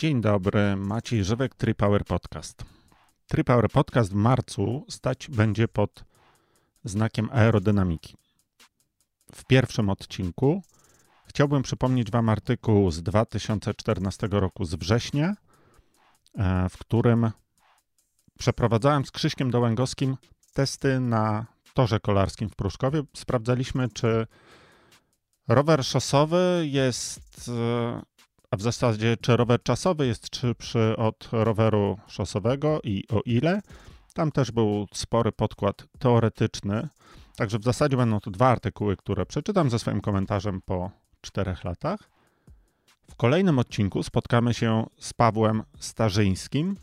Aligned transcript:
Dzień 0.00 0.20
dobry, 0.20 0.76
Maciej 0.76 1.24
Żywek, 1.24 1.54
Tripower 1.54 2.04
Podcast. 2.04 2.64
Tripower 3.26 3.70
Podcast 3.70 4.10
w 4.10 4.14
marcu 4.14 4.86
stać 4.88 5.28
będzie 5.30 5.68
pod 5.68 6.04
znakiem 6.84 7.28
aerodynamiki. 7.32 8.16
W 9.34 9.44
pierwszym 9.44 9.90
odcinku 9.90 10.62
chciałbym 11.26 11.62
przypomnieć 11.62 12.10
Wam 12.10 12.28
artykuł 12.28 12.90
z 12.90 13.02
2014 13.02 14.28
roku 14.30 14.64
z 14.64 14.74
września, 14.74 15.34
e, 16.34 16.68
w 16.68 16.78
którym 16.78 17.30
przeprowadzałem 18.38 19.04
z 19.04 19.10
Krzyśkiem 19.10 19.50
Dołęgowskim 19.50 20.16
testy 20.54 21.00
na 21.00 21.46
torze 21.74 22.00
kolarskim 22.00 22.48
w 22.48 22.56
Pruszkowie. 22.56 23.02
Sprawdzaliśmy, 23.16 23.88
czy 23.88 24.26
rower 25.48 25.84
szosowy 25.84 26.62
jest 26.64 27.48
e, 27.48 28.09
a 28.50 28.56
w 28.56 28.62
zasadzie 28.62 29.16
czy 29.20 29.36
rower 29.36 29.62
czasowy 29.62 30.06
jest 30.06 30.36
szybszy 30.36 30.96
od 30.96 31.28
roweru 31.32 31.98
szosowego 32.06 32.80
i 32.84 33.04
o 33.08 33.20
ile. 33.24 33.60
Tam 34.14 34.32
też 34.32 34.50
był 34.50 34.86
spory 34.94 35.32
podkład 35.32 35.86
teoretyczny, 35.98 36.88
także 37.36 37.58
w 37.58 37.64
zasadzie 37.64 37.96
będą 37.96 38.20
to 38.20 38.30
dwa 38.30 38.48
artykuły, 38.48 38.96
które 38.96 39.26
przeczytam 39.26 39.70
ze 39.70 39.78
swoim 39.78 40.00
komentarzem 40.00 40.60
po 40.62 40.90
czterech 41.20 41.64
latach. 41.64 42.10
W 43.10 43.16
kolejnym 43.16 43.58
odcinku 43.58 44.02
spotkamy 44.02 44.54
się 44.54 44.86
z 44.98 45.12
Pawłem 45.12 45.62
Starzyńskim, 45.78 46.76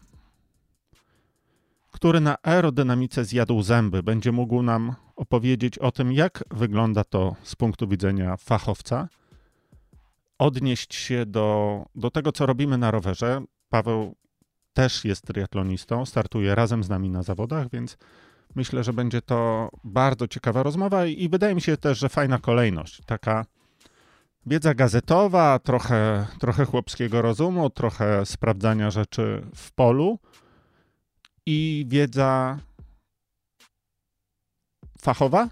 który 1.92 2.20
na 2.20 2.38
aerodynamice 2.44 3.26
zjadł 3.26 3.62
zęby. 3.62 4.04
Będzie 4.04 4.32
mógł 4.32 4.62
nam 4.62 4.96
opowiedzieć 5.16 5.80
o 5.80 5.92
tym, 5.92 6.14
jak 6.14 6.44
wygląda 6.52 7.04
to 7.04 7.36
z 7.44 7.56
punktu 7.56 7.88
widzenia 7.88 8.38
fachowca– 8.38 9.08
odnieść 10.40 10.96
się 10.96 11.26
do, 11.26 11.86
do 11.96 12.12
tego, 12.12 12.32
co 12.32 12.46
robimy 12.46 12.78
na 12.78 12.92
rowerze. 12.92 13.42
Paweł 13.70 14.16
też 14.74 15.06
jest 15.06 15.26
triatlonistą, 15.26 16.06
startuje 16.06 16.56
razem 16.56 16.84
z 16.84 16.90
nami 16.90 17.10
na 17.10 17.24
zawodach, 17.24 17.70
więc 17.70 17.98
myślę, 18.56 18.84
że 18.84 18.94
będzie 18.94 19.22
to 19.22 19.70
bardzo 19.84 20.28
ciekawa 20.28 20.64
rozmowa 20.64 21.06
i 21.06 21.30
wydaje 21.30 21.56
mi 21.56 21.62
się 21.62 21.78
też, 21.78 22.00
że 22.00 22.10
fajna 22.10 22.38
kolejność. 22.38 23.02
Taka 23.06 23.46
wiedza 24.46 24.74
gazetowa, 24.74 25.60
trochę, 25.60 26.28
trochę 26.40 26.66
chłopskiego 26.66 27.22
rozumu, 27.22 27.70
trochę 27.70 28.26
sprawdzania 28.26 28.92
rzeczy 28.92 29.42
w 29.56 29.72
polu 29.72 30.20
i 31.46 31.86
wiedza 31.88 32.60
fachowa, 35.02 35.50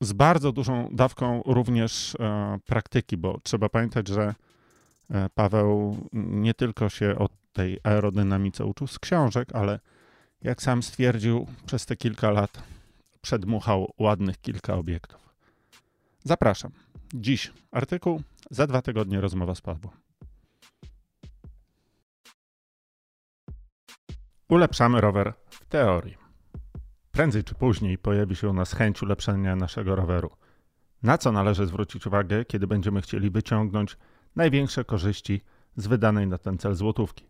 z 0.00 0.12
bardzo 0.12 0.52
dużą 0.52 0.88
dawką 0.92 1.42
również 1.46 2.16
e, 2.20 2.58
praktyki, 2.66 3.16
bo 3.16 3.40
trzeba 3.42 3.68
pamiętać, 3.68 4.08
że 4.08 4.34
e, 5.10 5.28
Paweł 5.34 5.96
nie 6.12 6.54
tylko 6.54 6.88
się 6.88 7.18
o 7.18 7.28
tej 7.52 7.78
aerodynamice 7.82 8.64
uczył 8.64 8.86
z 8.86 8.98
książek, 8.98 9.48
ale 9.54 9.80
jak 10.42 10.62
sam 10.62 10.82
stwierdził, 10.82 11.46
przez 11.66 11.86
te 11.86 11.96
kilka 11.96 12.30
lat 12.30 12.62
przedmuchał 13.20 13.92
ładnych 13.98 14.40
kilka 14.40 14.74
obiektów. 14.74 15.34
Zapraszam. 16.24 16.72
Dziś 17.14 17.52
artykuł, 17.70 18.22
za 18.50 18.66
dwa 18.66 18.82
tygodnie 18.82 19.20
rozmowa 19.20 19.54
z 19.54 19.60
Pawłem. 19.60 19.94
Ulepszamy 24.48 25.00
rower 25.00 25.32
w 25.50 25.64
teorii. 25.64 26.19
Prędzej 27.12 27.44
czy 27.44 27.54
później 27.54 27.98
pojawi 27.98 28.36
się 28.36 28.48
u 28.48 28.52
nas 28.52 28.72
chęć 28.72 29.02
ulepszenia 29.02 29.56
naszego 29.56 29.96
roweru. 29.96 30.30
Na 31.02 31.18
co 31.18 31.32
należy 31.32 31.66
zwrócić 31.66 32.06
uwagę, 32.06 32.44
kiedy 32.44 32.66
będziemy 32.66 33.02
chcieli 33.02 33.30
wyciągnąć 33.30 33.96
największe 34.36 34.84
korzyści 34.84 35.40
z 35.76 35.86
wydanej 35.86 36.26
na 36.26 36.38
ten 36.38 36.58
cel 36.58 36.74
złotówki? 36.74 37.26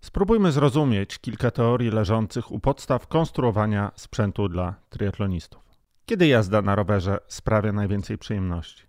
Spróbujmy 0.00 0.52
zrozumieć 0.52 1.18
kilka 1.18 1.50
teorii 1.50 1.90
leżących 1.90 2.50
u 2.50 2.60
podstaw 2.60 3.06
konstruowania 3.06 3.92
sprzętu 3.94 4.48
dla 4.48 4.74
triatlonistów. 4.88 5.62
Kiedy 6.06 6.26
jazda 6.26 6.62
na 6.62 6.74
rowerze 6.74 7.18
sprawia 7.26 7.72
najwięcej 7.72 8.18
przyjemności? 8.18 8.82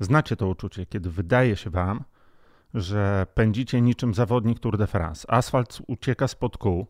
Znacie 0.00 0.36
to 0.36 0.48
uczucie, 0.48 0.86
kiedy 0.86 1.10
wydaje 1.10 1.56
się 1.56 1.70
Wam, 1.70 2.04
że 2.74 3.26
pędzicie 3.34 3.80
niczym 3.80 4.14
zawodnik 4.14 4.60
Tour 4.60 4.78
de 4.78 4.86
France. 4.86 5.30
Asfalt 5.30 5.78
ucieka 5.86 6.28
spod 6.28 6.56
kół, 6.56 6.86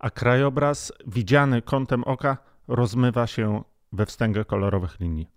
a 0.00 0.10
krajobraz 0.10 0.92
widziany 1.06 1.62
kątem 1.62 2.04
oka 2.04 2.36
rozmywa 2.68 3.26
się 3.26 3.62
we 3.92 4.06
wstęgę 4.06 4.44
kolorowych 4.44 5.00
linii. 5.00 5.30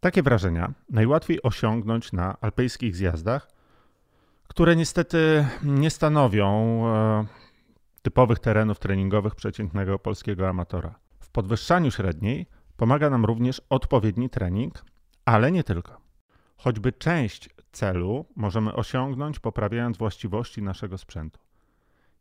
Takie 0.00 0.22
wrażenia 0.22 0.72
najłatwiej 0.90 1.42
osiągnąć 1.42 2.12
na 2.12 2.36
alpejskich 2.40 2.96
zjazdach, 2.96 3.48
które 4.48 4.76
niestety 4.76 5.46
nie 5.62 5.90
stanowią 5.90 6.46
e, 6.86 7.26
typowych 8.02 8.38
terenów 8.38 8.78
treningowych 8.78 9.34
przeciętnego 9.34 9.98
polskiego 9.98 10.48
amatora. 10.48 10.94
W 11.20 11.30
podwyższaniu 11.30 11.90
średniej 11.90 12.46
pomaga 12.76 13.10
nam 13.10 13.24
również 13.24 13.62
odpowiedni 13.70 14.30
trening, 14.30 14.84
ale 15.24 15.52
nie 15.52 15.64
tylko. 15.64 16.00
Choćby 16.56 16.92
część 16.92 17.50
celu 17.72 18.24
możemy 18.36 18.74
osiągnąć 18.74 19.38
poprawiając 19.38 19.98
właściwości 19.98 20.62
naszego 20.62 20.98
sprzętu. 20.98 21.40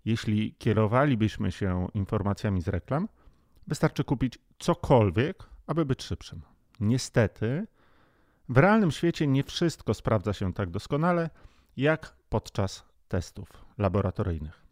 Jeśli 0.06 0.56
kierowalibyśmy 0.56 1.51
się 1.51 1.88
informacjami 1.94 2.62
z 2.62 2.67
reklam, 2.67 3.07
wystarczy 3.67 4.03
kupić 4.03 4.39
cokolwiek, 4.59 5.44
aby 5.67 5.85
być 5.85 6.03
szybszym. 6.03 6.41
Niestety, 6.79 7.67
w 8.50 8.57
realnym 8.57 8.91
świecie 8.91 9.28
nie 9.28 9.44
wszystko 9.44 9.94
sprawdza 9.94 10.34
się 10.34 10.53
tak 10.53 10.69
doskonale, 10.69 11.29
jak 11.78 12.16
podczas 12.29 12.85
testów 13.07 13.66
laboratoryjnych. 13.78 14.66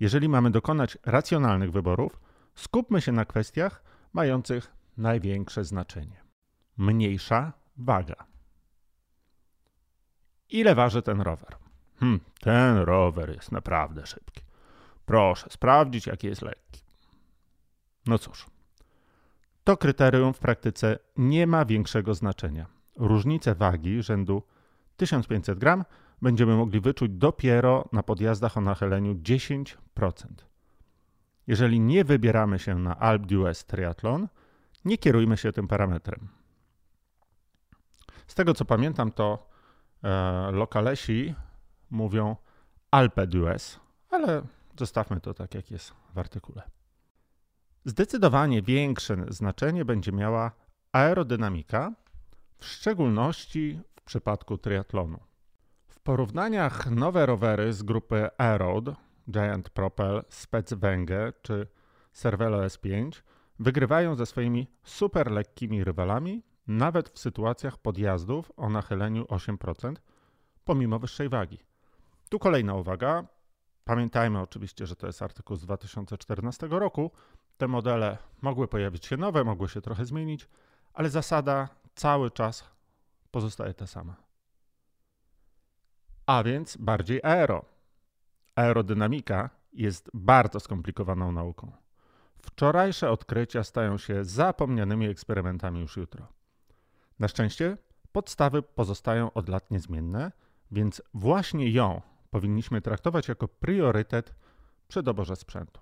Jeżeli 0.00 0.28
mamy 0.28 0.50
dokonać 0.50 0.98
racjonalnych 1.04 1.72
wyborów, 1.72 2.20
skupmy 2.54 3.00
się 3.00 3.12
na 3.12 3.24
kwestiach 3.24 3.82
mających 4.12 4.72
największe 4.96 5.64
znaczenie. 5.64 6.24
Mniejsza 6.76 7.52
waga. 7.76 8.26
Ile 10.50 10.74
waży 10.74 11.02
ten 11.02 11.20
rower? 11.20 11.63
Hm, 12.04 12.20
ten 12.40 12.76
rower 12.76 13.34
jest 13.34 13.52
naprawdę 13.52 14.06
szybki. 14.06 14.42
Proszę 15.06 15.46
sprawdzić, 15.50 16.06
jaki 16.06 16.26
jest 16.26 16.42
lekki. 16.42 16.80
No 18.06 18.18
cóż, 18.18 18.46
to 19.64 19.76
kryterium 19.76 20.34
w 20.34 20.38
praktyce 20.38 20.98
nie 21.16 21.46
ma 21.46 21.64
większego 21.64 22.14
znaczenia. 22.14 22.66
Różnicę 22.96 23.54
wagi 23.54 24.02
rzędu 24.02 24.42
1500 24.96 25.58
gram 25.58 25.84
będziemy 26.22 26.56
mogli 26.56 26.80
wyczuć 26.80 27.10
dopiero 27.12 27.88
na 27.92 28.02
podjazdach 28.02 28.56
o 28.56 28.60
nachyleniu 28.60 29.14
10%. 29.14 29.74
Jeżeli 31.46 31.80
nie 31.80 32.04
wybieramy 32.04 32.58
się 32.58 32.74
na 32.74 32.98
Alp 32.98 33.22
d'Huez 33.22 33.66
Triathlon, 33.66 34.28
nie 34.84 34.98
kierujmy 34.98 35.36
się 35.36 35.52
tym 35.52 35.68
parametrem. 35.68 36.28
Z 38.26 38.34
tego 38.34 38.54
co 38.54 38.64
pamiętam, 38.64 39.12
to 39.12 39.48
e, 40.02 40.50
lokalesi 40.52 41.34
mówią 41.90 42.36
Alpe 42.90 43.26
d'Huez, 43.26 43.80
ale 44.10 44.42
zostawmy 44.78 45.20
to 45.20 45.34
tak, 45.34 45.54
jak 45.54 45.70
jest 45.70 45.94
w 46.14 46.18
artykule. 46.18 46.62
Zdecydowanie 47.84 48.62
większe 48.62 49.16
znaczenie 49.28 49.84
będzie 49.84 50.12
miała 50.12 50.52
aerodynamika, 50.92 51.92
w 52.58 52.64
szczególności 52.64 53.80
w 53.96 54.02
przypadku 54.02 54.58
triatlonu. 54.58 55.20
W 55.88 56.00
porównaniach 56.00 56.90
nowe 56.90 57.26
rowery 57.26 57.72
z 57.72 57.82
grupy 57.82 58.28
Aeroad, 58.38 58.84
Giant 59.30 59.70
Propel, 59.70 60.22
Specwenge 60.28 61.32
czy 61.42 61.66
Cervelo 62.12 62.58
S5 62.58 63.22
wygrywają 63.58 64.14
ze 64.14 64.26
swoimi 64.26 64.66
super 64.84 65.30
lekkimi 65.30 65.84
rywalami, 65.84 66.42
nawet 66.66 67.08
w 67.08 67.18
sytuacjach 67.18 67.78
podjazdów 67.78 68.52
o 68.56 68.70
nachyleniu 68.70 69.24
8%, 69.24 69.94
pomimo 70.64 70.98
wyższej 70.98 71.28
wagi. 71.28 71.58
Tu 72.28 72.38
kolejna 72.38 72.74
uwaga. 72.74 73.24
Pamiętajmy 73.84 74.40
oczywiście, 74.40 74.86
że 74.86 74.96
to 74.96 75.06
jest 75.06 75.22
artykuł 75.22 75.56
z 75.56 75.60
2014 75.60 76.66
roku. 76.70 77.10
Te 77.56 77.68
modele 77.68 78.18
mogły 78.42 78.68
pojawić 78.68 79.06
się 79.06 79.16
nowe, 79.16 79.44
mogły 79.44 79.68
się 79.68 79.80
trochę 79.80 80.04
zmienić, 80.04 80.48
ale 80.94 81.10
zasada 81.10 81.68
cały 81.94 82.30
czas 82.30 82.64
pozostaje 83.30 83.74
ta 83.74 83.86
sama. 83.86 84.16
A 86.26 86.42
więc 86.42 86.76
bardziej 86.76 87.20
aero. 87.22 87.64
Aerodynamika 88.54 89.50
jest 89.72 90.10
bardzo 90.14 90.60
skomplikowaną 90.60 91.32
nauką. 91.32 91.72
Wczorajsze 92.42 93.10
odkrycia 93.10 93.64
stają 93.64 93.98
się 93.98 94.24
zapomnianymi 94.24 95.06
eksperymentami 95.06 95.80
już 95.80 95.96
jutro. 95.96 96.26
Na 97.18 97.28
szczęście 97.28 97.76
podstawy 98.12 98.62
pozostają 98.62 99.32
od 99.32 99.48
lat 99.48 99.70
niezmienne, 99.70 100.32
więc 100.70 101.02
właśnie 101.14 101.70
ją 101.70 102.00
powinniśmy 102.34 102.80
traktować 102.80 103.28
jako 103.28 103.48
priorytet 103.48 104.34
przy 104.88 105.02
doborze 105.02 105.36
sprzętu. 105.36 105.80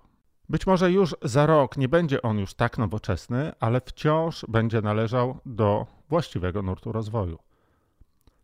Być 0.49 0.67
może 0.67 0.91
już 0.91 1.15
za 1.21 1.45
rok 1.45 1.77
nie 1.77 1.89
będzie 1.89 2.21
on 2.21 2.39
już 2.39 2.53
tak 2.53 2.77
nowoczesny, 2.77 3.51
ale 3.59 3.81
wciąż 3.81 4.45
będzie 4.47 4.81
należał 4.81 5.37
do 5.45 5.87
właściwego 6.09 6.61
nurtu 6.61 6.91
rozwoju. 6.91 7.39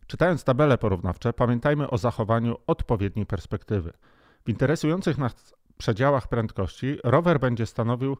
Czytając 0.06 0.44
tabele 0.44 0.78
porównawcze, 0.78 1.32
pamiętajmy 1.32 1.90
o 1.90 1.98
zachowaniu 1.98 2.56
odpowiedniej 2.66 3.26
perspektywy. 3.26 3.92
W 4.44 4.48
interesujących 4.48 5.18
nas 5.18 5.54
przedziałach 5.78 6.28
prędkości 6.28 6.98
rower 7.04 7.40
będzie 7.40 7.66
stanowił 7.66 8.16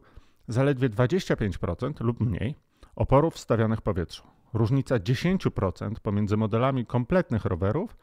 zaledwie 0.47 0.89
25% 0.89 2.01
lub 2.01 2.19
mniej 2.19 2.55
oporów 2.95 3.33
wstawionych 3.33 3.81
powietrzu. 3.81 4.23
Różnica 4.53 4.99
10% 4.99 5.93
pomiędzy 6.03 6.37
modelami 6.37 6.85
kompletnych 6.85 7.45
rowerów 7.45 7.97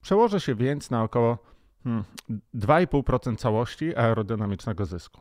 przełoży 0.00 0.40
się 0.40 0.54
więc 0.54 0.90
na 0.90 1.02
około 1.02 1.38
hmm, 1.84 2.04
2,5% 2.54 3.36
całości 3.36 3.96
aerodynamicznego 3.96 4.86
zysku. 4.86 5.20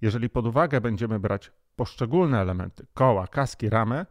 Jeżeli 0.00 0.30
pod 0.30 0.46
uwagę 0.46 0.80
będziemy 0.80 1.20
brać 1.20 1.52
poszczególne 1.76 2.40
elementy 2.40 2.86
koła, 2.94 3.26
kaski, 3.26 3.70
ramę, 3.70 4.06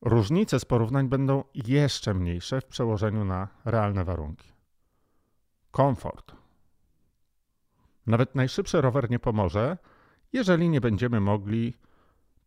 różnice 0.00 0.60
z 0.60 0.64
porównań 0.64 1.08
będą 1.08 1.44
jeszcze 1.54 2.14
mniejsze 2.14 2.60
w 2.60 2.64
przełożeniu 2.64 3.24
na 3.24 3.48
realne 3.64 4.04
warunki. 4.04 4.52
Komfort. 5.70 6.32
Nawet 8.06 8.34
najszybszy 8.34 8.80
rower 8.80 9.10
nie 9.10 9.18
pomoże, 9.18 9.78
jeżeli 10.32 10.68
nie 10.68 10.80
będziemy 10.80 11.20
mogli 11.20 11.74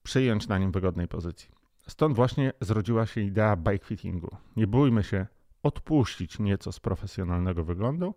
przyjąć 0.03 0.47
na 0.47 0.57
nim 0.57 0.71
wygodnej 0.71 1.07
pozycji. 1.07 1.49
Stąd 1.87 2.15
właśnie 2.15 2.53
zrodziła 2.61 3.05
się 3.05 3.21
idea 3.21 3.55
bike 3.55 3.85
fittingu. 3.85 4.37
Nie 4.55 4.67
bójmy 4.67 5.03
się 5.03 5.27
odpuścić 5.65 6.39
nieco 6.39 6.71
z 6.71 6.79
profesjonalnego 6.79 7.63
wyglądu 7.63 8.13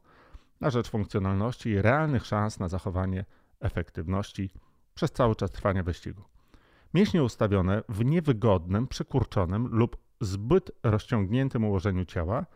na 0.60 0.70
rzecz 0.70 0.90
funkcjonalności 0.90 1.68
i 1.68 1.82
realnych 1.82 2.26
szans 2.26 2.58
na 2.58 2.68
zachowanie 2.68 3.24
efektywności 3.60 4.50
przez 4.94 5.12
cały 5.12 5.36
czas 5.36 5.50
trwania 5.50 5.82
wyścigu. 5.82 6.24
Mięśnie 6.94 7.22
ustawione 7.22 7.82
w 7.88 8.04
niewygodnym, 8.04 8.88
przykurczonym 8.88 9.66
lub 9.66 9.96
zbyt 10.20 10.70
rozciągniętym 10.82 11.64
ułożeniu 11.64 12.04
ciała 12.04 12.46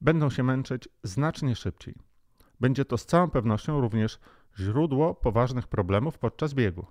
będą 0.00 0.30
się 0.30 0.42
męczyć 0.42 0.88
znacznie 1.02 1.56
szybciej. 1.56 1.94
Będzie 2.60 2.84
to 2.84 2.98
z 2.98 3.06
całą 3.06 3.30
pewnością 3.30 3.80
również 3.80 4.18
źródło 4.58 5.14
poważnych 5.14 5.68
problemów 5.68 6.18
podczas 6.18 6.54
biegu. 6.54 6.86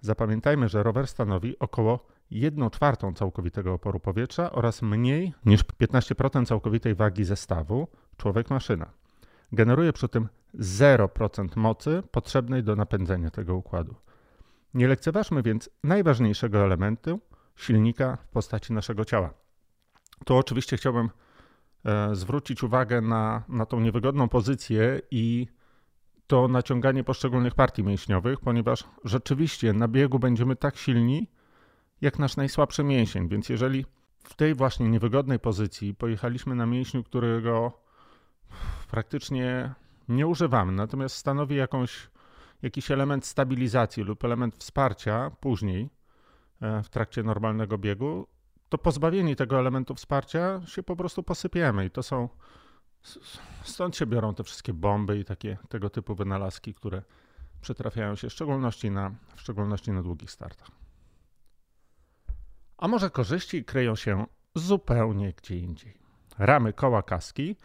Zapamiętajmy, 0.00 0.68
że 0.68 0.82
rower 0.82 1.06
stanowi 1.06 1.58
około 1.58 2.06
1 2.30 2.70
czwartą 2.70 3.14
całkowitego 3.14 3.74
oporu 3.74 4.00
powietrza 4.00 4.52
oraz 4.52 4.82
mniej 4.82 5.32
niż 5.44 5.64
15% 5.64 6.46
całkowitej 6.46 6.94
wagi 6.94 7.24
zestawu 7.24 7.88
człowiek-maszyna. 8.16 8.86
Generuje 9.52 9.92
przy 9.92 10.08
tym 10.08 10.28
0% 10.54 11.56
mocy 11.56 12.02
potrzebnej 12.10 12.62
do 12.62 12.76
napędzenia 12.76 13.30
tego 13.30 13.56
układu. 13.56 13.94
Nie 14.74 14.88
lekceważmy 14.88 15.42
więc 15.42 15.70
najważniejszego 15.84 16.64
elementu 16.64 17.20
silnika 17.56 18.16
w 18.16 18.28
postaci 18.28 18.72
naszego 18.72 19.04
ciała. 19.04 19.34
Tu 20.24 20.36
oczywiście 20.36 20.76
chciałbym 20.76 21.10
e, 21.84 22.14
zwrócić 22.14 22.62
uwagę 22.62 23.00
na, 23.00 23.42
na 23.48 23.66
tą 23.66 23.80
niewygodną 23.80 24.28
pozycję 24.28 25.00
i 25.10 25.46
to 26.26 26.48
naciąganie 26.48 27.04
poszczególnych 27.04 27.54
partii 27.54 27.84
mięśniowych, 27.84 28.40
ponieważ 28.40 28.84
rzeczywiście 29.04 29.72
na 29.72 29.88
biegu 29.88 30.18
będziemy 30.18 30.56
tak 30.56 30.76
silni, 30.76 31.30
jak 32.00 32.18
nasz 32.18 32.36
najsłabszy 32.36 32.84
mięsień. 32.84 33.28
Więc 33.28 33.48
jeżeli 33.48 33.86
w 34.24 34.34
tej 34.34 34.54
właśnie 34.54 34.88
niewygodnej 34.88 35.38
pozycji 35.38 35.94
pojechaliśmy 35.94 36.54
na 36.54 36.66
mięśniu, 36.66 37.04
którego 37.04 37.72
praktycznie 38.90 39.74
nie 40.08 40.26
używamy, 40.26 40.72
natomiast 40.72 41.16
stanowi 41.16 41.56
jakąś, 41.56 42.10
jakiś 42.62 42.90
element 42.90 43.26
stabilizacji 43.26 44.02
lub 44.02 44.24
element 44.24 44.56
wsparcia 44.56 45.30
później 45.40 45.90
e, 46.60 46.82
w 46.82 46.88
trakcie 46.88 47.22
normalnego 47.22 47.78
biegu, 47.78 48.26
to 48.68 48.78
pozbawieni 48.78 49.36
tego 49.36 49.58
elementu 49.58 49.94
wsparcia 49.94 50.60
się 50.66 50.82
po 50.82 50.96
prostu 50.96 51.22
posypiemy 51.22 51.86
i 51.86 51.90
to 51.90 52.02
są 52.02 52.28
stąd 53.62 53.96
się 53.96 54.06
biorą 54.06 54.34
te 54.34 54.44
wszystkie 54.44 54.72
bomby 54.72 55.18
i 55.18 55.24
takie 55.24 55.58
tego 55.68 55.90
typu 55.90 56.14
wynalazki, 56.14 56.74
które 56.74 57.02
przytrafiają 57.60 58.14
się 58.16 58.28
w 58.28 58.32
szczególności 58.32 58.90
na, 58.90 59.14
w 59.36 59.40
szczególności 59.40 59.92
na 59.92 60.02
długich 60.02 60.30
startach. 60.30 60.85
A 62.78 62.88
może 62.88 63.10
korzyści 63.10 63.64
kryją 63.64 63.96
się 63.96 64.26
zupełnie 64.54 65.32
gdzie 65.32 65.58
indziej. 65.58 65.98
Ramy 66.38 66.72
koła 66.72 67.02
kaski 67.02 67.56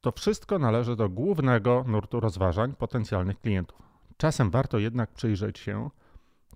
to 0.00 0.12
wszystko 0.12 0.58
należy 0.58 0.96
do 0.96 1.08
głównego 1.08 1.84
nurtu 1.86 2.20
rozważań 2.20 2.74
potencjalnych 2.74 3.40
klientów. 3.40 3.82
Czasem 4.16 4.50
warto 4.50 4.78
jednak 4.78 5.12
przyjrzeć 5.12 5.58
się 5.58 5.90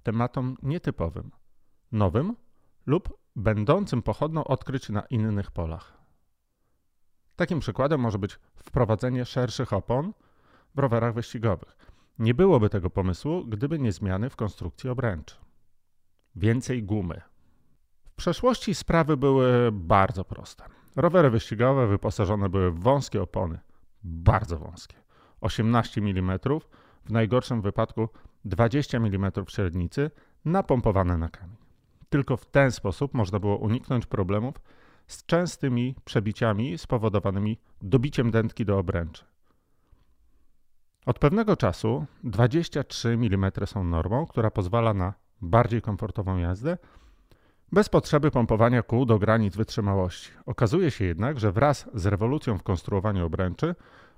tematom 0.03 0.57
nietypowym, 0.63 1.31
nowym 1.93 2.37
lub 2.87 3.19
będącym 3.37 4.03
pochodną 4.03 4.45
odkryć 4.45 4.89
na 4.89 5.01
innych 5.01 5.51
polach. 5.51 6.01
Takim 7.37 7.61
przykładem 7.61 8.01
może 8.01 8.19
być 8.19 8.39
wprowadzenie 8.57 9.25
szerszych 9.25 9.73
opon 9.73 10.13
w 10.75 10.79
rowerach 10.79 11.15
wyścigowych. 11.15 11.77
Nie 12.19 12.35
byłoby 12.35 12.71
tego 12.71 12.91
pomysłu, 12.91 13.45
gdyby 13.45 13.79
nie 13.79 13.93
zmiany 13.93 14.31
w 14.31 14.37
konstrukcji 14.37 14.91
obręczy. 14.91 15.37
Więcej 16.37 16.83
gumy. 16.83 17.21
Przeszłości 18.21 18.75
sprawy 18.75 19.17
były 19.17 19.73
bardzo 19.73 20.25
proste. 20.25 20.65
Rowery 20.97 21.31
wyścigowe 21.31 21.87
wyposażone 21.87 22.49
były 22.49 22.71
w 22.71 22.81
wąskie 22.81 23.23
opony, 23.23 23.59
bardzo 24.03 24.59
wąskie, 24.59 24.97
18 25.41 26.01
mm, 26.01 26.39
w 27.05 27.11
najgorszym 27.11 27.63
wypadku 27.63 28.09
20 28.45 28.99
mm 28.99 29.33
średnicy, 29.49 30.11
napompowane 30.45 31.19
na 31.19 31.29
kamień. 31.29 31.57
Tylko 32.11 32.37
w 32.37 32.47
ten 32.47 32.73
sposób 32.73 33.15
można 33.15 33.39
było 33.39 33.57
uniknąć 33.57 34.07
problemów 34.07 34.55
z 35.07 35.27
częstymi 35.27 35.95
przebiciami 36.05 36.79
spowodowanymi 36.79 37.59
dobiciem 37.83 38.31
dętki 38.31 38.65
do 38.65 38.79
obręczy. 38.79 39.25
Od 41.07 41.19
pewnego 41.19 41.57
czasu 41.57 42.07
23 42.25 43.09
mm 43.09 43.53
są 43.67 43.85
normą, 43.85 44.27
która 44.27 44.51
pozwala 44.51 44.95
na 44.95 45.15
bardziej 45.41 45.83
komfortową 45.83 46.37
jazdę 46.37 46.79
bez 47.73 47.89
potrzeby 47.89 48.31
pompowania 48.31 48.83
kół 48.83 49.07
do 49.07 49.19
granic 49.19 49.57
wytrzymałości. 49.57 50.31
Okazuje 50.47 50.91
się 50.91 51.05
jednak, 51.05 51.41
że 51.41 51.53
wraz 51.53 51.87
z 51.95 52.07
rewolucją 52.07 52.59
w 52.59 52.63
konstruowaniu 52.63 53.27
obręczy, 53.27 53.75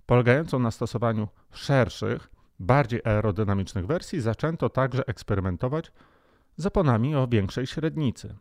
polegającą 0.07 0.59
na 0.59 0.71
stosowaniu 0.71 1.29
szerszych, 1.53 2.31
bardziej 2.59 3.01
aerodynamicznych 3.05 3.87
wersji, 3.87 4.21
zaczęto 4.21 4.69
także 4.69 5.07
eksperymentować 5.07 5.93
z 6.57 6.67
oponami 6.67 7.17
o 7.17 7.29
większej 7.29 7.67
średnicy. 7.67 8.35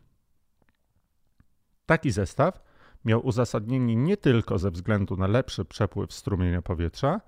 Taki 1.85 2.11
zestaw 2.11 2.61
miał 3.05 3.25
uzasadnienie 3.25 3.95
nie 3.95 4.17
tylko 4.17 4.57
ze 4.57 4.71
względu 4.71 5.17
na 5.17 5.27
lepszy 5.27 5.65
przepływ 5.65 6.13
strumienia 6.13 6.61
powietrza, 6.61 7.21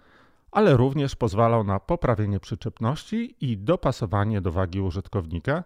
ale 0.51 0.77
również 0.77 1.15
pozwalał 1.15 1.63
na 1.63 1.79
poprawienie 1.79 2.39
przyczepności 2.39 3.35
i 3.41 3.57
dopasowanie 3.57 4.41
do 4.41 4.51
wagi 4.51 4.81
użytkownika 4.81 5.63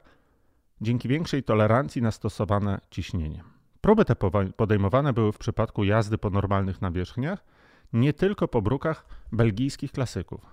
dzięki 0.81 1.07
większej 1.07 1.43
tolerancji 1.43 2.01
na 2.01 2.11
stosowane 2.11 2.79
ciśnienie. 2.91 3.43
Próby 3.81 4.05
te 4.05 4.15
podejmowane 4.57 5.13
były 5.13 5.31
w 5.31 5.37
przypadku 5.37 5.83
jazdy 5.83 6.17
po 6.17 6.29
normalnych 6.29 6.81
nawierzchniach, 6.81 7.45
nie 7.93 8.13
tylko 8.13 8.47
po 8.47 8.61
brukach 8.61 9.05
belgijskich 9.31 9.91
klasyków. 9.91 10.45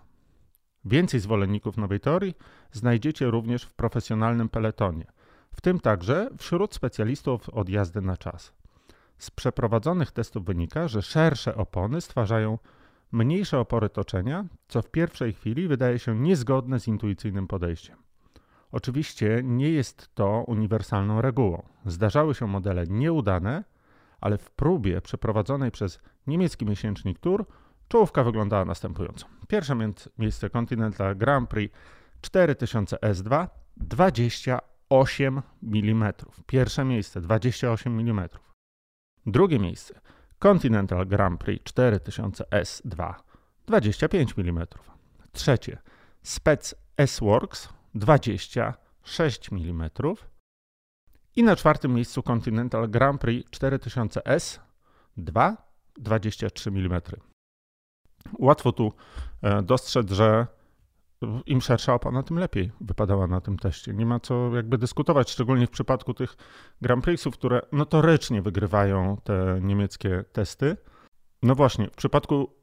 Więcej 0.84 1.20
zwolenników 1.20 1.76
nowej 1.76 2.00
teorii 2.00 2.34
znajdziecie 2.72 3.26
również 3.26 3.62
w 3.62 3.74
profesjonalnym 3.74 4.48
peletonie– 4.48 5.06
w 5.54 5.60
tym 5.60 5.80
także 5.80 6.30
wśród 6.38 6.74
specjalistów 6.74 7.48
od 7.48 7.68
jazdy 7.68 8.00
na 8.00 8.16
czas. 8.16 8.52
Z 9.18 9.30
przeprowadzonych 9.30 10.10
testów 10.10 10.44
wynika, 10.44 10.88
że 10.88 11.02
szersze 11.02 11.56
opony 11.56 12.00
stwarzają 12.00 12.58
mniejsze 13.12 13.58
opory 13.58 13.88
toczenia, 13.88 14.44
co 14.68 14.82
w 14.82 14.90
pierwszej 14.90 15.32
chwili 15.32 15.68
wydaje 15.68 15.98
się 15.98 16.18
niezgodne 16.18 16.80
z 16.80 16.88
intuicyjnym 16.88 17.46
podejściem. 17.46 18.03
Oczywiście 18.74 19.40
nie 19.44 19.70
jest 19.70 20.14
to 20.14 20.44
uniwersalną 20.46 21.20
regułą. 21.20 21.62
Zdarzały 21.86 22.34
się 22.34 22.46
modele 22.46 22.84
nieudane, 22.86 23.64
ale 24.20 24.38
w 24.38 24.50
próbie 24.50 25.00
przeprowadzonej 25.00 25.70
przez 25.70 26.00
niemiecki 26.26 26.66
miesięcznik 26.66 27.18
Tour 27.18 27.46
czołówka 27.88 28.24
wyglądała 28.24 28.64
następująco. 28.64 29.26
Pierwsze 29.48 29.76
miejsce 30.18 30.50
Continental 30.50 31.16
Grand 31.16 31.50
Prix 31.50 31.76
4000 32.20 32.96
S2 32.96 33.48
20 33.76 34.58
8 34.88 35.42
mm. 35.62 36.12
Pierwsze 36.46 36.84
miejsce 36.84 37.20
28 37.20 38.00
mm. 38.00 38.28
Drugie 39.26 39.58
miejsce 39.58 40.00
Continental 40.38 41.06
Grand 41.06 41.40
Prix 41.40 41.64
4000 41.64 42.44
S2 42.44 43.14
25 43.66 44.34
mm. 44.38 44.66
Trzecie 45.32 45.78
Spec 46.22 46.74
S-Works 46.96 47.68
26 47.94 49.52
mm. 49.52 49.90
I 51.36 51.42
na 51.42 51.56
czwartym 51.56 51.94
miejscu 51.94 52.22
Continental 52.22 52.88
Grand 52.88 53.20
Prix 53.20 53.50
4000 53.50 54.20
S2 54.20 55.56
23 55.96 56.70
mm. 56.70 57.00
Łatwo 58.38 58.72
tu 58.72 58.92
e, 59.42 59.62
dostrzec, 59.62 60.10
że 60.10 60.46
im 61.46 61.60
szersza 61.60 61.94
opona, 61.94 62.22
tym 62.22 62.38
lepiej 62.38 62.72
wypadała 62.80 63.26
na 63.26 63.40
tym 63.40 63.58
teście. 63.58 63.94
Nie 63.94 64.06
ma 64.06 64.20
co 64.20 64.56
jakby 64.56 64.78
dyskutować, 64.78 65.30
szczególnie 65.30 65.66
w 65.66 65.70
przypadku 65.70 66.14
tych 66.14 66.36
Grand 66.82 67.04
Prixów, 67.04 67.34
które 67.34 67.60
notorycznie 67.72 68.42
wygrywają 68.42 69.16
te 69.24 69.58
niemieckie 69.62 70.24
testy. 70.32 70.76
No 71.42 71.54
właśnie, 71.54 71.86
w 71.86 71.96
przypadku, 71.96 72.54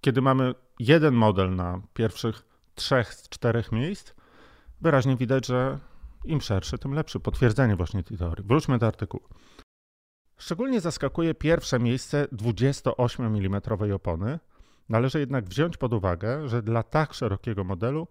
kiedy 0.00 0.22
mamy 0.22 0.54
jeden 0.78 1.14
model 1.14 1.54
na 1.56 1.80
pierwszych 1.94 2.46
trzech 2.74 3.14
z 3.14 3.28
czterech 3.28 3.72
miejsc, 3.72 4.14
wyraźnie 4.80 5.16
widać, 5.16 5.46
że 5.46 5.78
im 6.24 6.40
szerszy, 6.40 6.78
tym 6.78 6.94
lepszy. 6.94 7.20
Potwierdzenie 7.20 7.76
właśnie 7.76 8.02
tej 8.02 8.18
teorii. 8.18 8.44
Wróćmy 8.46 8.78
do 8.78 8.86
artykułu. 8.86 9.24
Szczególnie 10.36 10.80
zaskakuje 10.80 11.34
pierwsze 11.34 11.78
miejsce 11.78 12.26
28 12.32 13.26
mm 13.36 13.60
opony. 13.94 14.38
Należy 14.88 15.20
jednak 15.20 15.44
wziąć 15.44 15.76
pod 15.76 15.92
uwagę, 15.92 16.48
że 16.48 16.62
dla 16.62 16.82
tak 16.82 17.14
szerokiego 17.14 17.64
modelu 17.64 18.08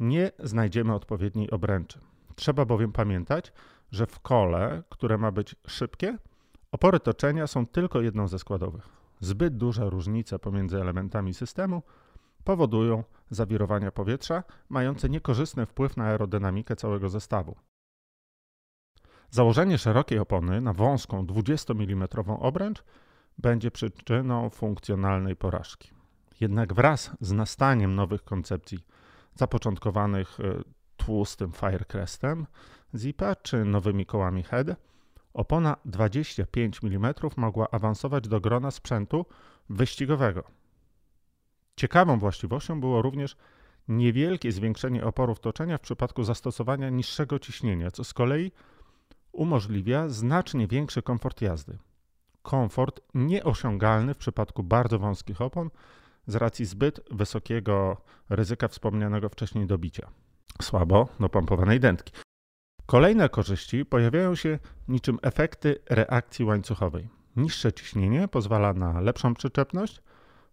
nie 0.00 0.30
znajdziemy 0.38 0.94
odpowiedniej 0.94 1.50
obręczy. 1.50 2.00
Trzeba 2.36 2.64
bowiem 2.64 2.92
pamiętać, 2.92 3.52
że 3.92 4.06
w 4.06 4.20
kole, 4.20 4.82
które 4.88 5.18
ma 5.18 5.32
być 5.32 5.56
szybkie, 5.66 6.18
opory 6.72 7.00
toczenia 7.00 7.46
są 7.46 7.66
tylko 7.66 8.00
jedną 8.00 8.28
ze 8.28 8.38
składowych. 8.38 8.88
Zbyt 9.20 9.56
duże 9.56 9.90
różnice 9.90 10.38
pomiędzy 10.38 10.80
elementami 10.80 11.34
systemu 11.34 11.82
powodują 12.48 13.04
zawirowania 13.30 13.90
powietrza, 13.92 14.42
mające 14.68 15.08
niekorzystny 15.08 15.66
wpływ 15.66 15.96
na 15.96 16.04
aerodynamikę 16.04 16.76
całego 16.76 17.08
zestawu. 17.08 17.56
Założenie 19.30 19.78
szerokiej 19.78 20.18
opony 20.18 20.60
na 20.60 20.72
wąską 20.72 21.26
20 21.26 21.74
mm 21.74 22.08
obręcz 22.38 22.84
będzie 23.38 23.70
przyczyną 23.70 24.50
funkcjonalnej 24.50 25.36
porażki. 25.36 25.90
Jednak 26.40 26.74
wraz 26.74 27.10
z 27.20 27.32
nastaniem 27.32 27.94
nowych 27.94 28.24
koncepcji 28.24 28.78
zapoczątkowanych 29.34 30.40
e, 30.40 30.62
tłustym 30.96 31.52
Firecrestem 31.52 32.46
Zipa 32.94 33.36
czy 33.36 33.64
nowymi 33.64 34.06
kołami 34.06 34.42
HED, 34.42 34.76
opona 35.34 35.76
25 35.84 36.80
mm 36.84 37.14
mogła 37.36 37.70
awansować 37.70 38.28
do 38.28 38.40
grona 38.40 38.70
sprzętu 38.70 39.26
wyścigowego. 39.70 40.57
Ciekawą 41.78 42.18
właściwością 42.18 42.80
było 42.80 43.02
również 43.02 43.36
niewielkie 43.88 44.52
zwiększenie 44.52 45.04
oporów 45.04 45.40
toczenia 45.40 45.78
w 45.78 45.80
przypadku 45.80 46.24
zastosowania 46.24 46.90
niższego 46.90 47.38
ciśnienia, 47.38 47.90
co 47.90 48.04
z 48.04 48.14
kolei 48.14 48.52
umożliwia 49.32 50.08
znacznie 50.08 50.66
większy 50.66 51.02
komfort 51.02 51.40
jazdy. 51.42 51.78
Komfort 52.42 53.00
nieosiągalny 53.14 54.14
w 54.14 54.18
przypadku 54.18 54.62
bardzo 54.62 54.98
wąskich 54.98 55.40
opon 55.40 55.70
z 56.26 56.34
racji 56.34 56.64
zbyt 56.64 57.00
wysokiego 57.10 57.96
ryzyka 58.28 58.68
wspomnianego 58.68 59.28
wcześniej 59.28 59.66
dobicia. 59.66 60.10
Słabo 60.62 61.08
dopompowanej 61.20 61.80
dętki. 61.80 62.12
Kolejne 62.86 63.28
korzyści 63.28 63.84
pojawiają 63.84 64.34
się 64.34 64.58
niczym 64.88 65.18
efekty 65.22 65.76
reakcji 65.90 66.44
łańcuchowej. 66.44 67.08
Niższe 67.36 67.72
ciśnienie 67.72 68.28
pozwala 68.28 68.72
na 68.72 69.00
lepszą 69.00 69.34
przyczepność, 69.34 70.02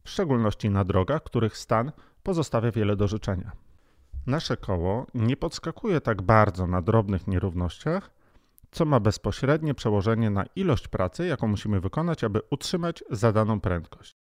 w 0.05 0.09
szczególności 0.09 0.69
na 0.69 0.83
drogach, 0.83 1.23
których 1.23 1.57
stan 1.57 1.91
pozostawia 2.23 2.71
wiele 2.71 2.95
do 2.95 3.07
życzenia. 3.07 3.51
Nasze 4.27 4.57
koło 4.57 5.07
nie 5.13 5.37
podskakuje 5.37 6.01
tak 6.01 6.21
bardzo 6.21 6.67
na 6.67 6.81
drobnych 6.81 7.27
nierównościach, 7.27 8.11
co 8.71 8.85
ma 8.85 8.99
bezpośrednie 8.99 9.73
przełożenie 9.73 10.29
na 10.29 10.45
ilość 10.55 10.87
pracy, 10.87 11.27
jaką 11.27 11.47
musimy 11.47 11.79
wykonać, 11.79 12.23
aby 12.23 12.41
utrzymać 12.51 13.03
zadaną 13.09 13.59
prędkość. 13.59 14.15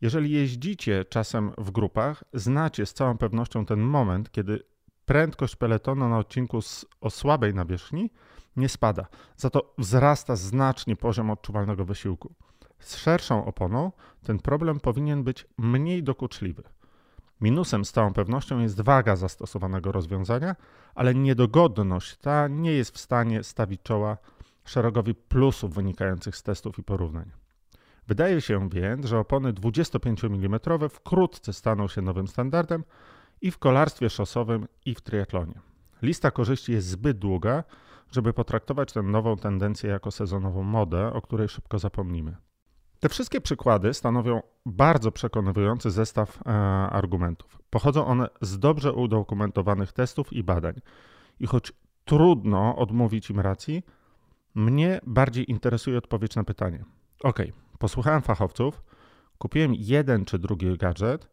Jeżeli 0.00 0.30
jeździcie 0.30 1.04
czasem 1.04 1.52
w 1.58 1.70
grupach, 1.70 2.24
znacie 2.32 2.86
z 2.86 2.94
całą 2.94 3.18
pewnością 3.18 3.66
ten 3.66 3.80
moment, 3.80 4.30
kiedy 4.30 4.62
prędkość 5.04 5.56
peletonu 5.56 6.08
na 6.08 6.18
odcinku 6.18 6.58
o 7.00 7.10
słabej 7.10 7.54
nawierzchni 7.54 8.10
nie 8.56 8.68
spada, 8.68 9.06
za 9.36 9.50
to 9.50 9.74
wzrasta 9.78 10.36
znacznie 10.36 10.96
poziom 10.96 11.30
odczuwalnego 11.30 11.84
wysiłku. 11.84 12.34
Z 12.78 12.96
szerszą 12.96 13.44
oponą 13.44 13.92
ten 14.22 14.38
problem 14.38 14.80
powinien 14.80 15.24
być 15.24 15.46
mniej 15.58 16.02
dokuczliwy. 16.02 16.62
Minusem 17.40 17.84
z 17.84 17.92
całą 17.92 18.12
pewnością 18.12 18.58
jest 18.58 18.80
waga 18.80 19.16
zastosowanego 19.16 19.92
rozwiązania, 19.92 20.56
ale 20.94 21.14
niedogodność 21.14 22.16
ta 22.16 22.48
nie 22.48 22.72
jest 22.72 22.94
w 22.94 22.98
stanie 22.98 23.44
stawić 23.44 23.82
czoła 23.82 24.16
szeregowi 24.64 25.14
plusów 25.14 25.74
wynikających 25.74 26.36
z 26.36 26.42
testów 26.42 26.78
i 26.78 26.82
porównań. 26.82 27.30
Wydaje 28.06 28.40
się 28.40 28.68
więc, 28.68 29.06
że 29.06 29.18
opony 29.18 29.52
25 29.52 30.24
mm 30.24 30.60
wkrótce 30.90 31.52
staną 31.52 31.88
się 31.88 32.02
nowym 32.02 32.28
standardem 32.28 32.84
i 33.40 33.50
w 33.50 33.58
kolarstwie 33.58 34.10
szosowym, 34.10 34.68
i 34.84 34.94
w 34.94 35.00
triatlonie. 35.00 35.60
Lista 36.02 36.30
korzyści 36.30 36.72
jest 36.72 36.86
zbyt 36.86 37.18
długa, 37.18 37.64
żeby 38.10 38.32
potraktować 38.32 38.92
tę 38.92 39.02
nową 39.02 39.36
tendencję 39.36 39.90
jako 39.90 40.10
sezonową 40.10 40.62
modę, 40.62 41.12
o 41.12 41.22
której 41.22 41.48
szybko 41.48 41.78
zapomnimy. 41.78 42.36
Te 43.00 43.08
wszystkie 43.08 43.40
przykłady 43.40 43.94
stanowią 43.94 44.42
bardzo 44.66 45.12
przekonujący 45.12 45.90
zestaw 45.90 46.38
e, 46.46 46.50
argumentów. 46.90 47.58
Pochodzą 47.70 48.06
one 48.06 48.28
z 48.40 48.58
dobrze 48.58 48.92
udokumentowanych 48.92 49.92
testów 49.92 50.32
i 50.32 50.42
badań. 50.42 50.74
I 51.40 51.46
choć 51.46 51.72
trudno 52.04 52.76
odmówić 52.76 53.30
im 53.30 53.40
racji, 53.40 53.82
mnie 54.54 55.00
bardziej 55.06 55.50
interesuje 55.50 55.98
odpowiedź 55.98 56.36
na 56.36 56.44
pytanie: 56.44 56.84
OK, 57.22 57.38
posłuchałem 57.78 58.22
fachowców, 58.22 58.82
kupiłem 59.38 59.74
jeden 59.74 60.24
czy 60.24 60.38
drugi 60.38 60.76
gadżet, 60.78 61.28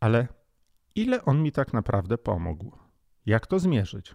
ale 0.00 0.28
ile 0.94 1.24
on 1.24 1.42
mi 1.42 1.52
tak 1.52 1.72
naprawdę 1.72 2.18
pomógł? 2.18 2.72
Jak 3.26 3.46
to 3.46 3.58
zmierzyć? 3.58 4.14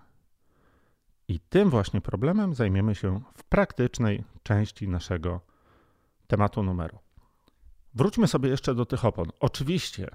I 1.27 1.39
tym 1.39 1.69
właśnie 1.69 2.01
problemem 2.01 2.53
zajmiemy 2.53 2.95
się 2.95 3.21
w 3.37 3.43
praktycznej 3.43 4.23
części 4.43 4.87
naszego 4.87 5.54
tematu 6.27 6.63
numeru. 6.63 6.99
Wróćmy 7.93 8.27
sobie 8.27 8.49
jeszcze 8.49 8.75
do 8.75 8.85
tych 8.85 9.05
opon. 9.05 9.29
Oczywiście, 9.39 10.07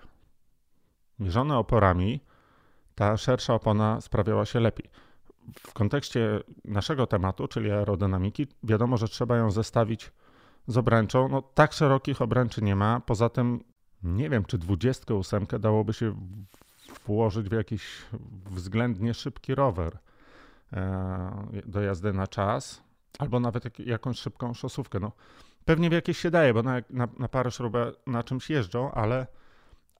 mierzone 1.18 1.58
oporami, 1.58 2.20
ta 2.94 3.16
szersza 3.16 3.54
opona 3.54 4.00
sprawiała 4.00 4.46
się 4.46 4.60
lepiej. 4.60 4.90
W 5.66 5.72
kontekście 5.72 6.40
naszego 6.64 7.06
tematu, 7.06 7.48
czyli 7.48 7.70
aerodynamiki, 7.70 8.46
wiadomo, 8.62 8.96
że 8.96 9.08
trzeba 9.08 9.36
ją 9.36 9.50
zestawić 9.50 10.12
z 10.66 10.76
obręczą. 10.76 11.28
No, 11.28 11.42
tak 11.42 11.72
szerokich 11.72 12.22
obręczy 12.22 12.62
nie 12.62 12.76
ma. 12.76 13.00
Poza 13.00 13.28
tym 13.28 13.64
nie 14.02 14.30
wiem, 14.30 14.44
czy 14.44 14.58
28 14.58 15.46
dałoby 15.60 15.92
się 15.92 16.14
włożyć 17.06 17.48
w 17.48 17.52
jakiś 17.52 18.02
względnie 18.50 19.14
szybki 19.14 19.54
rower 19.54 19.98
e, 20.72 21.62
do 21.66 21.80
jazdy 21.80 22.12
na 22.12 22.26
czas, 22.26 22.82
albo 23.18 23.40
nawet 23.40 23.78
jakąś 23.78 24.18
szybką 24.18 24.54
szosówkę. 24.54 25.00
No, 25.00 25.12
Pewnie 25.70 25.90
w 25.90 25.92
jakieś 25.92 26.18
się 26.18 26.30
daje, 26.30 26.54
bo 26.54 26.62
na, 26.62 26.82
na, 26.90 27.08
na 27.18 27.28
parę 27.28 27.50
śrubę 27.50 27.92
na 28.06 28.22
czymś 28.22 28.50
jeżdżą, 28.50 28.92
ale, 28.92 29.26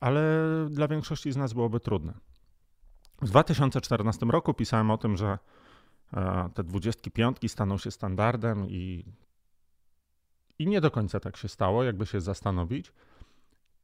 ale 0.00 0.22
dla 0.70 0.88
większości 0.88 1.32
z 1.32 1.36
nas 1.36 1.52
byłoby 1.52 1.80
trudne. 1.80 2.14
W 3.22 3.26
2014 3.26 4.26
roku 4.26 4.54
pisałem 4.54 4.90
o 4.90 4.98
tym, 4.98 5.16
że 5.16 5.38
e, 6.12 6.48
te 6.54 6.64
25 6.64 7.36
staną 7.46 7.78
się 7.78 7.90
standardem 7.90 8.66
i, 8.68 9.04
i 10.58 10.66
nie 10.66 10.80
do 10.80 10.90
końca 10.90 11.20
tak 11.20 11.36
się 11.36 11.48
stało, 11.48 11.84
jakby 11.84 12.06
się 12.06 12.20
zastanowić. 12.20 12.92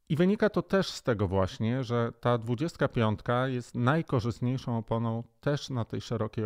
I 0.09 0.15
wynika 0.15 0.49
to 0.49 0.61
też 0.61 0.89
z 0.89 1.03
tego 1.03 1.27
właśnie, 1.27 1.83
że 1.83 2.11
ta 2.19 2.37
25 2.37 3.19
jest 3.45 3.75
najkorzystniejszą 3.75 4.77
oponą 4.77 5.23
też 5.41 5.69
na 5.69 5.85
tej 5.85 6.01
szerokiej 6.01 6.45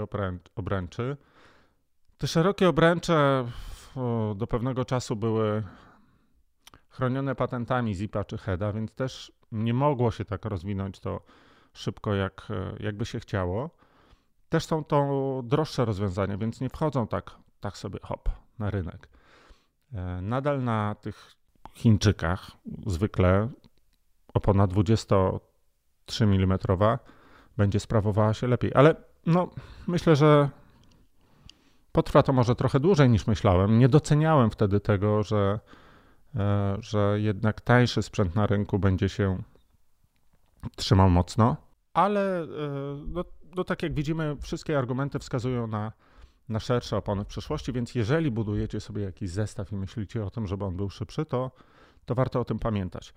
obręczy. 0.56 1.18
Te 2.18 2.28
szerokie 2.28 2.70
obręcze 2.70 3.46
do 4.36 4.48
pewnego 4.48 4.86
czasu 4.86 5.16
były 5.16 5.64
chronione 6.90 7.36
patentami 7.36 7.96
Zipa 7.96 8.24
czy 8.24 8.38
Heda, 8.38 8.74
więc 8.74 8.92
też 8.92 9.32
nie 9.52 9.74
mogło 9.74 10.12
się 10.12 10.26
tak 10.26 10.46
rozwinąć 10.46 11.00
to 11.00 11.22
szybko, 11.74 12.16
jak, 12.16 12.48
jakby 12.80 13.06
się 13.06 13.20
chciało. 13.20 13.70
Też 14.50 14.66
są 14.66 14.84
to 14.84 15.42
droższe 15.44 15.86
rozwiązania, 15.86 16.38
więc 16.38 16.62
nie 16.62 16.70
wchodzą 16.70 17.08
tak, 17.08 17.36
tak 17.60 17.78
sobie 17.78 18.00
hop 18.04 18.30
na 18.60 18.72
rynek. 18.72 19.10
E, 19.94 20.22
nadal 20.22 20.64
na 20.64 20.96
tych 20.96 21.36
Chińczykach 21.74 22.52
zwykle 22.86 23.50
opona 24.34 24.68
23 24.68 26.24
mm 26.24 26.60
będzie 27.58 27.80
sprawowała 27.80 28.34
się 28.34 28.48
lepiej, 28.48 28.72
ale 28.74 28.96
no, 29.26 29.50
myślę, 29.88 30.16
że 30.16 30.50
Potrwa 31.92 32.24
to 32.24 32.34
może 32.34 32.56
trochę 32.56 32.80
dłużej 32.80 33.10
niż 33.10 33.28
myślałem. 33.28 33.80
Nie 33.80 33.90
doceniałem 33.90 34.52
wtedy 34.52 34.80
tego, 34.80 35.24
że, 35.24 35.60
e, 36.36 36.78
że 36.80 37.18
jednak 37.22 37.62
tańszy 37.62 38.04
sprzęt 38.04 38.36
na 38.36 38.48
rynku 38.48 38.80
będzie 38.80 39.10
się 39.10 39.38
trzymał 40.76 41.10
mocno, 41.10 41.56
ale 41.94 42.42
e, 42.42 42.48
no, 43.08 43.24
no 43.56 43.64
tak 43.64 43.84
jak 43.84 43.94
widzimy, 43.94 44.38
wszystkie 44.42 44.78
argumenty 44.78 45.20
wskazują 45.20 45.68
na, 45.68 45.92
na 46.50 46.60
szersze 46.60 46.98
opony 46.98 47.24
w 47.24 47.28
przyszłości, 47.28 47.74
więc 47.74 47.96
jeżeli 47.96 48.32
budujecie 48.32 48.80
sobie 48.80 49.04
jakiś 49.04 49.30
zestaw 49.30 49.72
i 49.72 49.76
myślicie 49.76 50.26
o 50.26 50.30
tym, 50.30 50.48
żeby 50.48 50.66
on 50.66 50.78
był 50.78 50.90
szybszy, 50.90 51.26
to, 51.26 51.52
to 52.06 52.16
warto 52.16 52.40
o 52.40 52.46
tym 52.46 52.60
pamiętać. 52.60 53.14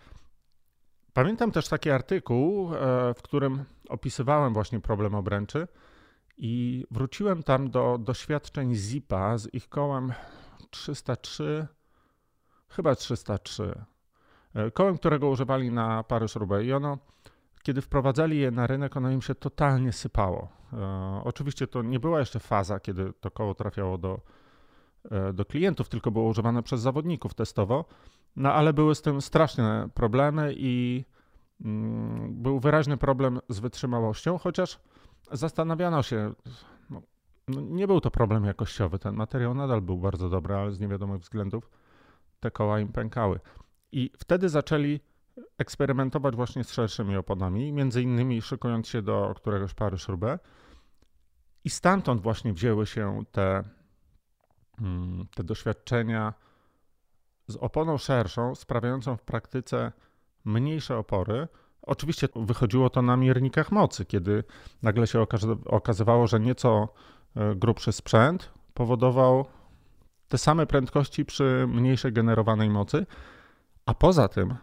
Pamiętam 1.13 1.53
też 1.53 1.69
taki 1.69 1.91
artykuł, 1.91 2.75
e, 2.75 3.15
w 3.15 3.23
którym 3.23 3.65
opisywałem 3.89 4.53
właśnie 4.55 4.81
problem 4.81 5.15
obręczy 5.15 5.69
i 6.37 6.85
wróciłem 6.91 7.43
tam 7.43 7.71
do 7.71 7.99
doświadczeń 8.01 8.75
Zipa 8.75 9.39
z 9.39 9.55
ich 9.55 9.69
kołem 9.69 10.13
303, 10.71 11.67
chyba 12.69 12.95
303. 12.95 13.85
E, 14.55 14.71
kołem, 14.71 14.99
którego 14.99 15.29
używali 15.29 15.71
na 15.73 16.03
pary 16.03 16.29
śrubę 16.29 16.65
i 16.65 16.73
ono, 16.73 16.99
kiedy 17.63 17.83
wprowadzali 17.83 18.39
je 18.39 18.51
na 18.51 18.67
rynek, 18.67 18.97
ono 18.97 19.11
im 19.11 19.23
się 19.23 19.35
totalnie 19.35 19.93
sypało. 19.93 20.49
E, 20.73 21.21
oczywiście 21.25 21.67
to 21.67 21.83
nie 21.83 22.01
była 22.01 22.19
jeszcze 22.19 22.41
faza, 22.41 22.81
kiedy 22.81 23.13
to 23.21 23.31
koło 23.31 23.55
trafiało 23.55 23.99
do, 23.99 24.21
e, 25.11 25.33
do 25.33 25.45
klientów, 25.45 25.89
tylko 25.89 26.11
było 26.11 26.29
używane 26.29 26.63
przez 26.63 26.81
zawodników 26.81 27.35
testowo, 27.35 27.85
no 28.37 28.53
ale 28.53 28.73
były 28.73 28.95
z 28.95 29.03
tym 29.03 29.21
straszne 29.21 29.89
problemy 29.95 30.55
i 30.57 31.05
mm, 31.65 32.43
był 32.43 32.61
wyraźny 32.61 32.97
problem 32.97 33.41
z 33.49 33.61
wytrzymałością, 33.61 34.39
chociaż 34.39 34.81
zastanawiano 35.33 36.03
się, 36.03 36.33
no, 36.91 37.03
no, 37.49 37.61
nie 37.61 37.87
był 37.87 38.01
to 38.01 38.11
problem 38.11 38.45
jakościowy, 38.45 38.99
ten 38.99 39.15
materiał 39.15 39.55
nadal 39.55 39.83
był 39.83 39.99
bardzo 39.99 40.29
dobry, 40.29 40.55
ale 40.55 40.73
z 40.73 40.81
niewiadomych 40.81 41.21
względów 41.21 41.71
te 42.41 42.51
koła 42.51 42.81
im 42.81 42.93
pękały. 42.93 43.41
I 43.93 44.11
wtedy 44.19 44.49
zaczęli 44.49 45.01
eksperymentować 45.59 46.37
właśnie 46.37 46.65
z 46.65 46.73
szerszymi 46.73 47.17
oponami, 47.17 47.73
między 47.73 48.03
innymi 48.03 48.43
szykując 48.43 48.89
się 48.89 49.03
do 49.03 49.35
któregoś 49.37 49.75
pary 49.75 49.99
śrubę. 49.99 50.39
I 51.65 51.71
stamtąd 51.71 52.21
właśnie 52.21 52.53
wzięły 52.53 52.87
się 52.87 53.25
te, 53.33 53.63
mm, 54.81 55.27
te 55.35 55.45
doświadczenia 55.45 56.35
z 57.47 57.57
oponą 57.57 57.99
szerszą, 57.99 58.55
sprawiającą 58.55 59.17
w 59.17 59.23
praktyce 59.23 59.93
mniejsze 60.45 60.99
opory. 60.99 61.49
Oczywiście 61.87 62.29
wychodziło 62.37 62.91
to 62.91 63.03
na 63.03 63.17
miernikach 63.17 63.73
mocy, 63.73 64.05
kiedy 64.05 64.45
nagle 64.83 65.07
się 65.07 65.27
okazywało, 65.67 66.27
że 66.27 66.41
nieco 66.41 66.89
e, 67.37 67.55
grubszy 67.55 67.93
sprzęt 67.93 68.51
powodował 68.75 69.45
te 70.29 70.39
same 70.39 70.67
prędkości 70.67 71.25
przy 71.25 71.67
mniejszej 71.69 72.13
generowanej 72.13 72.71
mocy, 72.71 73.07
a 73.87 73.95
poza 73.95 74.29
tym 74.29 74.55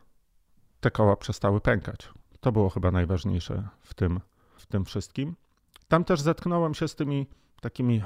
te 0.80 0.92
koła 0.92 1.16
przestały 1.16 1.62
pękać. 1.62 2.10
To 2.40 2.52
było 2.52 2.70
chyba 2.70 2.92
najważniejsze 2.92 3.68
w 3.82 3.94
tym, 3.94 4.20
w 4.58 4.66
tym 4.66 4.86
wszystkim. 4.86 5.36
Tam 5.88 6.04
też 6.04 6.22
zetknąłem 6.22 6.74
się 6.74 6.88
z 6.88 6.96
tymi 6.96 7.28
takimi, 7.62 8.02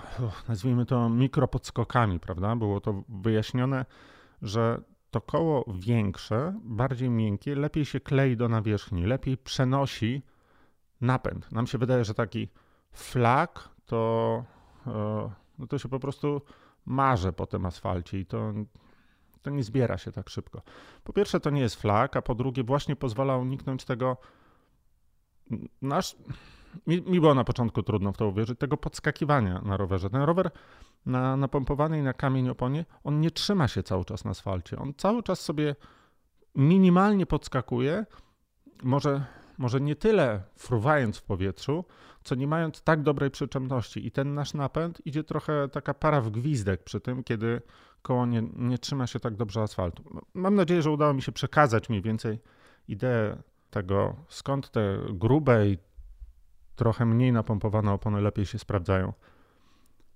nazwijmy 0.48 0.86
to, 0.86 1.10
mikropodskokami, 1.10 2.20
prawda? 2.20 2.56
Było 2.56 2.82
to 2.82 3.04
wyjaśnione, 3.10 3.86
że 4.42 4.82
to 5.16 5.22
koło 5.22 5.66
większe, 5.74 6.60
bardziej 6.64 7.10
miękkie, 7.10 7.56
lepiej 7.56 7.86
się 7.86 8.00
klei 8.00 8.38
do 8.38 8.50
nawierzchni, 8.50 9.06
lepiej 9.06 9.38
przenosi 9.38 10.22
napęd. 11.02 11.52
Nam 11.52 11.68
się 11.68 11.78
wydaje, 11.78 12.06
że 12.06 12.14
taki 12.14 12.48
flak 12.92 13.70
to, 13.86 14.44
e, 14.88 15.32
no 15.60 15.68
to 15.68 15.78
się 15.78 15.90
po 15.90 16.00
prostu 16.00 16.42
marze 16.86 17.34
po 17.34 17.46
tym 17.46 17.66
asfalcie 17.66 18.20
i 18.20 18.26
to 18.26 18.54
to 19.42 19.50
nie 19.50 19.64
zbiera 19.64 19.98
się 19.98 20.12
tak 20.12 20.30
szybko. 20.30 20.62
Po 21.04 21.14
pierwsze, 21.14 21.40
to 21.40 21.50
nie 21.50 21.62
jest 21.62 21.76
flag, 21.76 22.16
a 22.16 22.22
po 22.22 22.36
drugie, 22.36 22.64
właśnie 22.64 22.96
pozwala 22.96 23.38
uniknąć 23.38 23.86
tego. 23.86 24.18
Nasz, 25.82 26.16
mi, 26.88 27.01
mi, 27.01 27.20
było 27.20 27.34
na 27.34 27.44
początku 27.44 27.84
trudno 27.84 28.13
w 28.13 28.17
to 28.17 28.27
uwierzyć, 28.27 28.60
tego 28.60 28.77
podskakiwania 28.77 29.62
na 29.62 29.77
rowerze. 29.77 30.10
Ten 30.10 30.22
rower 30.22 30.51
na 31.05 31.38
napompowanej 31.38 32.03
na 32.03 32.13
kamień 32.13 32.50
oponie, 32.50 32.86
on 33.03 33.20
nie 33.20 33.32
trzyma 33.32 33.67
się 33.67 33.84
cały 33.84 34.05
czas 34.05 34.25
na 34.25 34.32
asfalcie. 34.32 34.77
On 34.77 34.94
cały 34.98 35.24
czas 35.24 35.39
sobie 35.39 35.75
minimalnie 36.55 37.25
podskakuje, 37.25 38.05
może, 38.84 39.25
może 39.58 39.82
nie 39.82 39.96
tyle 39.96 40.44
fruwając 40.55 41.17
w 41.17 41.24
powietrzu, 41.24 41.86
co 42.24 42.36
nie 42.36 42.48
mając 42.48 42.82
tak 42.82 43.03
dobrej 43.03 43.32
przyczepności. 43.32 44.08
I 44.08 44.12
ten 44.12 44.34
nasz 44.34 44.53
napęd 44.53 45.01
idzie 45.05 45.24
trochę 45.24 45.70
taka 45.70 45.94
para 45.94 46.22
w 46.22 46.29
gwizdek 46.29 46.84
przy 46.84 47.01
tym, 47.01 47.24
kiedy 47.24 47.62
koło 48.01 48.25
nie, 48.25 48.44
nie 48.55 48.77
trzyma 48.77 49.08
się 49.08 49.20
tak 49.20 49.36
dobrze 49.36 49.62
asfaltu. 49.62 50.03
Mam 50.34 50.55
nadzieję, 50.55 50.81
że 50.81 50.92
udało 50.92 51.14
mi 51.14 51.22
się 51.22 51.31
przekazać 51.31 51.90
mniej 51.90 52.01
więcej 52.01 52.40
ideę 52.88 53.38
tego, 53.70 54.16
skąd 54.29 54.72
te 54.72 55.00
grube 55.09 55.68
i 55.68 55.77
trochę 56.75 57.05
mniej 57.05 57.31
napompowane 57.31 57.92
opony 57.92 58.22
lepiej 58.22 58.46
się 58.46 58.59
sprawdzają 58.59 59.14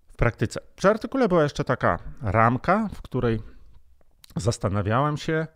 w 0.07 0.15
praktyce. 0.15 0.59
Przy 0.75 0.89
artykule 0.89 1.27
była 1.27 1.43
jeszcze 1.43 1.63
taka 1.63 1.99
ramka, 2.21 2.89
w 2.93 3.01
której 3.01 3.39
zastanawiałem 4.35 5.17
się, 5.17 5.47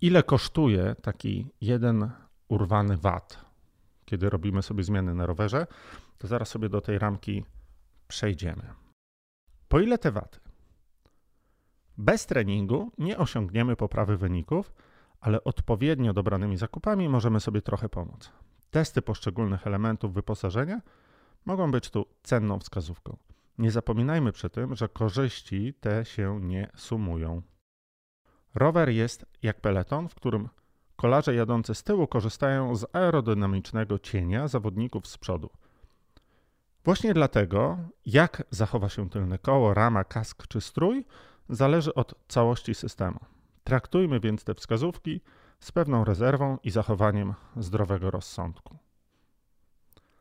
ile 0.00 0.22
kosztuje 0.22 0.96
taki 1.02 1.50
jeden 1.60 2.10
urwany 2.48 2.96
wat, 2.96 3.44
kiedy 4.04 4.30
robimy 4.30 4.62
sobie 4.62 4.84
zmiany 4.84 5.14
na 5.14 5.26
rowerze. 5.26 5.66
To 6.18 6.26
zaraz 6.26 6.48
sobie 6.48 6.68
do 6.68 6.80
tej 6.80 6.98
ramki 6.98 7.44
przejdziemy. 8.08 8.62
Po 9.68 9.80
ile 9.80 9.98
te 9.98 10.10
waty? 10.10 10.40
Bez 11.98 12.26
treningu 12.26 12.92
nie 12.98 13.18
osiągniemy 13.18 13.76
poprawy 13.76 14.16
wyników, 14.16 14.72
ale 15.20 15.44
odpowiednio 15.44 16.12
dobranymi 16.12 16.56
zakupami 16.56 17.08
możemy 17.08 17.40
sobie 17.40 17.62
trochę 17.62 17.88
pomóc. 17.88 18.32
Testy 18.70 19.02
poszczególnych 19.02 19.66
elementów 19.66 20.14
wyposażenia 20.14 20.80
mogą 21.44 21.70
być 21.70 21.90
tu 21.90 22.06
cenną 22.22 22.58
wskazówką. 22.58 23.16
Nie 23.58 23.70
zapominajmy 23.70 24.32
przy 24.32 24.50
tym, 24.50 24.76
że 24.76 24.88
korzyści 24.88 25.74
te 25.80 26.04
się 26.04 26.40
nie 26.40 26.70
sumują. 26.76 27.42
Rower 28.54 28.88
jest 28.88 29.26
jak 29.42 29.60
peleton, 29.60 30.08
w 30.08 30.14
którym 30.14 30.48
kolarze 30.96 31.34
jadący 31.34 31.74
z 31.74 31.82
tyłu 31.82 32.06
korzystają 32.06 32.76
z 32.76 32.86
aerodynamicznego 32.92 33.98
cienia 33.98 34.48
zawodników 34.48 35.06
z 35.06 35.18
przodu. 35.18 35.50
Właśnie 36.84 37.14
dlatego, 37.14 37.78
jak 38.06 38.42
zachowa 38.50 38.88
się 38.88 39.10
tylne 39.10 39.38
koło, 39.38 39.74
rama, 39.74 40.04
kask 40.04 40.46
czy 40.46 40.60
strój, 40.60 41.04
zależy 41.48 41.94
od 41.94 42.14
całości 42.28 42.74
systemu. 42.74 43.20
Traktujmy 43.64 44.20
więc 44.20 44.44
te 44.44 44.54
wskazówki 44.54 45.20
z 45.60 45.72
pewną 45.72 46.04
rezerwą 46.04 46.58
i 46.62 46.70
zachowaniem 46.70 47.34
zdrowego 47.56 48.10
rozsądku. 48.10 48.78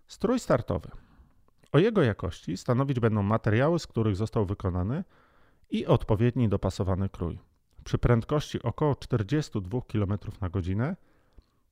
Strój 0.08 0.39
startowy. 0.39 0.91
O 1.71 1.80
jego 1.80 2.02
jakości 2.02 2.58
stanowić 2.58 2.99
będą 2.99 3.23
materiały, 3.23 3.80
z 3.80 3.88
których 3.88 4.15
został 4.15 4.45
wykonany 4.45 5.04
i 5.69 5.86
odpowiedni 5.86 6.49
dopasowany 6.49 7.10
krój. 7.10 7.39
Przy 7.84 7.97
prędkości 7.97 8.63
około 8.63 8.95
42 8.95 9.82
km 9.82 10.17
na 10.41 10.49
godzinę 10.49 10.95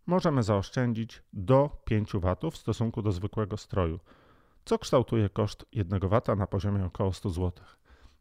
możemy 0.05 0.43
zaoszczędzić 0.43 1.23
do 1.33 1.69
5 1.85 2.11
W 2.13 2.51
w 2.51 2.57
stosunku 2.57 3.01
do 3.01 3.11
zwykłego 3.11 3.57
stroju, 3.57 3.99
co 4.65 4.79
kształtuje 4.79 5.29
koszt 5.29 5.65
1 5.71 5.99
W 5.99 6.35
na 6.37 6.47
poziomie 6.47 6.85
około 6.85 7.13
100 7.13 7.29
zł. 7.29 7.51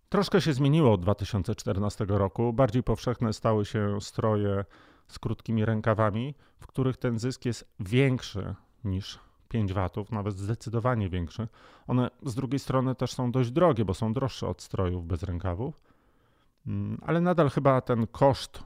Troszkę 0.08 0.40
się 0.40 0.52
zmieniło 0.52 0.92
od 0.92 1.00
2014 1.00 2.04
roku. 2.08 2.52
Bardziej 2.52 2.82
powszechne 2.82 3.32
stały 3.32 3.64
się 3.64 4.00
stroje 4.00 4.64
z 5.08 5.18
krótkimi 5.18 5.64
rękawami, 5.64 6.34
w 6.58 6.66
których 6.66 6.96
ten 6.96 7.18
zysk 7.18 7.44
jest 7.44 7.68
większy 7.80 8.54
niż 8.84 9.18
5 9.48 9.72
watów, 9.72 10.12
nawet 10.12 10.38
zdecydowanie 10.38 11.08
większy. 11.08 11.48
One 11.86 12.10
z 12.22 12.34
drugiej 12.34 12.58
strony 12.58 12.94
też 12.94 13.12
są 13.12 13.32
dość 13.32 13.50
drogie, 13.50 13.84
bo 13.84 13.94
są 13.94 14.12
droższe 14.12 14.48
od 14.48 14.62
strojów 14.62 15.06
bez 15.06 15.22
rękawów, 15.22 15.82
mm, 16.66 16.98
ale 17.06 17.20
nadal 17.20 17.50
chyba 17.50 17.80
ten 17.80 18.06
koszt 18.06 18.62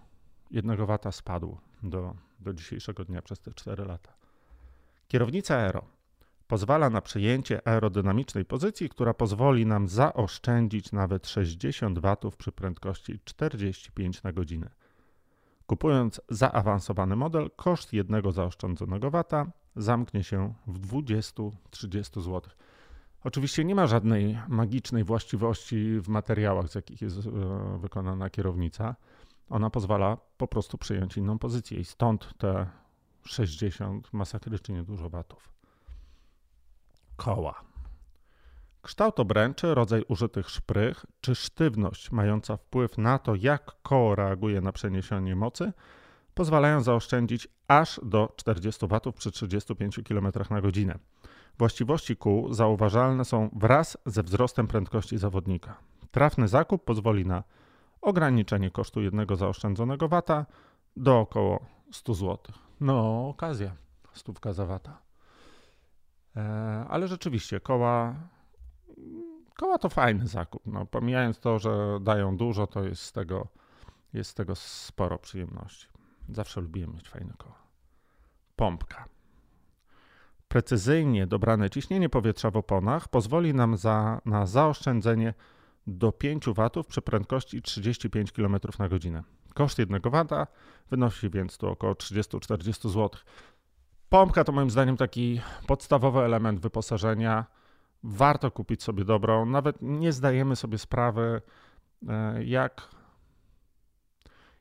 1 0.51 0.87
wata 0.87 1.13
spadł 1.13 1.57
do, 1.83 2.15
do 2.41 2.55
dzisiejszego 2.55 3.05
dnia 3.05 3.23
przez 3.23 3.41
te 3.41 3.53
4 3.53 3.85
lata. 3.85 4.13
Kierownica 5.09 5.57
Aero 5.57 5.85
pozwala 6.49 6.91
na 6.91 7.01
przyjęcie 7.01 7.69
aerodynamicznej 7.69 8.45
pozycji, 8.45 8.89
która 8.89 9.15
pozwoli 9.15 9.67
nam 9.67 9.89
zaoszczędzić 9.89 10.93
nawet 10.93 11.29
60 11.29 11.99
W 12.31 12.37
przy 12.37 12.53
prędkości 12.53 13.21
45 13.25 14.23
na 14.23 14.33
godzinę. 14.33 14.71
Kupując 15.71 16.21
zaawansowany 16.29 17.17
model, 17.17 17.51
koszt 17.57 17.93
jednego 17.93 18.33
zaoszczędzonego 18.33 19.11
wata 19.11 19.47
zamknie 19.77 20.25
się 20.25 20.55
w 20.67 20.81
20-30 20.81 22.21
zł. 22.21 22.43
Oczywiście 23.25 23.65
nie 23.65 23.75
ma 23.75 23.87
żadnej 23.87 24.39
magicznej 24.49 25.05
właściwości 25.05 26.01
w 26.01 26.09
materiałach, 26.09 26.69
z 26.69 26.75
jakich 26.75 27.03
jest 27.03 27.19
e, 27.19 27.31
wykonana 27.79 28.31
kierownica. 28.31 28.97
Ona 29.51 29.71
pozwala 29.71 30.17
po 30.37 30.49
prostu 30.49 30.79
przyjąć 30.79 31.17
inną 31.17 31.39
pozycję 31.39 31.79
i 31.79 31.85
stąd 31.85 32.39
te 32.39 32.67
60 33.23 34.13
masakrycznie 34.13 34.83
dużo 34.83 35.11
watów 35.11 35.53
koła. 37.17 37.70
Kształt 38.83 39.21
obręczy, 39.21 39.75
rodzaj 39.75 40.05
użytych 40.09 40.51
szprych 40.51 41.07
czy 41.21 41.35
sztywność 41.35 42.13
mająca 42.13 42.57
wpływ 42.57 42.99
na 42.99 43.19
to, 43.19 43.35
jak 43.35 43.73
koło 43.83 44.15
reaguje 44.15 44.61
na 44.61 44.73
przeniesienie 44.73 45.37
mocy, 45.37 45.73
pozwalają 46.35 46.81
zaoszczędzić 46.81 47.49
aż 47.69 48.01
do 48.03 48.33
40 48.37 48.87
W 48.87 49.13
przy 49.13 49.31
35 49.31 50.01
km 50.09 50.29
na 50.51 50.61
godzinę. 50.61 50.99
Właściwości 51.59 52.17
kół 52.17 52.53
zauważalne 52.53 53.25
są 53.25 53.51
wraz 53.53 53.99
ze 54.07 54.23
wzrostem 54.23 54.67
prędkości 54.67 55.19
zawodnika. 55.19 55.77
Trafny 56.11 56.49
zakup 56.49 56.85
pozwoli 56.85 57.27
na 57.27 57.43
ograniczenie 58.01 58.71
kosztu 58.71 59.03
jednego 59.03 59.37
zaoszczędzonego 59.37 60.09
wata 60.09 60.47
do 60.97 61.19
około 61.19 61.67
100 61.93 62.15
zł. 62.15 62.39
No, 62.81 63.29
okazja. 63.29 63.77
Stówka 64.13 64.53
za 64.53 64.67
wata. 64.67 64.99
E, 66.37 66.41
ale 66.89 67.09
rzeczywiście, 67.09 67.61
koła, 67.61 68.15
koła 69.57 69.79
to 69.79 69.89
fajny 69.89 70.27
zakup. 70.27 70.63
No, 70.67 70.87
pomijając 70.87 71.41
to, 71.41 71.59
że 71.59 71.99
dają 72.01 72.37
dużo, 72.37 72.67
to 72.67 72.85
jest 72.85 73.03
z 73.03 73.13
tego, 73.13 73.49
jest 74.13 74.31
z 74.31 74.35
tego 74.35 74.55
sporo 74.55 75.19
przyjemności. 75.19 75.87
Zawsze 76.29 76.61
lubiłem 76.61 76.93
mieć 76.95 77.09
fajne 77.09 77.35
koła. 77.39 77.59
Pompka. 78.57 79.09
Precyzyjnie 80.49 81.27
dobrane 81.27 81.71
ciśnienie 81.71 82.09
powietrza 82.09 82.51
w 82.51 82.57
oponach 82.57 83.09
pozwoli 83.09 83.55
nam 83.55 83.77
za, 83.77 84.21
na 84.25 84.47
zaoszczędzenie 84.47 85.35
do 85.87 86.13
5 86.13 86.45
W 86.47 86.85
przy 86.89 87.03
prędkości 87.03 87.63
35 87.63 88.33
km 88.33 88.57
na 88.79 88.89
godzinę. 88.89 89.23
Koszt 89.55 89.79
1 89.79 90.01
W 90.03 90.47
wynosi 90.91 91.31
więc 91.31 91.59
tu 91.59 91.69
około 91.69 91.93
30-40 91.93 92.89
zł. 92.89 93.11
Pompka 94.09 94.45
to 94.45 94.53
moim 94.53 94.71
zdaniem 94.71 94.97
taki 94.97 95.41
podstawowy 95.67 96.21
element 96.21 96.61
wyposażenia. 96.61 97.47
Warto 98.03 98.51
kupić 98.51 98.83
sobie 98.83 99.05
dobrą. 99.05 99.47
Nawet 99.47 99.77
nie 99.81 100.13
zdajemy 100.13 100.57
sobie 100.57 100.79
sprawy, 100.79 101.43
e, 102.09 102.45
jak, 102.45 102.89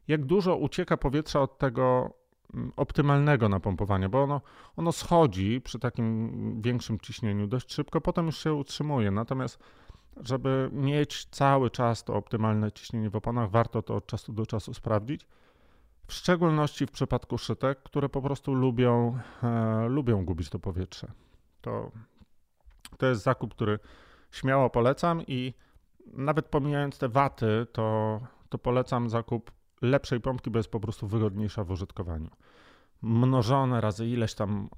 jak 0.07 0.25
dużo 0.25 0.55
ucieka 0.55 0.97
powietrza 0.97 1.41
od 1.41 1.57
tego 1.57 2.13
mm, 2.53 2.71
optymalnego 2.75 3.49
napompowania, 3.49 4.09
bo 4.09 4.23
ono, 4.23 4.41
ono 4.75 4.91
schodzi 4.91 5.61
przy 5.61 5.79
takim 5.79 6.61
większym 6.61 6.99
ciśnieniu 6.99 7.47
dość 7.47 7.73
szybko, 7.73 8.01
potem 8.01 8.25
już 8.25 8.37
się 8.37 8.53
utrzymuje. 8.53 9.11
Natomiast 9.11 9.59
żeby 10.17 10.69
mieć 10.73 11.25
cały 11.25 11.69
czas 11.69 12.03
to 12.03 12.15
optymalne 12.15 12.71
ciśnienie 12.71 13.09
w 13.09 13.15
oponach, 13.15 13.49
warto 13.49 13.81
to 13.81 13.95
od 13.95 14.05
czasu 14.05 14.33
do 14.33 14.45
czasu 14.45 14.73
sprawdzić. 14.73 15.27
W 16.07 16.13
szczególności 16.13 16.87
w 16.87 16.91
przypadku 16.91 17.37
szytek, 17.37 17.83
które 17.83 18.09
po 18.09 18.21
prostu 18.21 18.53
lubią, 18.53 19.19
e, 19.43 19.87
lubią 19.87 20.25
gubić 20.25 20.49
to 20.49 20.59
powietrze. 20.59 21.11
To, 21.61 21.91
to 22.97 23.05
jest 23.05 23.23
zakup, 23.23 23.53
który 23.55 23.79
śmiało 24.31 24.69
polecam 24.69 25.21
i 25.27 25.53
nawet 26.05 26.45
pomijając 26.45 26.97
te 26.97 27.09
waty, 27.09 27.67
to, 27.71 28.19
to 28.49 28.57
polecam 28.57 29.09
zakup 29.09 29.51
lepszej 29.81 30.21
pompki, 30.21 30.51
bo 30.51 30.59
jest 30.59 30.71
po 30.71 30.79
prostu 30.79 31.07
wygodniejsza 31.07 31.63
w 31.63 31.71
użytkowaniu. 31.71 32.29
Mnożone 33.01 33.81
razy 33.81 34.07
ileś 34.07 34.33
tam 34.33 34.69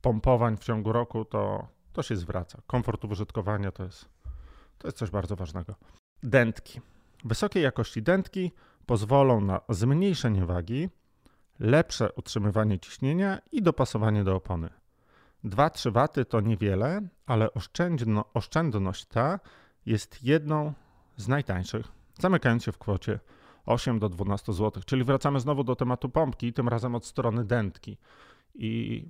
pompowań 0.00 0.56
w 0.56 0.64
ciągu 0.64 0.92
roku, 0.92 1.24
to, 1.24 1.68
to 1.92 2.02
się 2.02 2.16
zwraca. 2.16 2.62
Komfort 2.66 3.04
użytkowania 3.04 3.72
to 3.72 3.84
jest, 3.84 4.08
to 4.78 4.88
jest 4.88 4.98
coś 4.98 5.10
bardzo 5.10 5.36
ważnego. 5.36 5.74
Dętki. 6.22 6.80
Wysokiej 7.24 7.62
jakości 7.62 8.02
dętki 8.02 8.52
pozwolą 8.86 9.40
na 9.40 9.60
zmniejszenie 9.68 10.46
wagi, 10.46 10.88
lepsze 11.58 12.12
utrzymywanie 12.12 12.78
ciśnienia 12.78 13.38
i 13.52 13.62
dopasowanie 13.62 14.24
do 14.24 14.36
opony. 14.36 14.79
2-3 15.44 15.92
waty 15.92 16.24
to 16.24 16.40
niewiele, 16.40 17.00
ale 17.26 17.54
oszczędno, 17.54 18.24
oszczędność 18.34 19.04
ta 19.04 19.40
jest 19.86 20.22
jedną 20.22 20.72
z 21.16 21.28
najtańszych, 21.28 21.88
zamykając 22.18 22.64
się 22.64 22.72
w 22.72 22.78
kwocie 22.78 23.20
8 23.66 23.98
do 23.98 24.08
12 24.08 24.52
zł. 24.52 24.82
Czyli 24.86 25.04
wracamy 25.04 25.40
znowu 25.40 25.64
do 25.64 25.76
tematu 25.76 26.08
pompki, 26.08 26.52
tym 26.52 26.68
razem 26.68 26.94
od 26.94 27.06
strony 27.06 27.44
dętki. 27.44 27.98
I 28.54 29.04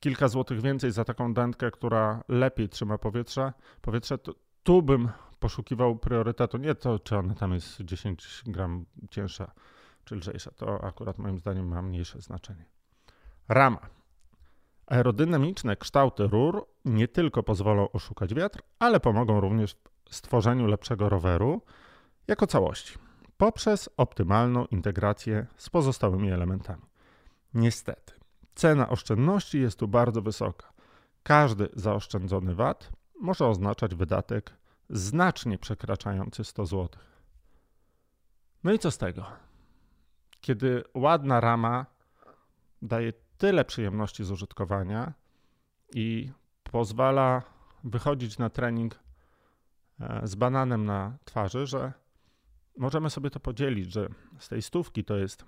kilka 0.00 0.28
złotych 0.28 0.60
więcej 0.60 0.92
za 0.92 1.04
taką 1.04 1.34
dętkę, 1.34 1.70
która 1.70 2.24
lepiej 2.28 2.68
trzyma 2.68 2.98
powietrze, 2.98 3.52
powietrze 3.82 4.18
to 4.18 4.34
tu 4.62 4.82
bym 4.82 5.08
poszukiwał 5.40 5.96
priorytetu. 5.96 6.58
Nie 6.58 6.74
to, 6.74 6.98
czy 6.98 7.16
ona 7.16 7.34
tam 7.34 7.52
jest 7.52 7.80
10 7.80 8.42
gram 8.46 8.84
cięższa 9.10 9.52
czy 10.04 10.16
lżejsza. 10.16 10.50
To 10.50 10.84
akurat 10.84 11.18
moim 11.18 11.38
zdaniem 11.38 11.68
ma 11.68 11.82
mniejsze 11.82 12.20
znaczenie. 12.20 12.64
Rama. 13.48 13.95
Aerodynamiczne 14.86 15.76
kształty 15.76 16.26
rur 16.26 16.66
nie 16.84 17.08
tylko 17.08 17.42
pozwolą 17.42 17.90
oszukać 17.90 18.34
wiatr, 18.34 18.62
ale 18.78 19.00
pomogą 19.00 19.40
również 19.40 19.76
w 20.08 20.14
stworzeniu 20.14 20.66
lepszego 20.66 21.08
roweru 21.08 21.62
jako 22.28 22.46
całości 22.46 22.98
poprzez 23.36 23.88
optymalną 23.96 24.66
integrację 24.66 25.46
z 25.56 25.70
pozostałymi 25.70 26.30
elementami. 26.30 26.82
Niestety, 27.54 28.12
cena 28.54 28.88
oszczędności 28.88 29.60
jest 29.60 29.78
tu 29.78 29.88
bardzo 29.88 30.22
wysoka. 30.22 30.72
Każdy 31.22 31.68
zaoszczędzony 31.74 32.54
wat 32.54 32.92
może 33.20 33.46
oznaczać 33.46 33.94
wydatek 33.94 34.52
znacznie 34.90 35.58
przekraczający 35.58 36.44
100 36.44 36.66
zł. 36.66 36.88
No 38.64 38.72
i 38.72 38.78
co 38.78 38.90
z 38.90 38.98
tego? 38.98 39.26
Kiedy 40.40 40.84
ładna 40.94 41.40
rama 41.40 41.86
daje 42.82 43.12
tyle 43.38 43.64
przyjemności 43.64 44.24
z 44.24 44.30
użytkowania 44.30 45.12
i 45.94 46.32
pozwala 46.62 47.42
wychodzić 47.84 48.38
na 48.38 48.50
trening 48.50 48.98
e, 50.00 50.20
z 50.26 50.34
bananem 50.34 50.84
na 50.84 51.18
twarzy, 51.24 51.66
że 51.66 51.92
możemy 52.76 53.10
sobie 53.10 53.30
to 53.30 53.40
podzielić, 53.40 53.92
że 53.92 54.08
z 54.38 54.48
tej 54.48 54.62
stówki 54.62 55.04
to 55.04 55.16
jest 55.16 55.44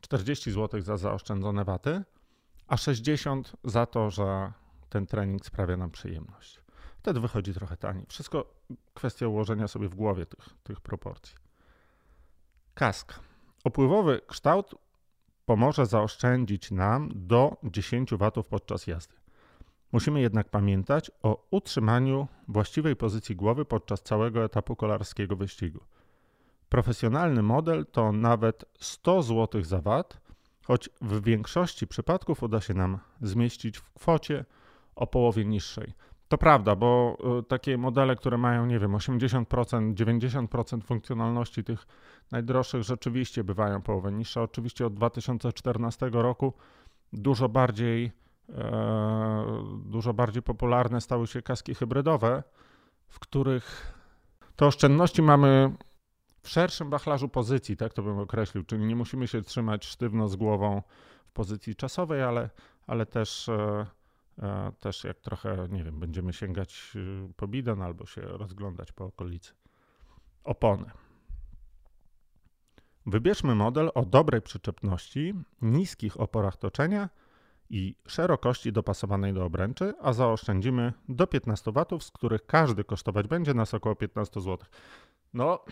40 0.00 0.50
hmm, 0.50 0.68
zł 0.68 0.80
za 0.80 0.96
zaoszczędzone 0.96 1.64
waty, 1.64 2.04
a 2.66 2.76
60 2.76 3.56
za 3.64 3.86
to, 3.86 4.10
że 4.10 4.52
ten 4.88 5.06
trening 5.06 5.46
sprawia 5.46 5.76
nam 5.76 5.90
przyjemność. 5.90 6.60
Wtedy 6.98 7.20
wychodzi 7.20 7.54
trochę 7.54 7.76
taniej. 7.76 8.06
Wszystko 8.08 8.54
kwestia 8.94 9.28
ułożenia 9.28 9.68
sobie 9.68 9.88
w 9.88 9.94
głowie 9.94 10.26
tych, 10.26 10.48
tych 10.62 10.80
proporcji. 10.80 11.34
Kask. 12.74 13.20
Opływowy 13.64 14.20
kształt 14.26 14.74
pomoże 15.46 15.86
zaoszczędzić 15.86 16.70
nam 16.70 17.10
do 17.14 17.56
10 17.64 18.10
W 18.10 18.42
podczas 18.42 18.86
jazdy. 18.86 19.14
Musimy 19.92 20.20
jednak 20.20 20.48
pamiętać 20.48 21.10
o 21.22 21.46
utrzymaniu 21.50 22.28
właściwej 22.48 22.96
pozycji 22.96 23.36
głowy 23.36 23.64
podczas 23.64 24.02
całego 24.02 24.44
etapu 24.44 24.76
kolarskiego 24.76 25.36
wyścigu. 25.36 25.80
Profesjonalny 26.68 27.42
model 27.42 27.86
to 27.92 28.12
nawet 28.12 28.64
100 28.80 29.22
zł 29.22 29.62
za 29.62 29.80
wat, 29.80 30.20
choć 30.64 30.90
w 31.00 31.24
większości 31.24 31.86
przypadków 31.86 32.42
uda 32.42 32.60
się 32.60 32.74
nam 32.74 32.98
zmieścić 33.20 33.78
w 33.78 33.92
kwocie 33.92 34.44
o 34.96 35.06
połowie 35.06 35.44
niższej. 35.44 35.92
To 36.28 36.38
prawda, 36.38 36.76
bo 36.76 37.16
y, 37.40 37.42
takie 37.42 37.78
modele, 37.78 38.16
które 38.16 38.38
mają, 38.38 38.66
nie 38.66 38.78
wiem, 38.78 38.92
80%, 38.92 39.94
90% 39.94 40.82
funkcjonalności 40.82 41.64
tych 41.64 41.86
najdroższych 42.32 42.82
rzeczywiście 42.82 43.44
bywają 43.44 43.82
połowę 43.82 44.12
niższe. 44.12 44.42
Oczywiście 44.42 44.86
od 44.86 44.94
2014 44.94 46.10
roku 46.12 46.52
dużo 47.12 47.48
bardziej, 47.48 48.12
e, 48.48 49.64
dużo 49.84 50.14
bardziej 50.14 50.42
popularne 50.42 51.00
stały 51.00 51.26
się 51.26 51.42
kaski 51.42 51.74
hybrydowe, 51.74 52.42
w 53.08 53.18
których 53.18 53.94
te 54.56 54.66
oszczędności 54.66 55.22
mamy 55.22 55.72
w 56.42 56.48
szerszym 56.48 56.90
wachlarzu 56.90 57.28
pozycji, 57.28 57.76
tak 57.76 57.92
to 57.92 58.02
bym 58.02 58.18
określił, 58.18 58.64
czyli 58.64 58.84
nie 58.84 58.96
musimy 58.96 59.28
się 59.28 59.42
trzymać 59.42 59.86
sztywno 59.86 60.28
z 60.28 60.36
głową 60.36 60.82
w 61.26 61.32
pozycji 61.32 61.76
czasowej, 61.76 62.22
ale, 62.22 62.50
ale 62.86 63.06
też 63.06 63.48
e, 63.48 63.86
też 64.80 65.04
jak 65.04 65.20
trochę, 65.20 65.68
nie 65.70 65.84
wiem, 65.84 66.00
będziemy 66.00 66.32
sięgać 66.32 66.92
y, 66.96 67.32
po 67.36 67.48
bidon 67.48 67.82
albo 67.82 68.06
się 68.06 68.20
rozglądać 68.20 68.92
po 68.92 69.04
okolicy. 69.04 69.52
Opony. 70.44 70.90
Wybierzmy 73.06 73.54
model 73.54 73.90
o 73.94 74.04
dobrej 74.04 74.42
przyczepności, 74.42 75.34
niskich 75.62 76.20
oporach 76.20 76.56
toczenia 76.56 77.08
i 77.70 77.96
szerokości 78.06 78.72
dopasowanej 78.72 79.32
do 79.32 79.44
obręczy, 79.44 79.94
a 80.00 80.12
zaoszczędzimy 80.12 80.92
do 81.08 81.26
15 81.26 81.72
W, 81.72 82.02
z 82.02 82.10
których 82.10 82.46
każdy 82.46 82.84
kosztować 82.84 83.28
będzie 83.28 83.54
nas 83.54 83.74
około 83.74 83.96
15 83.96 84.40
zł. 84.40 84.58
No, 85.34 85.64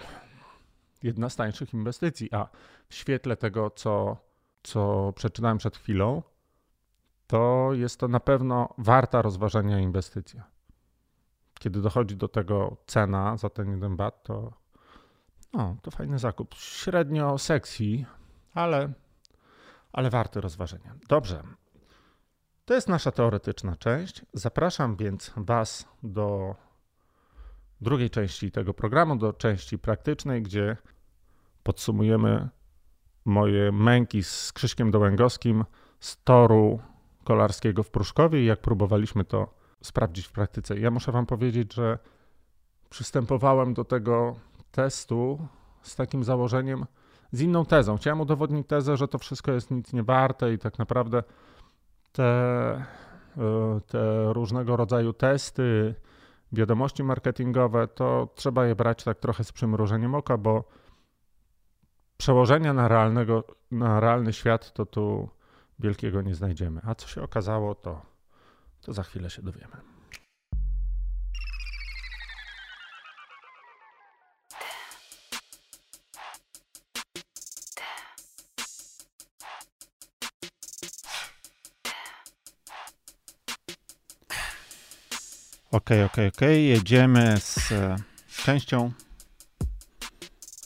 jedna 1.02 1.30
z 1.30 1.36
tańszych 1.36 1.74
inwestycji, 1.74 2.28
a 2.32 2.48
w 2.88 2.94
świetle 2.94 3.36
tego, 3.36 3.70
co, 3.70 4.16
co 4.62 5.12
przeczytałem 5.16 5.58
przed 5.58 5.76
chwilą, 5.76 6.22
to 7.26 7.70
jest 7.72 8.00
to 8.00 8.08
na 8.08 8.20
pewno 8.20 8.74
warta 8.78 9.22
rozważenia 9.22 9.80
inwestycja. 9.80 10.44
Kiedy 11.58 11.80
dochodzi 11.80 12.16
do 12.16 12.28
tego 12.28 12.76
cena 12.86 13.36
za 13.36 13.50
ten 13.50 13.70
jeden 13.70 13.96
bat, 13.96 14.22
to, 14.22 14.52
no, 15.52 15.76
to 15.82 15.90
fajny 15.90 16.18
zakup. 16.18 16.54
Średnio 16.54 17.38
sexy, 17.38 18.04
ale, 18.54 18.92
ale 19.92 20.10
warty 20.10 20.40
rozważenia. 20.40 20.94
Dobrze. 21.08 21.42
To 22.64 22.74
jest 22.74 22.88
nasza 22.88 23.12
teoretyczna 23.12 23.76
część. 23.76 24.24
Zapraszam 24.32 24.96
więc 24.96 25.32
Was 25.36 25.88
do 26.02 26.54
drugiej 27.80 28.10
części 28.10 28.50
tego 28.50 28.74
programu, 28.74 29.16
do 29.16 29.32
części 29.32 29.78
praktycznej, 29.78 30.42
gdzie 30.42 30.76
podsumujemy 31.62 32.48
moje 33.24 33.72
męki 33.72 34.22
z 34.22 34.52
Krzyśkiem 34.52 34.90
Dołęgowskim 34.90 35.64
z 36.00 36.22
toru 36.24 36.80
kolarskiego 37.24 37.82
w 37.82 37.90
Pruszkowie 37.90 38.42
i 38.42 38.46
jak 38.46 38.60
próbowaliśmy 38.60 39.24
to 39.24 39.54
sprawdzić 39.82 40.26
w 40.26 40.32
praktyce. 40.32 40.78
Ja 40.78 40.90
muszę 40.90 41.12
Wam 41.12 41.26
powiedzieć, 41.26 41.74
że 41.74 41.98
przystępowałem 42.90 43.74
do 43.74 43.84
tego 43.84 44.36
testu 44.70 45.38
z 45.82 45.96
takim 45.96 46.24
założeniem 46.24 46.86
z 47.32 47.40
inną 47.40 47.64
tezą. 47.64 47.96
Chciałem 47.96 48.20
udowodnić 48.20 48.66
tezę, 48.66 48.96
że 48.96 49.08
to 49.08 49.18
wszystko 49.18 49.52
jest 49.52 49.70
nic 49.70 49.92
nie 49.92 50.02
warte 50.02 50.52
i 50.52 50.58
tak 50.58 50.78
naprawdę 50.78 51.22
te, 52.12 52.84
y, 53.36 53.80
te 53.80 54.32
różnego 54.32 54.76
rodzaju 54.76 55.12
testy, 55.12 55.94
wiadomości 56.52 57.04
marketingowe, 57.04 57.88
to 57.88 58.28
trzeba 58.34 58.66
je 58.66 58.74
brać 58.74 59.04
tak 59.04 59.18
trochę 59.18 59.44
z 59.44 59.52
przymrużeniem 59.52 60.14
oka, 60.14 60.38
bo 60.38 60.64
przełożenia 62.16 62.72
na, 62.72 62.88
realnego, 62.88 63.44
na 63.70 64.00
realny 64.00 64.32
świat 64.32 64.72
to 64.72 64.86
tu 64.86 65.28
wielkiego 65.78 66.22
nie 66.22 66.34
znajdziemy. 66.34 66.80
A 66.84 66.94
co 66.94 67.08
się 67.08 67.22
okazało, 67.22 67.74
to, 67.74 68.02
to 68.80 68.92
za 68.92 69.02
chwilę 69.02 69.30
się 69.30 69.42
dowiemy. 69.42 69.76
Ok, 85.74 85.90
ok, 86.06 86.16
ok. 86.28 86.40
Jedziemy 86.40 87.40
z 87.40 87.72
e, 87.72 87.96
częścią 88.44 88.92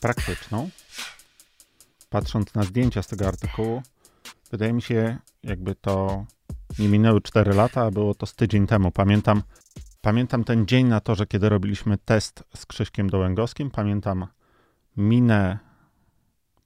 praktyczną. 0.00 0.70
Patrząc 2.10 2.54
na 2.54 2.62
zdjęcia 2.62 3.02
z 3.02 3.06
tego 3.06 3.28
artykułu, 3.28 3.82
wydaje 4.50 4.72
mi 4.72 4.82
się, 4.82 5.18
jakby 5.42 5.74
to 5.74 6.24
nie 6.78 6.88
minęły 6.88 7.20
4 7.20 7.54
lata, 7.54 7.84
a 7.84 7.90
było 7.90 8.14
to 8.14 8.26
z 8.26 8.34
tydzień 8.34 8.66
temu. 8.66 8.90
Pamiętam, 8.90 9.42
pamiętam 10.00 10.44
ten 10.44 10.66
dzień 10.66 10.86
na 10.86 11.00
to, 11.00 11.14
że 11.14 11.26
kiedy 11.26 11.48
robiliśmy 11.48 11.98
test 11.98 12.44
z 12.56 12.66
Krzyśkiem 12.66 13.10
Dołęgowskim, 13.10 13.70
pamiętam 13.70 14.26
minę 14.96 15.58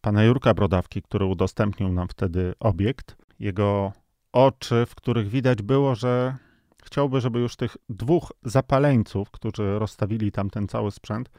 pana 0.01 0.25
Jurka 0.25 0.55
Brodawki, 0.55 1.03
który 1.03 1.25
udostępnił 1.25 1.89
nam 1.89 2.09
wtedy 2.09 2.55
obiekt. 2.61 3.17
Jego 3.39 3.93
oczy, 4.33 4.87
w 4.89 4.95
których 4.95 5.29
widać 5.29 5.63
było, 5.63 5.95
że 5.95 6.37
chciałby, 6.85 7.21
żeby 7.21 7.39
już 7.39 7.57
tych 7.57 7.77
dwóch 7.89 8.33
zapaleńców, 8.43 9.31
którzy 9.31 9.79
rozstawili 9.79 10.33
tam 10.33 10.51
ten 10.51 10.69
cały 10.69 10.91
sprzęt, 10.91 11.31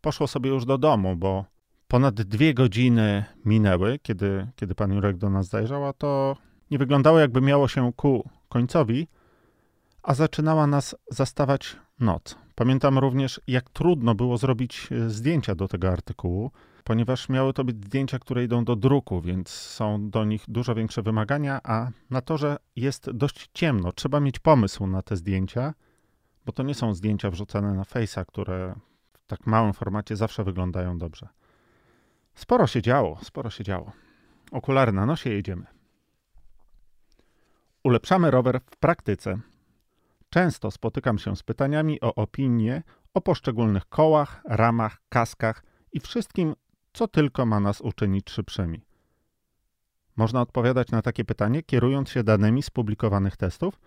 poszło 0.00 0.26
sobie 0.26 0.50
już 0.50 0.64
do 0.64 0.78
domu, 0.78 1.16
bo 1.16 1.44
ponad 1.88 2.14
dwie 2.14 2.54
godziny 2.54 3.24
minęły, 3.44 3.98
kiedy, 4.02 4.46
kiedy 4.56 4.74
pan 4.74 4.92
Jurek 4.92 5.16
do 5.16 5.30
nas 5.30 5.48
zajrzał, 5.48 5.86
a 5.86 5.92
to 5.92 6.36
nie 6.70 6.78
wyglądało 6.78 7.18
jakby 7.18 7.40
miało 7.40 7.68
się 7.68 7.92
ku 7.96 8.28
końcowi, 8.48 9.08
a 10.02 10.14
zaczynała 10.14 10.66
nas 10.66 10.96
zastawać 11.10 11.76
noc. 12.00 12.36
Pamiętam 12.54 12.98
również, 12.98 13.40
jak 13.46 13.70
trudno 13.70 14.14
było 14.14 14.36
zrobić 14.36 14.88
e, 14.92 15.10
zdjęcia 15.10 15.54
do 15.54 15.68
tego 15.68 15.88
artykułu, 15.88 16.50
ponieważ 16.84 17.28
miały 17.28 17.52
to 17.52 17.64
być 17.64 17.84
zdjęcia, 17.84 18.18
które 18.18 18.44
idą 18.44 18.64
do 18.64 18.76
druku, 18.76 19.20
więc 19.20 19.48
są 19.48 20.10
do 20.10 20.24
nich 20.24 20.44
dużo 20.48 20.74
większe 20.74 21.02
wymagania, 21.02 21.60
a 21.64 21.90
na 22.10 22.20
to, 22.20 22.36
że 22.36 22.56
jest 22.76 23.10
dość 23.10 23.50
ciemno, 23.54 23.92
trzeba 23.92 24.20
mieć 24.20 24.38
pomysł 24.38 24.86
na 24.86 25.02
te 25.02 25.16
zdjęcia, 25.16 25.74
bo 26.46 26.52
to 26.52 26.62
nie 26.62 26.74
są 26.74 26.94
zdjęcia 26.94 27.30
wrzucane 27.30 27.74
na 27.74 27.82
Face'a, 27.82 28.24
które 28.26 28.74
w 29.12 29.26
tak 29.26 29.46
małym 29.46 29.72
formacie 29.72 30.16
zawsze 30.16 30.44
wyglądają 30.44 30.98
dobrze. 30.98 31.28
Sporo 32.38 32.66
się 32.66 32.82
działo, 32.82 33.18
sporo 33.22 33.50
się 33.50 33.64
działo. 33.64 33.92
Okulary 34.52 34.92
na 34.92 35.06
nosie, 35.06 35.30
jedziemy. 35.30 35.66
Ulepszamy 37.84 38.30
rower 38.30 38.60
w 38.70 38.76
praktyce. 38.76 39.38
Często 40.30 40.70
spotykam 40.70 41.18
się 41.18 41.36
z 41.36 41.42
pytaniami 41.42 42.00
o 42.00 42.14
opinie 42.14 42.82
o 43.14 43.20
poszczególnych 43.20 43.86
kołach, 43.86 44.42
ramach, 44.44 44.98
kaskach 45.08 45.64
i 45.92 46.00
wszystkim, 46.00 46.54
co 46.92 47.08
tylko 47.08 47.46
ma 47.46 47.60
nas 47.60 47.80
uczynić 47.80 48.30
szybszymi. 48.30 48.84
Można 50.16 50.40
odpowiadać 50.40 50.90
na 50.90 51.02
takie 51.02 51.24
pytanie 51.24 51.62
kierując 51.62 52.10
się 52.10 52.24
danymi 52.24 52.62
z 52.62 52.70
publikowanych 52.70 53.36
testów 53.36 53.80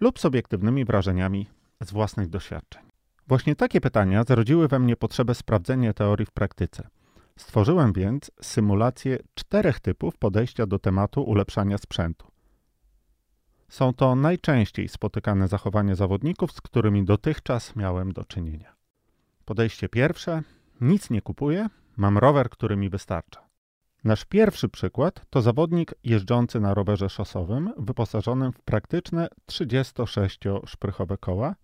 lub 0.00 0.18
subiektywnymi 0.18 0.84
wrażeniami 0.84 1.50
z 1.80 1.92
własnych 1.92 2.28
doświadczeń. 2.28 2.82
Właśnie 3.26 3.56
takie 3.56 3.80
pytania 3.80 4.24
zrodziły 4.24 4.68
we 4.68 4.78
mnie 4.78 4.96
potrzebę 4.96 5.34
sprawdzenia 5.34 5.92
teorii 5.92 6.26
w 6.26 6.30
praktyce. 6.30 6.88
Stworzyłem 7.36 7.92
więc 7.92 8.30
symulację 8.40 9.18
czterech 9.34 9.80
typów 9.80 10.16
podejścia 10.16 10.66
do 10.66 10.78
tematu 10.78 11.22
ulepszania 11.22 11.78
sprzętu. 11.78 12.26
Są 13.68 13.92
to 13.92 14.14
najczęściej 14.14 14.88
spotykane 14.88 15.48
zachowania 15.48 15.94
zawodników, 15.94 16.52
z 16.52 16.60
którymi 16.60 17.04
dotychczas 17.04 17.76
miałem 17.76 18.12
do 18.12 18.24
czynienia. 18.24 18.76
Podejście 19.44 19.88
pierwsze: 19.88 20.42
nic 20.80 21.10
nie 21.10 21.22
kupuję, 21.22 21.68
mam 21.96 22.18
rower, 22.18 22.50
który 22.50 22.76
mi 22.76 22.90
wystarcza. 22.90 23.48
Nasz 24.04 24.24
pierwszy 24.24 24.68
przykład 24.68 25.26
to 25.30 25.42
zawodnik 25.42 25.94
jeżdżący 26.04 26.60
na 26.60 26.74
rowerze 26.74 27.08
szosowym, 27.08 27.72
wyposażonym 27.78 28.52
w 28.52 28.62
praktyczne 28.62 29.28
36-szprychowe 29.50 31.18
koła, 31.20 31.54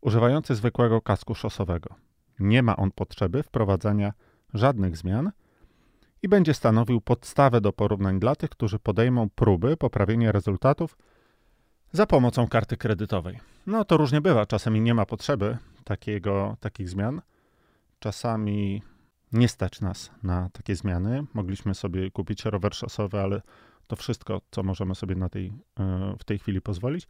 używający 0.00 0.54
zwykłego 0.54 1.00
kasku 1.00 1.34
szosowego. 1.34 1.94
Nie 2.38 2.62
ma 2.62 2.76
on 2.76 2.90
potrzeby 2.90 3.42
wprowadzania 3.42 4.12
żadnych 4.54 4.96
zmian 4.96 5.32
i 6.22 6.28
będzie 6.28 6.54
stanowił 6.54 7.00
podstawę 7.00 7.60
do 7.60 7.72
porównań 7.72 8.20
dla 8.20 8.36
tych, 8.36 8.50
którzy 8.50 8.78
podejmą 8.78 9.30
próby 9.30 9.76
poprawienia 9.76 10.32
rezultatów 10.32 10.96
za 11.92 12.06
pomocą 12.06 12.48
karty 12.48 12.76
kredytowej. 12.76 13.40
No 13.66 13.84
to 13.84 13.96
różnie 13.96 14.20
bywa, 14.20 14.46
czasami 14.46 14.80
nie 14.80 14.94
ma 14.94 15.06
potrzeby 15.06 15.58
takiego, 15.84 16.56
takich 16.60 16.88
zmian. 16.88 17.22
Czasami 17.98 18.82
nie 19.32 19.48
stać 19.48 19.80
nas 19.80 20.10
na 20.22 20.48
takie 20.52 20.76
zmiany. 20.76 21.24
Mogliśmy 21.34 21.74
sobie 21.74 22.10
kupić 22.10 22.44
rower 22.44 22.74
szosowy, 22.74 23.20
ale 23.20 23.42
to 23.86 23.96
wszystko, 23.96 24.40
co 24.50 24.62
możemy 24.62 24.94
sobie 24.94 25.14
na 25.14 25.28
tej, 25.28 25.52
e, 25.80 26.14
w 26.18 26.24
tej 26.24 26.38
chwili 26.38 26.60
pozwolić. 26.60 27.08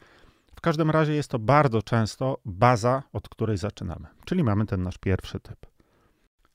W 0.57 0.61
każdym 0.61 0.90
razie 0.90 1.12
jest 1.12 1.31
to 1.31 1.38
bardzo 1.38 1.83
często 1.83 2.38
baza, 2.44 3.02
od 3.12 3.28
której 3.28 3.57
zaczynamy, 3.57 4.07
czyli 4.24 4.44
mamy 4.44 4.66
ten 4.66 4.83
nasz 4.83 4.98
pierwszy 4.98 5.40
typ. 5.40 5.71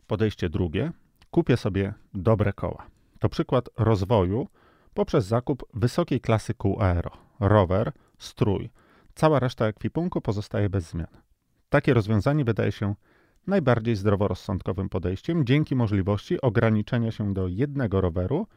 Podejście 0.08 0.50
drugie, 0.50 0.92
kupię 1.32 1.58
sobie 1.58 1.94
dobre 2.14 2.54
koła. 2.54 2.88
To 3.20 3.30
przykład 3.30 3.70
rozwoju 3.78 4.48
poprzez 4.94 5.26
zakup 5.26 5.64
wysokiej 5.74 6.22
klasy 6.22 6.54
kół 6.54 6.82
aero, 6.82 7.12
rower, 7.40 7.92
strój. 8.18 8.70
Cała 9.16 9.40
reszta 9.40 9.66
ekwipunku 9.66 10.22
pozostaje 10.22 10.70
bez 10.70 10.90
zmian. 10.90 11.08
Takie 11.70 11.94
rozwiązanie 11.94 12.46
wydaje 12.46 12.72
się 12.72 12.96
najbardziej 13.48 13.96
zdroworozsądkowym 13.96 14.90
podejściem 14.90 15.46
dzięki 15.46 15.76
możliwości 15.76 16.42
ograniczenia 16.42 17.12
się 17.12 17.34
do 17.34 17.48
jednego 17.48 18.02
roweru, 18.02 18.48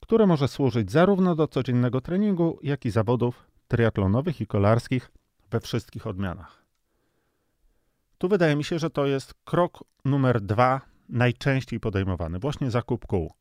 które 0.00 0.26
może 0.26 0.48
służyć 0.48 0.90
zarówno 0.90 1.34
do 1.34 1.48
codziennego 1.48 2.00
treningu, 2.00 2.58
jak 2.62 2.84
i 2.84 2.90
zawodów 2.90 3.46
triatlonowych 3.68 4.40
i 4.40 4.46
kolarskich 4.46 5.10
we 5.50 5.60
wszystkich 5.60 6.06
odmianach. 6.06 6.64
Tu 8.18 8.28
wydaje 8.28 8.56
mi 8.56 8.64
się, 8.64 8.78
że 8.78 8.90
to 8.90 9.06
jest 9.06 9.34
krok 9.44 9.84
numer 10.04 10.40
dwa 10.40 10.80
najczęściej 11.08 11.80
podejmowany, 11.80 12.38
właśnie 12.38 12.70
zakup 12.70 13.06
kół. 13.06 13.32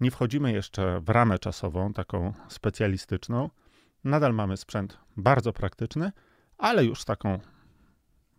Nie 0.00 0.10
wchodzimy 0.10 0.52
jeszcze 0.52 1.00
w 1.00 1.08
ramę 1.08 1.38
czasową, 1.38 1.92
taką 1.92 2.32
specjalistyczną. 2.48 3.50
Nadal 4.04 4.34
mamy 4.34 4.56
sprzęt 4.56 4.98
bardzo 5.16 5.52
praktyczny, 5.52 6.12
ale 6.58 6.84
już 6.84 7.00
z 7.00 7.04
taką 7.04 7.38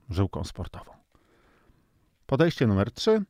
żyłką 0.10 0.44
sportową. 0.44 0.92
Podejście 2.26 2.68
numer 2.68 2.92
3. 2.92 3.24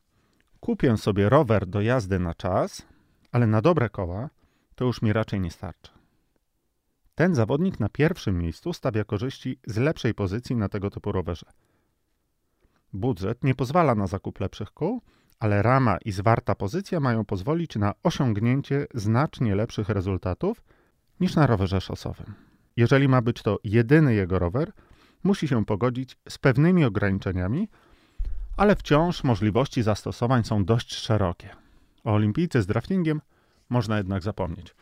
Kupię 0.60 0.96
sobie 0.96 1.28
rower 1.28 1.66
do 1.66 1.80
jazdy 1.80 2.18
na 2.18 2.34
czas, 2.34 2.86
ale 3.32 3.46
na 3.46 3.62
dobre 3.62 3.90
koła 3.90 4.30
to 4.74 4.84
już 4.84 5.02
mi 5.02 5.12
raczej 5.12 5.40
nie 5.40 5.50
starczy. 5.50 5.92
Ten 7.14 7.34
zawodnik 7.34 7.80
na 7.80 7.88
pierwszym 7.88 8.38
miejscu 8.38 8.72
stawia 8.72 9.04
korzyści 9.04 9.58
z 9.66 9.76
lepszej 9.76 10.14
pozycji 10.14 10.56
na 10.56 10.68
tego 10.68 10.90
typu 10.90 11.12
rowerze. 11.12 11.46
Budżet 12.92 13.44
nie 13.44 13.54
pozwala 13.54 13.94
na 13.94 14.06
zakup 14.06 14.40
lepszych 14.40 14.70
kół, 14.70 15.02
ale 15.40 15.62
rama 15.62 15.98
i 16.04 16.12
zwarta 16.12 16.54
pozycja 16.54 17.00
mają 17.00 17.24
pozwolić 17.24 17.76
na 17.76 17.94
osiągnięcie 18.02 18.86
znacznie 18.94 19.54
lepszych 19.54 19.88
rezultatów 19.88 20.62
niż 21.20 21.34
na 21.34 21.46
rowerze 21.46 21.80
szosowym. 21.80 22.34
Jeżeli 22.76 23.08
ma 23.08 23.22
być 23.22 23.42
to 23.42 23.58
jedyny 23.64 24.14
jego 24.14 24.38
rower, 24.38 24.72
musi 25.24 25.48
się 25.48 25.64
pogodzić 25.64 26.16
z 26.28 26.38
pewnymi 26.38 26.84
ograniczeniami, 26.84 27.68
ale 28.56 28.76
wciąż 28.76 29.24
możliwości 29.24 29.82
zastosowań 29.82 30.44
są 30.44 30.64
dość 30.64 30.94
szerokie. 30.94 31.48
O 32.04 32.12
olimpijce 32.12 32.62
z 32.62 32.66
draftingiem 32.66 33.20
można 33.68 33.98
jednak 33.98 34.22
zapomnieć. 34.22 34.74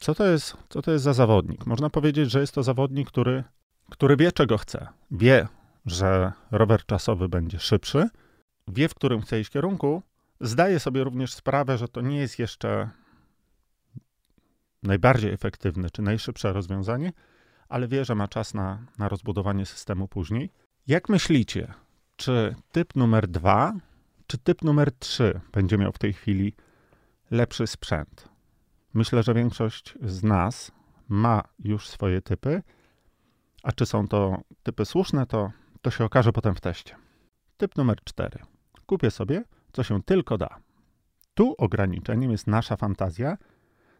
Co 0.00 0.14
to 0.14 0.26
jest, 0.26 0.56
co 0.68 0.82
to 0.82 0.92
jest 0.92 1.04
za 1.04 1.12
zawodnik? 1.12 1.66
Można 1.66 1.90
powiedzieć, 1.90 2.30
że 2.30 2.40
jest 2.40 2.54
to 2.54 2.62
zawodnik, 2.62 3.08
który, 3.08 3.44
który 3.90 4.16
wie, 4.16 4.32
czego 4.32 4.58
chce. 4.58 4.88
Wie, 5.10 5.48
że 5.86 6.32
rower 6.50 6.86
czasowy 6.86 7.28
będzie 7.28 7.58
szybszy, 7.58 8.08
wie, 8.68 8.88
w 8.88 8.94
którym 8.94 9.20
chce 9.20 9.40
iść 9.40 9.50
kierunku, 9.50 10.02
zdaje 10.40 10.80
sobie 10.80 11.04
również 11.04 11.34
sprawę, 11.34 11.78
że 11.78 11.88
to 11.88 12.00
nie 12.00 12.16
jest 12.16 12.38
jeszcze 12.38 12.90
najbardziej 14.82 15.32
efektywne 15.32 15.90
czy 15.90 16.02
najszybsze 16.02 16.52
rozwiązanie, 16.52 17.12
ale 17.68 17.88
wie, 17.88 18.04
że 18.04 18.14
ma 18.14 18.28
czas 18.28 18.54
na, 18.54 18.86
na 18.98 19.08
rozbudowanie 19.08 19.66
systemu 19.66 20.08
później. 20.08 20.50
Jak 20.86 21.08
myślicie, 21.08 21.74
czy 22.16 22.54
typ 22.72 22.96
numer 22.96 23.28
dwa, 23.28 23.72
czy 24.26 24.38
typ 24.38 24.62
numer 24.62 24.92
trzy 24.92 25.40
będzie 25.52 25.78
miał 25.78 25.92
w 25.92 25.98
tej 25.98 26.12
chwili 26.12 26.54
lepszy 27.30 27.66
sprzęt? 27.66 28.28
Myślę, 28.94 29.22
że 29.22 29.34
większość 29.34 29.94
z 30.02 30.22
nas 30.22 30.72
ma 31.08 31.42
już 31.58 31.88
swoje 31.88 32.22
typy, 32.22 32.62
a 33.62 33.72
czy 33.72 33.86
są 33.86 34.08
to 34.08 34.40
typy 34.62 34.84
słuszne, 34.84 35.26
to, 35.26 35.50
to 35.82 35.90
się 35.90 36.04
okaże 36.04 36.32
potem 36.32 36.54
w 36.54 36.60
teście. 36.60 36.96
Typ 37.56 37.76
numer 37.76 37.98
4. 38.04 38.51
Kupię 38.92 39.10
sobie, 39.10 39.44
co 39.72 39.82
się 39.82 40.02
tylko 40.02 40.38
da. 40.38 40.58
Tu 41.34 41.54
ograniczeniem 41.58 42.30
jest 42.30 42.46
nasza 42.46 42.76
fantazja. 42.76 43.38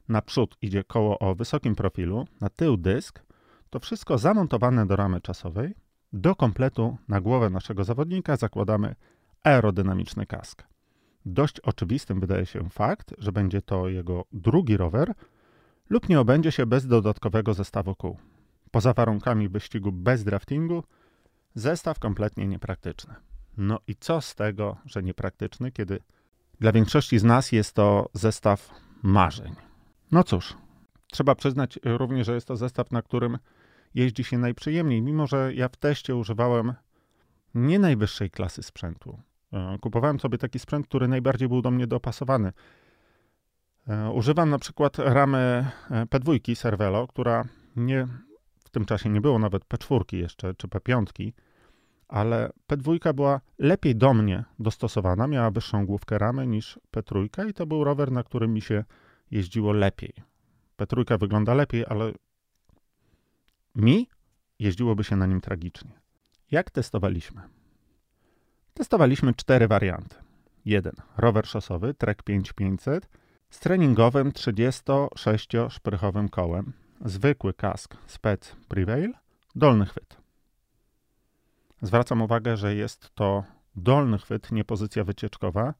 Naprzód 0.09 0.57
idzie 0.63 0.85
koło 0.85 1.19
o 1.19 1.35
wysokim 1.35 1.75
profilu, 1.75 2.27
na 2.41 2.49
tył 2.49 2.77
dysk, 2.77 3.23
to 3.71 3.81
wszystko 3.81 4.19
zamontowane 4.19 4.87
do 4.87 4.97
ramy 4.97 5.21
czasowej. 5.21 5.75
Do 6.13 6.35
kompletu 6.35 6.97
na 7.09 7.21
głowę 7.21 7.51
naszego 7.51 7.85
zawodnika 7.85 8.37
zakładamy 8.37 8.95
aerodynamiczny 9.43 10.27
kask. 10.27 10.65
Dość 11.27 11.61
oczywistym 11.61 12.21
wydaje 12.21 12.47
się 12.47 12.71
fakt, 12.71 13.15
że 13.19 13.33
będzie 13.33 13.63
to 13.63 13.89
jego 13.89 14.25
drugi 14.33 14.77
rower 14.77 15.15
lub 15.91 16.09
nie 16.09 16.21
obędzie 16.21 16.53
się 16.53 16.67
bez 16.67 16.87
dodatkowego 16.87 17.55
zestawu 17.55 17.95
kół. 17.95 18.19
Poza 18.71 18.93
warunkami 18.93 19.49
wyścigu 19.49 19.93
bez 19.93 20.25
draftingu, 20.25 20.85
zestaw 21.55 21.99
kompletnie 21.99 22.47
niepraktyczny. 22.47 23.15
No 23.57 23.79
i 23.87 23.97
co 23.97 24.21
z 24.21 24.35
tego, 24.35 24.77
że 24.87 25.03
niepraktyczny, 25.03 25.73
kiedy 25.73 26.01
dla 26.61 26.73
większości 26.73 27.19
z 27.19 27.25
nas 27.25 27.53
jest 27.53 27.75
to 27.75 28.09
zestaw 28.13 28.71
marzeń? 29.03 29.55
No 30.13 30.25
cóż, 30.25 30.57
trzeba 31.13 31.35
przyznać 31.35 31.79
również, 31.85 32.27
że 32.27 32.35
jest 32.35 32.49
to 32.49 32.57
zestaw, 32.57 32.91
na 32.91 33.03
którym 33.03 33.39
jeździ 33.95 34.25
się 34.25 34.39
najprzyjemniej, 34.39 35.03
mimo 35.03 35.27
że 35.27 35.55
ja 35.55 35.69
w 35.69 35.77
teście 35.77 36.17
używałem 36.17 36.75
nie 37.55 37.79
najwyższej 37.79 38.31
klasy 38.31 38.63
sprzętu. 38.63 39.19
E, 39.53 39.79
kupowałem 39.81 40.21
sobie 40.21 40.39
taki 40.39 40.59
sprzęt, 40.59 40.87
który 40.87 41.09
najbardziej 41.09 41.49
był 41.49 41.63
do 41.63 41.71
mnie 41.71 41.87
dopasowany. 41.87 42.53
E, 43.89 44.11
używam 44.11 44.51
na 44.51 44.59
przykład 44.59 44.99
ramy 44.99 45.67
e, 45.91 46.07
P2 46.07 46.57
Cervelo, 46.57 47.07
która 47.07 47.45
nie, 47.77 48.09
w 48.65 48.71
tym 48.71 48.85
czasie 48.85 49.09
nie 49.09 49.21
było 49.21 49.39
nawet 49.39 49.65
P4 49.65 50.17
jeszcze, 50.17 50.55
czy 50.55 50.69
P5, 50.69 51.33
ale 52.13 52.51
P2 52.69 53.15
była 53.15 53.41
lepiej 53.59 53.97
do 53.97 54.15
mnie 54.15 54.45
dostosowana, 54.59 55.27
miała 55.27 55.51
wyższą 55.51 55.87
główkę 55.87 56.19
ramy 56.19 56.47
niż 56.47 56.79
P3 56.97 57.49
i 57.49 57.55
to 57.55 57.67
był 57.67 57.85
rower, 57.85 58.13
na 58.13 58.23
którym 58.23 58.53
mi 58.53 58.61
się 58.61 58.85
jeździło 59.31 59.73
lepiej. 59.73 60.13
P3 60.79 61.19
wygląda 61.19 61.55
lepiej, 61.55 61.85
ale 61.89 62.13
mi 63.75 64.09
jeździłoby 64.59 65.05
się 65.05 65.17
na 65.17 65.27
nim 65.27 65.41
tragicznie. 65.41 65.91
Jak 66.51 66.71
testowaliśmy? 66.71 67.43
Testowaliśmy 68.75 69.35
cztery 69.35 69.69
warianty. 69.69 70.17
Jeden 70.65 70.95
rower 71.17 71.47
szosowy 71.47 71.95
Trek 71.95 72.23
5500 72.23 73.09
z 73.51 73.61
treningowym 73.61 74.31
36-szprychowym 74.31 76.29
kołem, 76.29 76.73
zwykły 77.05 77.55
kask 77.55 77.97
Spec 78.07 78.57
Prevail, 78.69 79.13
dolny 79.55 79.87
chwyt. 79.87 80.22
Zwracam 81.83 82.23
uwagę, 82.23 82.57
że 82.57 82.75
jest 82.75 83.15
to 83.15 83.45
dolny 83.77 84.19
chwyt, 84.19 84.53
nie 84.53 84.65
pozycja 84.65 85.05
wycieczkowa 85.05 85.75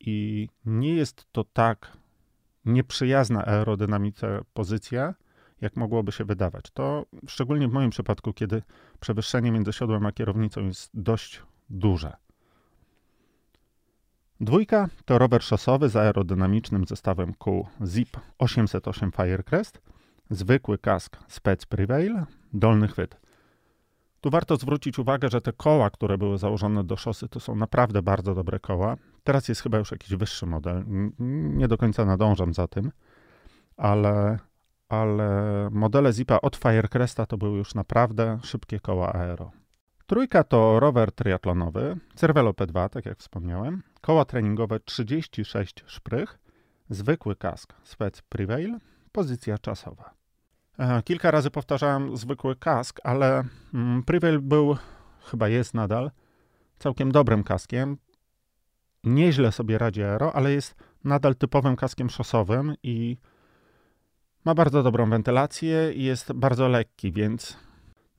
i 0.00 0.48
nie 0.64 0.94
jest 0.94 1.26
to 1.32 1.44
tak 1.44 1.96
nieprzyjazna 2.64 3.46
aerodynamice 3.46 4.40
pozycja, 4.54 5.14
jak 5.60 5.76
mogłoby 5.76 6.12
się 6.12 6.24
wydawać. 6.24 6.64
To 6.74 7.06
szczególnie 7.26 7.68
w 7.68 7.72
moim 7.72 7.90
przypadku, 7.90 8.32
kiedy 8.32 8.62
przewyższenie 9.00 9.52
między 9.52 9.72
siodłem 9.72 10.06
a 10.06 10.12
kierownicą 10.12 10.64
jest 10.64 10.90
dość 10.94 11.42
duże. 11.70 12.16
Dwójka 14.40 14.88
to 15.04 15.18
rower 15.18 15.42
szosowy 15.42 15.88
z 15.88 15.96
aerodynamicznym 15.96 16.84
zestawem 16.86 17.34
kół 17.34 17.66
ZIP 17.84 18.16
808 18.38 19.12
Firecrest, 19.12 19.82
zwykły 20.30 20.78
kask 20.78 21.16
Spec 21.28 21.66
Prevail, 21.66 22.24
dolny 22.52 22.88
chwyt. 22.88 23.29
Tu 24.20 24.30
warto 24.30 24.56
zwrócić 24.56 24.98
uwagę, 24.98 25.28
że 25.28 25.40
te 25.40 25.52
koła, 25.52 25.90
które 25.90 26.18
były 26.18 26.38
założone 26.38 26.84
do 26.84 26.96
szosy, 26.96 27.28
to 27.28 27.40
są 27.40 27.56
naprawdę 27.56 28.02
bardzo 28.02 28.34
dobre 28.34 28.58
koła. 28.58 28.96
Teraz 29.24 29.48
jest 29.48 29.62
chyba 29.62 29.78
już 29.78 29.90
jakiś 29.90 30.14
wyższy 30.14 30.46
model. 30.46 30.84
Nie 31.58 31.68
do 31.68 31.78
końca 31.78 32.04
nadążam 32.04 32.54
za 32.54 32.68
tym, 32.68 32.92
ale, 33.76 34.38
ale 34.88 35.68
modele 35.72 36.12
Zipa 36.12 36.40
od 36.40 36.56
Firecresta 36.56 37.26
to 37.26 37.38
były 37.38 37.58
już 37.58 37.74
naprawdę 37.74 38.38
szybkie 38.42 38.80
koła 38.80 39.12
aero. 39.12 39.50
Trójka 40.06 40.44
to 40.44 40.80
rower 40.80 41.12
triatlonowy, 41.12 41.96
Cervelo 42.14 42.50
P2, 42.50 42.88
tak 42.88 43.06
jak 43.06 43.18
wspomniałem, 43.18 43.82
koła 44.00 44.24
treningowe 44.24 44.80
36 44.80 45.84
szprych, 45.86 46.38
zwykły 46.90 47.36
kask 47.36 47.74
Spec 47.82 48.22
Prevail, 48.22 48.78
pozycja 49.12 49.58
czasowa. 49.58 50.19
Kilka 51.04 51.30
razy 51.30 51.50
powtarzałem 51.50 52.16
zwykły 52.16 52.56
kask, 52.56 53.00
ale 53.04 53.44
mm, 53.74 54.02
Prevail 54.02 54.40
był, 54.40 54.76
chyba 55.30 55.48
jest 55.48 55.74
nadal, 55.74 56.10
całkiem 56.78 57.12
dobrym 57.12 57.44
kaskiem. 57.44 57.96
Nieźle 59.04 59.52
sobie 59.52 59.78
radzi 59.78 60.02
aero, 60.02 60.32
ale 60.32 60.52
jest 60.52 60.74
nadal 61.04 61.34
typowym 61.34 61.76
kaskiem 61.76 62.10
szosowym 62.10 62.74
i 62.82 63.16
ma 64.44 64.54
bardzo 64.54 64.82
dobrą 64.82 65.10
wentylację 65.10 65.92
i 65.92 66.02
jest 66.04 66.32
bardzo 66.32 66.68
lekki, 66.68 67.12
więc 67.12 67.56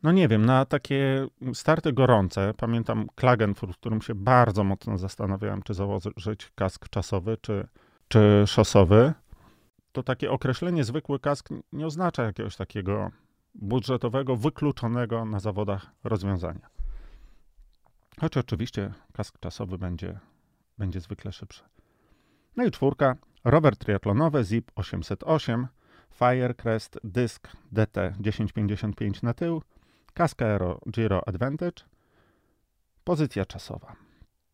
no 0.04 0.12
nie 0.12 0.28
wiem, 0.28 0.46
na 0.46 0.66
takie 0.66 1.28
starty 1.54 1.94
gorące, 1.94 2.54
pamiętam 2.58 3.08
Klagenfurt, 3.16 3.74
w 3.74 3.80
którym 3.80 4.02
się 4.02 4.16
bardzo 4.16 4.64
mocno 4.64 4.98
zastanawiałem, 4.98 5.62
czy 5.62 5.74
założyć 5.74 6.52
kask 6.56 6.90
czasowy, 6.90 7.38
czy, 7.42 7.68
czy 8.08 8.44
szosowy, 8.48 9.14
to 9.92 10.04
takie 10.04 10.32
określenie 10.32 10.84
zwykły 10.84 11.20
kask 11.20 11.50
nie 11.72 11.86
oznacza 11.86 12.24
jakiegoś 12.24 12.56
takiego 12.56 13.12
budżetowego, 13.56 14.36
wykluczonego 14.36 15.26
na 15.26 15.40
zawodach 15.40 15.92
rozwiązania. 16.04 16.70
Choć 18.20 18.38
oczywiście 18.38 18.94
kask 19.14 19.40
czasowy 19.40 19.78
będzie, 19.78 20.20
będzie 20.78 21.00
zwykle 21.00 21.32
szybszy. 21.32 21.64
No 22.58 22.66
i 22.66 22.72
czwórka, 22.72 23.16
rower 23.44 23.78
triatlonowy 23.78 24.44
ZIP 24.44 24.72
808, 24.76 25.68
Firecrest 26.14 27.00
Disk 27.04 27.48
DT 27.72 28.14
1055 28.24 29.22
na 29.22 29.34
tył, 29.34 29.62
Kask 30.14 30.42
Aero 30.42 30.80
Giro 30.92 31.28
Advantage, 31.28 31.84
pozycja 33.04 33.46
czasowa. 33.46 33.96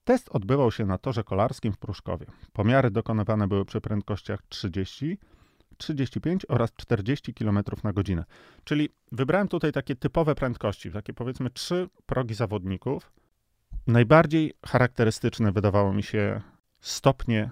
Test 0.08 0.30
odbywał 0.30 0.72
się 0.72 0.86
na 0.86 0.98
torze 0.98 1.24
kolarskim 1.24 1.74
w 1.74 1.78
Pruszkowie. 1.78 2.26
Pomiary 2.54 2.92
dokonywane 2.92 3.48
były 3.48 3.66
przy 3.66 3.82
prędkościach 3.82 4.40
30, 4.50 5.18
35 5.78 6.46
oraz 6.50 6.74
40 6.74 7.34
km 7.34 7.60
na 7.84 7.94
godzinę. 7.94 8.26
Czyli 8.64 8.90
wybrałem 9.12 9.48
tutaj 9.48 9.72
takie 9.72 9.96
typowe 9.96 10.36
prędkości, 10.36 10.92
takie 10.92 11.14
powiedzmy 11.14 11.50
trzy 11.50 11.90
progi 12.06 12.34
zawodników. 12.34 13.12
Najbardziej 13.88 14.54
charakterystyczne 14.66 15.52
wydawało 15.52 15.94
mi 15.94 16.04
się 16.04 16.42
stopnie 16.80 17.50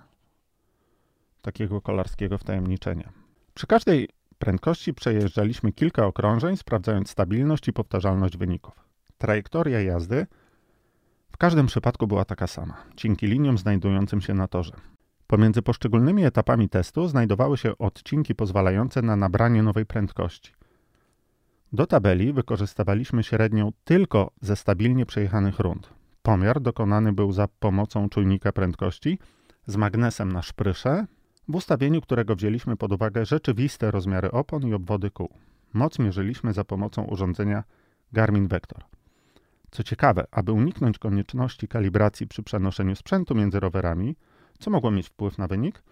takiego 1.41 1.82
kolarskiego 1.82 2.38
wtajemniczenia. 2.38 3.10
Przy 3.54 3.68
każdej 3.68 4.10
prędkości 4.39 4.94
przejeżdżaliśmy 4.94 5.72
kilka 5.72 6.06
okrążeń, 6.06 6.58
sprawdzając 6.58 7.10
stabilność 7.10 7.68
i 7.68 7.74
powtarzalność 7.74 8.38
wyników. 8.38 8.86
Trajektoria 9.18 9.82
jazdy 9.82 10.28
w 11.36 11.38
każdym 11.38 11.65
przypadku 11.65 12.08
była 12.08 12.26
taka 12.26 12.48
sama, 12.48 12.78
dzięki 12.98 13.28
liniom 13.28 13.58
znajdującym 13.58 14.21
się 14.21 14.34
na 14.34 14.48
torze. 14.48 14.71
Pomiędzy 15.28 15.62
poszczególnymi 15.62 16.26
etapami 16.26 16.69
testu 16.69 17.08
znajdowały 17.08 17.58
się 17.58 17.78
odcinki 17.78 18.36
pozwalające 18.36 19.02
na 19.02 19.15
nabranie 19.15 19.63
nowej 19.63 19.86
prędkości. 19.86 20.52
Do 21.74 21.88
tabeli 21.88 22.34
wykorzystywaliśmy 22.34 23.24
średnią 23.24 23.71
tylko 23.84 24.32
ze 24.41 24.56
stabilnie 24.56 25.06
przejechanych 25.06 25.60
rund. 25.60 25.89
Pomiar 26.21 26.62
dokonany 26.62 27.13
był 27.13 27.32
za 27.32 27.48
pomocą 27.60 28.10
czujnika 28.10 28.52
prędkości 28.52 29.19
z 29.67 29.76
magnesem 29.76 30.32
na 30.32 30.41
szprysze 30.41 31.06
w 31.48 31.56
ustawieniu 31.56 32.02
którego 32.02 32.36
wzięliśmy 32.36 32.78
pod 32.78 32.91
uwagę 32.91 33.26
rzeczywiste 33.26 33.91
rozmiary 33.91 34.32
opon 34.32 34.67
i 34.67 34.73
obwody 34.73 35.12
kół. 35.12 35.29
Moc 35.73 36.00
mierzyliśmy 36.00 36.54
za 36.54 36.63
pomocą 36.63 37.04
urządzenia 37.04 37.63
Garmin 38.13 38.48
Vector. 38.48 38.94
Co 39.72 39.84
ciekawe, 39.84 40.28
aby 40.32 40.52
uniknąć 40.52 41.00
konieczności 41.00 41.68
kalibracji 41.68 42.28
przy 42.28 42.44
przenoszeniu 42.44 42.96
sprzętu 42.96 43.36
między 43.36 43.60
rowerami, 43.60 44.16
co 44.60 44.72
mogło 44.72 44.92
mieć 44.92 45.08
wpływ 45.08 45.38
na 45.38 45.48
wynik, 45.48 45.84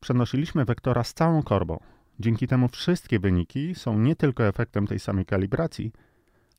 przenosiliśmy 0.00 0.64
wektora 0.64 1.04
z 1.04 1.14
całą 1.14 1.42
korbą. 1.42 1.80
Dzięki 2.20 2.46
temu 2.46 2.68
wszystkie 2.68 3.18
wyniki 3.18 3.74
są 3.74 3.98
nie 3.98 4.16
tylko 4.16 4.44
efektem 4.44 4.86
tej 4.86 4.98
samej 4.98 5.26
kalibracji, 5.26 5.92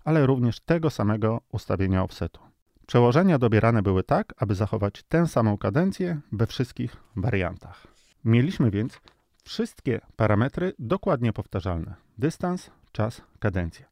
ale 0.04 0.26
również 0.26 0.60
tego 0.60 0.90
samego 0.90 1.42
ustawienia 1.52 2.04
offsetu. 2.04 2.40
Przełożenia 2.88 3.40
dobierane 3.40 3.82
były 3.82 4.04
tak, 4.04 4.34
aby 4.38 4.56
zachować 4.56 5.04
tę 5.04 5.28
samą 5.28 5.58
kadencję 5.58 6.20
we 6.32 6.48
wszystkich 6.48 6.98
wariantach. 7.16 7.88
Mieliśmy 8.26 8.72
więc 8.72 9.02
wszystkie 9.44 10.02
parametry 10.16 10.74
dokładnie 10.80 11.34
powtarzalne: 11.34 11.96
dystans, 12.18 12.72
czas, 12.92 13.22
kadencja. 13.40 13.89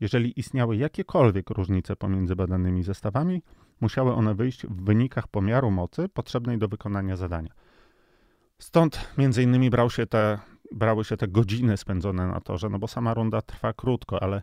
Jeżeli 0.00 0.40
istniały 0.40 0.76
jakiekolwiek 0.76 1.50
różnice 1.50 1.96
pomiędzy 1.96 2.36
badanymi 2.36 2.82
zestawami, 2.82 3.42
musiały 3.80 4.14
one 4.14 4.34
wyjść 4.34 4.66
w 4.66 4.84
wynikach 4.84 5.28
pomiaru 5.28 5.70
mocy 5.70 6.08
potrzebnej 6.08 6.58
do 6.58 6.68
wykonania 6.68 7.16
zadania. 7.16 7.52
Stąd 8.58 9.08
między 9.18 9.42
innymi 9.42 9.70
brał 9.70 9.90
się 9.90 10.06
te, 10.06 10.38
brały 10.72 11.04
się 11.04 11.16
te 11.16 11.28
godziny 11.28 11.76
spędzone 11.76 12.26
na 12.26 12.40
torze, 12.40 12.68
no 12.68 12.78
bo 12.78 12.88
sama 12.88 13.14
runda 13.14 13.42
trwa 13.42 13.72
krótko, 13.72 14.22
ale 14.22 14.42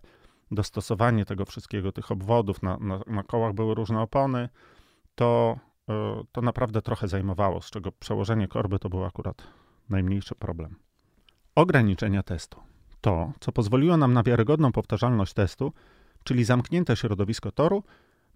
dostosowanie 0.51 1.25
tego 1.25 1.45
wszystkiego, 1.45 1.91
tych 1.91 2.11
obwodów, 2.11 2.63
na, 2.63 2.77
na, 2.77 2.99
na 3.07 3.23
kołach 3.23 3.53
były 3.53 3.75
różne 3.75 4.01
opony, 4.01 4.49
to, 5.15 5.59
e, 5.89 6.23
to 6.31 6.41
naprawdę 6.41 6.81
trochę 6.81 7.07
zajmowało, 7.07 7.61
z 7.61 7.69
czego 7.69 7.91
przełożenie 7.91 8.47
korby 8.47 8.79
to 8.79 8.89
był 8.89 9.03
akurat 9.03 9.43
najmniejszy 9.89 10.35
problem. 10.35 10.75
Ograniczenia 11.55 12.23
testu. 12.23 12.66
To, 13.01 13.31
co 13.39 13.51
pozwoliło 13.51 13.97
nam 13.97 14.13
na 14.13 14.23
wiarygodną 14.23 14.71
powtarzalność 14.71 15.33
testu, 15.33 15.73
czyli 16.23 16.43
zamknięte 16.43 16.95
środowisko 16.95 17.51
toru, 17.51 17.83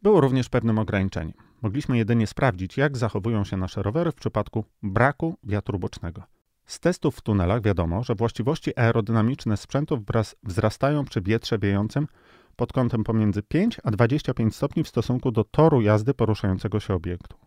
było 0.01 0.21
również 0.21 0.49
pewnym 0.49 0.79
ograniczeniem. 0.79 1.33
Mogliśmy 1.61 1.97
jedynie 1.97 2.27
sprawdzić, 2.27 2.77
jak 2.77 2.97
zachowują 2.97 3.43
się 3.43 3.57
nasze 3.57 3.83
rowery 3.83 4.11
w 4.11 4.15
przypadku 4.15 4.65
braku 4.83 5.35
wiatru 5.43 5.79
bocznego. 5.79 6.23
Z 6.65 6.79
testów 6.79 7.15
w 7.15 7.21
tunelach 7.21 7.61
wiadomo, 7.61 8.03
że 8.03 8.15
właściwości 8.15 8.79
aerodynamiczne 8.79 9.57
sprzętów 9.57 9.99
wzrastają 10.43 11.05
przy 11.05 11.21
wietrze 11.21 11.59
wiejącym 11.59 12.07
pod 12.55 12.73
kątem 12.73 13.03
pomiędzy 13.03 13.43
5 13.43 13.77
a 13.83 13.91
25 13.91 14.55
stopni 14.55 14.83
w 14.83 14.87
stosunku 14.87 15.31
do 15.31 15.43
toru 15.43 15.81
jazdy 15.81 16.13
poruszającego 16.13 16.79
się 16.79 16.93
obiektu. 16.93 17.37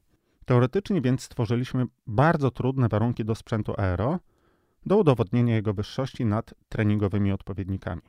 Teoretycznie 0.44 1.00
więc 1.00 1.22
stworzyliśmy 1.22 1.86
bardzo 2.06 2.50
trudne 2.50 2.88
warunki 2.88 3.24
do 3.24 3.34
sprzętu 3.34 3.74
aero 3.76 4.18
do 4.86 4.96
udowodnienia 4.96 5.54
jego 5.54 5.74
wyższości 5.74 6.24
nad 6.24 6.54
treningowymi 6.68 7.32
odpowiednikami. 7.32 8.02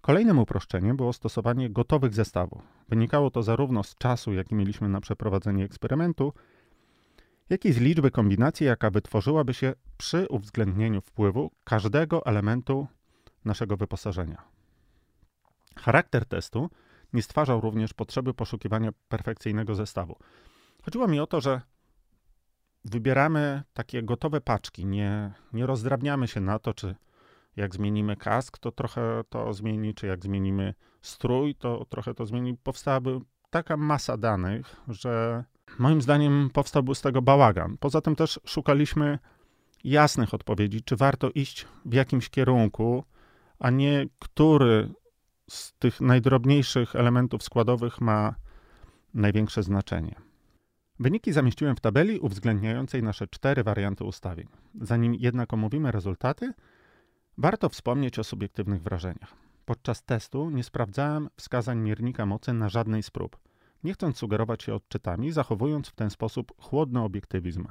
Kolejnym 0.00 0.38
uproszczeniem 0.38 0.96
było 0.96 1.12
stosowanie 1.12 1.70
gotowych 1.70 2.14
zestawów. 2.14 2.62
Wynikało 2.88 3.30
to 3.30 3.42
zarówno 3.42 3.82
z 3.82 3.94
czasu, 3.94 4.32
jaki 4.32 4.54
mieliśmy 4.54 4.88
na 4.88 5.00
przeprowadzenie 5.00 5.64
eksperymentu, 5.64 6.32
jak 7.50 7.64
i 7.64 7.72
z 7.72 7.78
liczby 7.78 8.10
kombinacji, 8.10 8.66
jaka 8.66 8.90
wytworzyłaby 8.90 9.54
się 9.54 9.74
przy 9.96 10.26
uwzględnieniu 10.28 11.00
wpływu 11.00 11.50
każdego 11.64 12.26
elementu 12.26 12.86
naszego 13.44 13.76
wyposażenia. 13.76 14.42
Charakter 15.76 16.26
testu 16.26 16.70
nie 17.12 17.22
stwarzał 17.22 17.60
również 17.60 17.94
potrzeby 17.94 18.34
poszukiwania 18.34 18.90
perfekcyjnego 19.08 19.74
zestawu. 19.74 20.16
Chodziło 20.82 21.08
mi 21.08 21.20
o 21.20 21.26
to, 21.26 21.40
że 21.40 21.60
wybieramy 22.90 23.62
takie 23.74 24.02
gotowe 24.02 24.40
paczki, 24.40 24.86
nie, 24.86 25.32
nie 25.52 25.66
rozdrabniamy 25.66 26.28
się 26.28 26.40
na 26.40 26.58
to, 26.58 26.74
czy 26.74 26.94
jak 27.56 27.74
zmienimy 27.74 28.16
kask, 28.16 28.58
to 28.58 28.72
trochę 28.72 29.22
to 29.28 29.52
zmieni, 29.52 29.94
czy 29.94 30.06
jak 30.06 30.24
zmienimy 30.24 30.74
strój, 31.02 31.54
to 31.54 31.84
trochę 31.88 32.14
to 32.14 32.26
zmieni. 32.26 32.56
Powstałaby 32.62 33.20
taka 33.50 33.76
masa 33.76 34.16
danych, 34.16 34.76
że 34.88 35.44
moim 35.78 36.02
zdaniem 36.02 36.50
powstałby 36.52 36.94
z 36.94 37.00
tego 37.00 37.22
bałagan. 37.22 37.76
Poza 37.80 38.00
tym 38.00 38.16
też 38.16 38.40
szukaliśmy 38.44 39.18
jasnych 39.84 40.34
odpowiedzi, 40.34 40.82
czy 40.82 40.96
warto 40.96 41.30
iść 41.30 41.66
w 41.84 41.94
jakimś 41.94 42.28
kierunku, 42.28 43.04
a 43.58 43.70
nie 43.70 44.06
który 44.18 44.92
z 45.50 45.72
tych 45.72 46.00
najdrobniejszych 46.00 46.96
elementów 46.96 47.42
składowych 47.42 48.00
ma 48.00 48.34
największe 49.14 49.62
znaczenie. 49.62 50.14
Wyniki 51.00 51.32
zamieściłem 51.32 51.76
w 51.76 51.80
tabeli 51.80 52.18
uwzględniającej 52.18 53.02
nasze 53.02 53.26
cztery 53.26 53.64
warianty 53.64 54.04
ustawień. 54.04 54.48
Zanim 54.80 55.14
jednak 55.14 55.52
omówimy 55.52 55.92
rezultaty, 55.92 56.52
warto 57.38 57.68
wspomnieć 57.68 58.18
o 58.18 58.24
subiektywnych 58.24 58.82
wrażeniach. 58.82 59.34
Podczas 59.64 60.02
testu 60.02 60.50
nie 60.50 60.64
sprawdzałem 60.64 61.28
wskazań 61.36 61.78
miernika 61.78 62.26
mocy 62.26 62.52
na 62.52 62.68
żadnej 62.68 63.02
z 63.02 63.10
prób, 63.10 63.36
nie 63.84 63.92
chcąc 63.92 64.16
sugerować 64.16 64.62
się 64.62 64.74
odczytami, 64.74 65.32
zachowując 65.32 65.88
w 65.88 65.94
ten 65.94 66.10
sposób 66.10 66.52
chłodny 66.58 67.00
obiektywizm. 67.02 67.66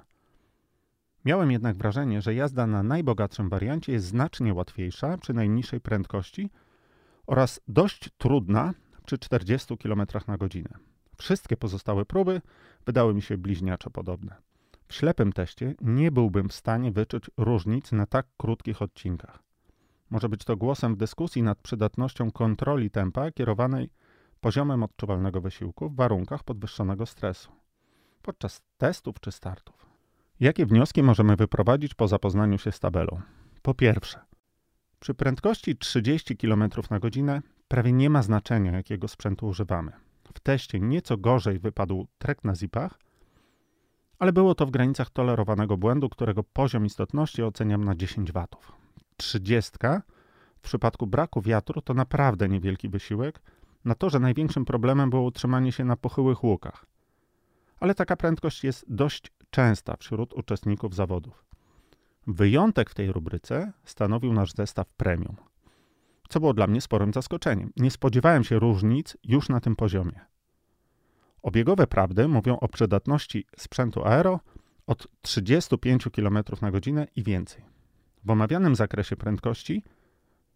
Miałem 1.26 1.52
jednak 1.52 1.78
wrażenie, 1.78 2.22
że 2.22 2.34
jazda 2.34 2.68
na 2.68 2.84
najbogatszym 2.84 3.50
wariancie 3.50 3.92
jest 3.92 4.06
znacznie 4.06 4.54
łatwiejsza 4.54 5.18
przy 5.18 5.34
najniższej 5.34 5.82
prędkości 5.82 6.50
oraz 7.28 7.62
dość 7.68 8.10
trudna 8.18 8.74
przy 9.06 9.18
40 9.18 9.78
km 9.78 10.02
na 10.28 10.38
godzinę. 10.38 10.70
Wszystkie 11.18 11.58
pozostałe 11.58 12.06
próby 12.06 12.42
wydały 12.86 13.14
mi 13.14 13.22
się 13.22 13.38
bliźniaczo 13.38 13.90
podobne. 13.90 14.36
W 14.88 14.94
ślepym 14.94 15.34
teście 15.34 15.76
nie 15.82 16.12
byłbym 16.12 16.50
w 16.50 16.54
stanie 16.54 16.92
wyczuć 16.92 17.32
różnic 17.38 17.92
na 17.92 18.06
tak 18.06 18.28
krótkich 18.38 18.82
odcinkach. 18.82 19.44
Może 20.10 20.30
być 20.30 20.44
to 20.44 20.58
głosem 20.58 20.96
w 20.96 20.98
dyskusji 20.98 21.44
nad 21.44 21.62
przydatnością 21.62 22.32
kontroli 22.32 22.92
tempa 22.92 23.32
kierowanej 23.32 23.90
poziomem 24.42 24.84
odczuwalnego 24.84 25.42
wysiłku 25.42 25.90
w 25.90 25.96
warunkach 25.96 26.44
podwyższonego 26.44 27.06
stresu 27.06 27.52
podczas 28.22 28.62
testów 28.78 29.20
czy 29.20 29.32
startów. 29.32 29.86
Jakie 30.40 30.66
wnioski 30.66 31.04
możemy 31.04 31.36
wyprowadzić 31.36 31.94
po 31.94 32.08
zapoznaniu 32.08 32.58
się 32.58 32.72
z 32.72 32.80
tabelą? 32.80 33.22
Po 33.62 33.74
pierwsze, 33.74 34.20
przy 35.00 35.14
prędkości 35.14 35.78
30 35.78 36.38
km 36.38 36.70
na 36.92 37.00
godzinę 37.00 37.42
prawie 37.68 37.92
nie 37.92 38.10
ma 38.10 38.22
znaczenia, 38.22 38.72
jakiego 38.72 39.08
sprzętu 39.08 39.48
używamy. 39.48 39.92
W 40.36 40.40
teście 40.40 40.80
nieco 40.80 41.18
gorzej 41.18 41.60
wypadł 41.60 42.08
trek 42.18 42.44
na 42.44 42.56
zipach, 42.56 43.00
ale 44.20 44.34
było 44.34 44.56
to 44.56 44.66
w 44.66 44.72
granicach 44.72 45.10
tolerowanego 45.10 45.78
błędu, 45.78 46.10
którego 46.10 46.44
poziom 46.44 46.86
istotności 46.86 47.44
oceniam 47.44 47.84
na 47.84 47.96
10 47.96 48.32
W. 48.32 48.48
30 49.18 49.72
w 50.58 50.62
przypadku 50.62 51.08
braku 51.08 51.42
wiatru 51.42 51.82
to 51.82 51.94
naprawdę 51.94 52.50
niewielki 52.50 52.90
wysiłek, 52.90 53.42
na 53.86 53.96
to, 53.96 54.10
że 54.10 54.20
największym 54.20 54.66
problemem 54.66 55.10
było 55.10 55.22
utrzymanie 55.22 55.72
się 55.72 55.86
na 55.86 55.96
pochyłych 55.96 56.44
łukach. 56.44 56.86
Ale 57.80 57.96
taka 57.96 58.16
prędkość 58.16 58.64
jest 58.64 58.86
dość 58.88 59.32
częsta 59.50 59.96
wśród 59.98 60.34
uczestników 60.34 60.96
zawodów. 60.96 61.46
Wyjątek 62.28 62.90
w 62.90 62.96
tej 62.96 63.12
rubryce 63.12 63.72
stanowił 63.84 64.34
nasz 64.34 64.54
zestaw 64.54 64.88
premium, 64.90 65.36
co 66.30 66.40
było 66.40 66.54
dla 66.54 66.68
mnie 66.68 66.82
sporym 66.82 67.14
zaskoczeniem. 67.14 67.74
Nie 67.78 67.92
spodziewałem 67.92 68.44
się 68.44 68.60
różnic 68.60 69.18
już 69.24 69.50
na 69.50 69.60
tym 69.60 69.76
poziomie. 69.76 70.20
Obiegowe 71.42 71.88
prawdy 71.88 72.28
mówią 72.28 72.60
o 72.60 72.68
przydatności 72.68 73.46
sprzętu 73.58 74.06
aero 74.06 74.40
od 74.88 75.08
35 75.22 76.08
km 76.16 76.40
na 76.62 76.72
godzinę 76.72 77.08
i 77.16 77.24
więcej. 77.24 77.66
W 78.24 78.30
omawianym 78.30 78.76
zakresie 78.76 79.16
prędkości 79.16 79.84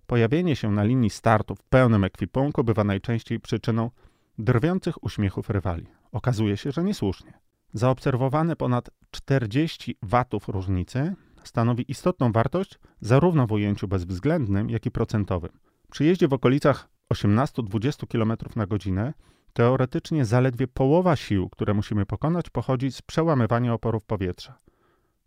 pojawienie 0.08 0.56
się 0.56 0.72
na 0.72 0.84
linii 0.84 1.10
startu 1.10 1.56
w 1.56 1.64
pełnym 1.64 2.04
ekwipunku 2.04 2.64
bywa 2.64 2.84
najczęściej 2.84 3.40
przyczyną 3.40 3.92
drwiących 4.38 5.04
uśmiechów 5.04 5.50
rywali. 5.50 5.88
Okazuje 6.12 6.58
się, 6.58 6.72
że 6.72 6.84
niesłusznie. 6.84 7.34
Zaobserwowane 7.74 8.56
ponad 8.56 8.90
40 9.12 9.98
watów 10.02 10.48
różnicy 10.48 11.16
stanowi 11.44 11.92
istotną 11.92 12.32
wartość 12.32 12.80
zarówno 13.02 13.48
w 13.48 13.52
ujęciu 13.52 13.88
bezwzględnym, 13.88 14.70
jak 14.70 14.86
i 14.86 14.92
procentowym. 14.92 15.52
Przy 15.92 16.06
jeździe 16.06 16.28
w 16.28 16.34
okolicach 16.34 16.90
18-20 17.14 18.08
km 18.08 18.34
na 18.56 18.66
godzinę 18.66 19.14
teoretycznie 19.54 20.26
zaledwie 20.26 20.68
połowa 20.68 21.16
sił, 21.16 21.50
które 21.50 21.74
musimy 21.74 22.06
pokonać, 22.06 22.50
pochodzi 22.50 22.92
z 22.92 23.02
przełamywania 23.02 23.74
oporów 23.74 24.06
powietrza. 24.06 24.60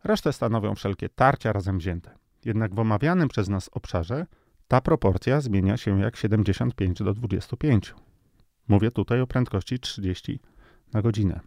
Resztę 0.05 0.33
stanowią 0.33 0.75
wszelkie 0.75 1.09
tarcia 1.09 1.53
razem 1.53 1.79
wzięte. 1.79 2.15
Jednak 2.45 2.75
w 2.75 2.79
omawianym 2.79 3.29
przez 3.29 3.49
nas 3.49 3.71
obszarze 3.73 4.27
ta 4.69 4.81
proporcja 4.81 5.41
zmienia 5.41 5.77
się 5.77 6.01
jak 6.01 6.17
75 6.17 7.03
do 7.03 7.15
25. 7.15 7.95
Mówię 8.69 8.91
tutaj 8.91 9.21
o 9.21 9.27
prędkości 9.27 9.79
30 9.79 10.41
na 10.93 11.03
godzinę. 11.03 11.41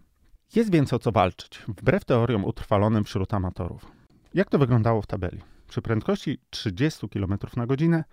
Jest 0.55 0.71
więc 0.71 0.93
o 0.93 0.99
co 0.99 1.11
walczyć, 1.11 1.61
wbrew 1.67 2.05
teoriom 2.05 2.45
utrwalonym 2.45 3.03
wśród 3.03 3.33
amatorów. 3.33 3.94
Jak 4.35 4.49
to 4.49 4.57
wyglądało 4.57 5.01
w 5.01 5.07
tabeli? 5.07 5.41
Przy 5.67 5.81
prędkości 5.81 6.39
30 6.49 7.09
km 7.09 7.37
na 7.57 7.65
godzinę 7.65 8.03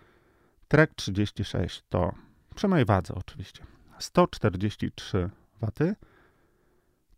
trek 0.69 0.95
36 0.95 1.83
to 1.89 2.13
przy 2.55 2.69
mojej 2.69 2.85
wadze 2.85 3.15
oczywiście 3.15 3.67
143 3.99 5.31
W, 5.63 5.95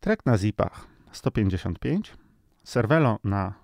trek 0.01 0.27
na 0.27 0.39
zipach 0.39 0.87
155, 1.13 2.15
serwelo 2.65 3.19
na 3.25 3.55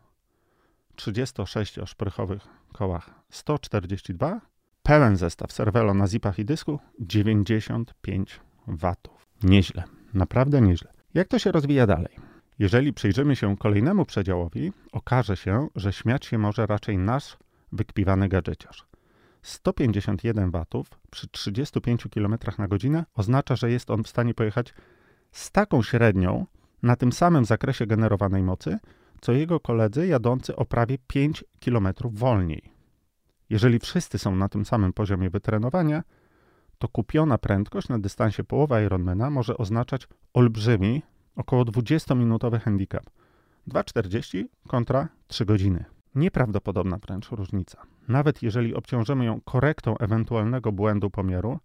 36-szprychowych 0.96 2.40
kołach 2.72 3.10
142, 3.30 4.40
pełen 4.82 5.16
zestaw 5.16 5.52
serwelo 5.52 5.94
na 5.94 6.06
zipach 6.06 6.38
i 6.38 6.44
dysku 6.44 6.78
95 7.00 8.40
W. 8.66 8.94
Nieźle, 9.42 9.84
naprawdę 10.14 10.60
nieźle. 10.60 10.92
Jak 11.14 11.28
to 11.28 11.38
się 11.38 11.52
rozwija 11.52 11.86
dalej? 11.86 12.29
Jeżeli 12.60 12.92
przyjrzymy 12.92 13.36
się 13.36 13.56
kolejnemu 13.56 14.04
przedziałowi, 14.04 14.72
okaże 14.92 15.36
się, 15.36 15.68
że 15.76 15.92
śmiać 15.92 16.26
się 16.26 16.38
może 16.38 16.66
raczej 16.66 16.98
nasz 16.98 17.36
wykpiwany 17.72 18.28
gadżeciarz. 18.28 18.86
151 19.42 20.50
W 20.72 21.08
przy 21.10 21.28
35 21.28 22.04
km 22.14 22.36
na 22.58 22.68
godzinę 22.68 23.04
oznacza, 23.14 23.56
że 23.56 23.70
jest 23.70 23.90
on 23.90 24.04
w 24.04 24.08
stanie 24.08 24.34
pojechać 24.34 24.74
z 25.32 25.50
taką 25.50 25.82
średnią 25.82 26.46
na 26.82 26.96
tym 26.96 27.12
samym 27.12 27.44
zakresie 27.44 27.86
generowanej 27.86 28.42
mocy, 28.42 28.78
co 29.20 29.32
jego 29.32 29.60
koledzy 29.60 30.06
jadący 30.06 30.56
o 30.56 30.64
prawie 30.64 30.98
5 31.06 31.44
km 31.64 31.88
wolniej. 32.04 32.74
Jeżeli 33.50 33.78
wszyscy 33.78 34.18
są 34.18 34.36
na 34.36 34.48
tym 34.48 34.64
samym 34.64 34.92
poziomie 34.92 35.30
wytrenowania, 35.30 36.02
to 36.78 36.88
kupiona 36.88 37.38
prędkość 37.38 37.88
na 37.88 37.98
dystansie 37.98 38.44
połowa 38.44 38.80
Ironmana 38.80 39.30
może 39.30 39.56
oznaczać 39.56 40.08
olbrzymi, 40.34 41.02
około 41.36 41.64
20-minutowy 41.64 42.60
handicap. 42.60 43.10
2,40 43.68 44.44
kontra 44.68 45.08
3 45.26 45.44
godziny. 45.44 45.84
Nieprawdopodobna 46.14 46.98
wręcz 46.98 47.30
różnica. 47.30 47.82
Nawet 48.08 48.42
jeżeli 48.42 48.74
obciążymy 48.74 49.24
ją 49.24 49.40
korektą 49.40 49.98
ewentualnego 49.98 50.72
błędu 50.72 51.10
pomiaru, 51.10 51.58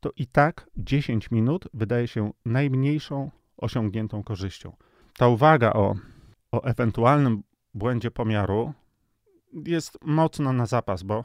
to 0.00 0.10
i 0.16 0.26
tak 0.26 0.70
10 0.76 1.30
minut 1.30 1.68
wydaje 1.74 2.08
się 2.08 2.32
najmniejszą 2.44 3.30
osiągniętą 3.56 4.22
korzyścią. 4.22 4.76
Ta 5.16 5.28
uwaga 5.28 5.72
o, 5.72 5.94
o 6.52 6.62
ewentualnym 6.62 7.42
błędzie 7.74 8.10
pomiaru 8.10 8.72
jest 9.66 9.98
mocno 10.04 10.52
na 10.52 10.66
zapas, 10.66 11.02
bo 11.02 11.24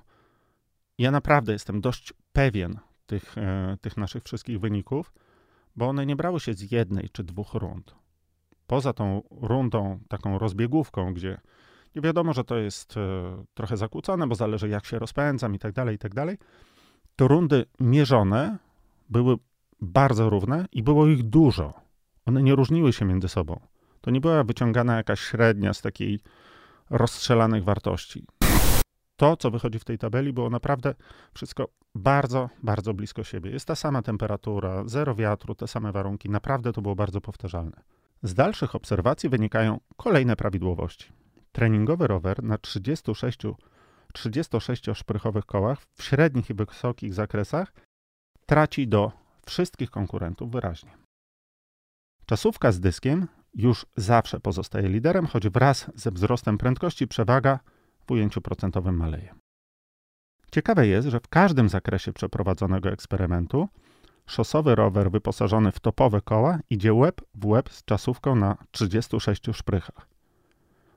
ja 0.98 1.12
naprawdę 1.12 1.54
jestem 1.54 1.82
dość 1.82 2.14
pewien 2.34 2.80
tych, 3.06 3.38
e, 3.38 3.78
tych 3.82 3.98
naszych 3.98 4.24
wszystkich 4.24 4.60
wyników, 4.60 5.14
bo 5.76 5.88
one 5.88 6.06
nie 6.06 6.16
brały 6.16 6.40
się 6.40 6.54
z 6.54 6.72
jednej 6.72 7.10
czy 7.12 7.24
dwóch 7.24 7.54
rund. 7.54 7.96
Poza 8.68 8.94
tą 8.94 9.22
rundą, 9.32 10.00
taką 10.08 10.40
rozbiegówką, 10.40 11.14
gdzie 11.14 11.42
nie 11.96 12.02
wiadomo, 12.02 12.34
że 12.34 12.44
to 12.44 12.58
jest 12.58 12.98
e, 12.98 13.02
trochę 13.54 13.78
zakłócone, 13.78 14.28
bo 14.28 14.36
zależy 14.36 14.70
jak 14.70 14.86
się 14.86 15.00
rozpędzam 15.00 15.56
i 15.56 15.60
tak 15.60 15.74
dalej, 15.74 15.96
i 15.96 16.00
tak 16.00 16.14
dalej, 16.14 16.38
to 17.16 17.28
rundy 17.28 17.66
mierzone 17.80 18.58
były 19.10 19.36
bardzo 19.82 20.30
równe 20.30 20.66
i 20.72 20.84
było 20.84 21.08
ich 21.08 21.24
dużo. 21.24 21.74
One 22.26 22.44
nie 22.44 22.56
różniły 22.56 22.94
się 22.94 23.06
między 23.06 23.28
sobą. 23.28 23.60
To 24.02 24.12
nie 24.12 24.22
była 24.22 24.44
wyciągana 24.44 24.96
jakaś 24.96 25.20
średnia 25.20 25.74
z 25.74 25.82
takiej 25.82 26.20
rozstrzelanych 26.90 27.64
wartości. 27.64 28.26
To, 29.20 29.38
co 29.38 29.52
wychodzi 29.52 29.80
w 29.80 29.84
tej 29.84 29.98
tabeli, 29.98 30.34
było 30.34 30.50
naprawdę 30.50 30.96
wszystko 31.34 31.68
bardzo, 31.96 32.50
bardzo 32.64 32.94
blisko 32.94 33.24
siebie. 33.24 33.52
Jest 33.52 33.66
ta 33.68 33.76
sama 33.76 34.02
temperatura, 34.02 34.84
zero 34.86 35.16
wiatru, 35.16 35.56
te 35.56 35.68
same 35.68 35.92
warunki. 35.92 36.30
Naprawdę 36.30 36.74
to 36.74 36.82
było 36.82 36.96
bardzo 36.96 37.22
powtarzalne. 37.22 37.84
Z 38.24 38.34
dalszych 38.34 38.76
obserwacji 38.76 39.30
wynikają 39.30 39.80
kolejne 39.98 40.36
prawidłowości. 40.36 41.12
Treningowy 41.52 42.08
rower 42.08 42.44
na 42.44 42.58
36, 42.58 43.40
36-szprychowych 44.14 45.46
kołach 45.46 45.80
w 45.94 46.04
średnich 46.04 46.50
i 46.50 46.54
wysokich 46.54 47.14
zakresach 47.14 47.74
traci 48.46 48.88
do 48.88 49.12
wszystkich 49.46 49.92
konkurentów 49.92 50.52
wyraźnie. 50.52 50.98
Czasówka 52.26 52.72
z 52.72 52.80
dyskiem 52.80 53.28
już 53.54 53.86
zawsze 53.98 54.40
pozostaje 54.40 54.90
liderem, 54.90 55.28
choć 55.28 55.50
wraz 55.50 55.92
ze 55.96 56.12
wzrostem 56.12 56.58
prędkości 56.58 57.08
przewaga 57.08 57.60
w 58.10 58.12
ujęciu 58.12 58.42
procentowym 58.42 58.96
maleje. 58.98 59.36
Ciekawe 60.52 60.88
jest, 60.88 61.08
że 61.08 61.20
w 61.20 61.28
każdym 61.28 61.70
zakresie 61.70 62.14
przeprowadzonego 62.14 62.90
eksperymentu 62.90 63.68
szosowy 64.26 64.76
rower 64.76 65.12
wyposażony 65.12 65.72
w 65.72 65.80
topowe 65.80 66.22
koła 66.22 66.60
idzie 66.70 66.94
łeb 66.94 67.22
w 67.36 67.46
łeb 67.46 67.70
z 67.70 67.86
czasówką 67.86 68.36
na 68.36 68.58
36 68.72 69.44
szprychach. 69.54 70.08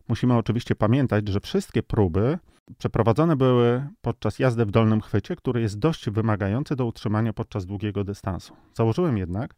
Musimy 0.08 0.36
oczywiście 0.36 0.74
pamiętać, 0.74 1.28
że 1.28 1.40
wszystkie 1.40 1.82
próby 1.82 2.38
przeprowadzone 2.78 3.36
były 3.36 3.88
podczas 4.00 4.38
jazdy 4.38 4.66
w 4.66 4.70
dolnym 4.70 5.00
chwycie, 5.00 5.36
który 5.36 5.60
jest 5.60 5.78
dość 5.78 6.10
wymagający 6.10 6.76
do 6.76 6.86
utrzymania 6.86 7.32
podczas 7.32 7.66
długiego 7.66 8.04
dystansu. 8.04 8.56
Założyłem 8.74 9.18
jednak, 9.18 9.54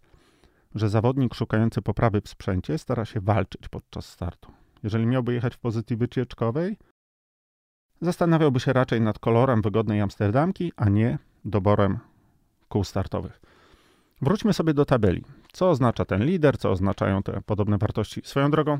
że 0.74 0.88
zawodnik 0.88 1.34
szukający 1.34 1.82
poprawy 1.82 2.20
w 2.20 2.28
sprzęcie 2.28 2.78
stara 2.78 3.04
się 3.04 3.20
walczyć 3.20 3.68
podczas 3.68 4.06
startu. 4.06 4.52
Jeżeli 4.82 5.06
miałby 5.06 5.34
jechać 5.34 5.54
w 5.54 5.58
pozycji 5.58 5.96
wycieczkowej, 5.96 6.76
zastanawiałby 8.04 8.60
się 8.60 8.72
raczej 8.72 9.00
nad 9.00 9.18
kolorem 9.18 9.62
wygodnej 9.62 10.00
Amsterdamki, 10.00 10.72
a 10.76 10.88
nie 10.88 11.18
doborem 11.44 11.98
kół 12.68 12.84
startowych. 12.84 13.40
Wróćmy 14.22 14.52
sobie 14.52 14.74
do 14.74 14.84
tabeli. 14.84 15.24
Co 15.52 15.70
oznacza 15.70 16.04
ten 16.04 16.24
lider, 16.24 16.58
co 16.58 16.70
oznaczają 16.70 17.22
te 17.22 17.40
podobne 17.46 17.78
wartości? 17.78 18.20
Swoją 18.24 18.50
drogą, 18.50 18.78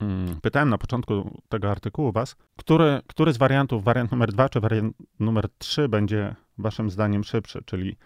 mm, 0.00 0.40
pytałem 0.40 0.68
na 0.68 0.78
początku 0.78 1.42
tego 1.48 1.70
artykułu 1.70 2.12
Was, 2.12 2.36
który, 2.56 3.00
który 3.06 3.32
z 3.32 3.36
wariantów, 3.36 3.84
wariant 3.84 4.12
numer 4.12 4.32
2 4.32 4.48
czy 4.48 4.60
wariant 4.60 4.96
numer 5.20 5.48
3 5.58 5.88
będzie 5.88 6.34
Waszym 6.58 6.90
zdaniem 6.90 7.24
szybszy, 7.24 7.62
czyli 7.64 7.96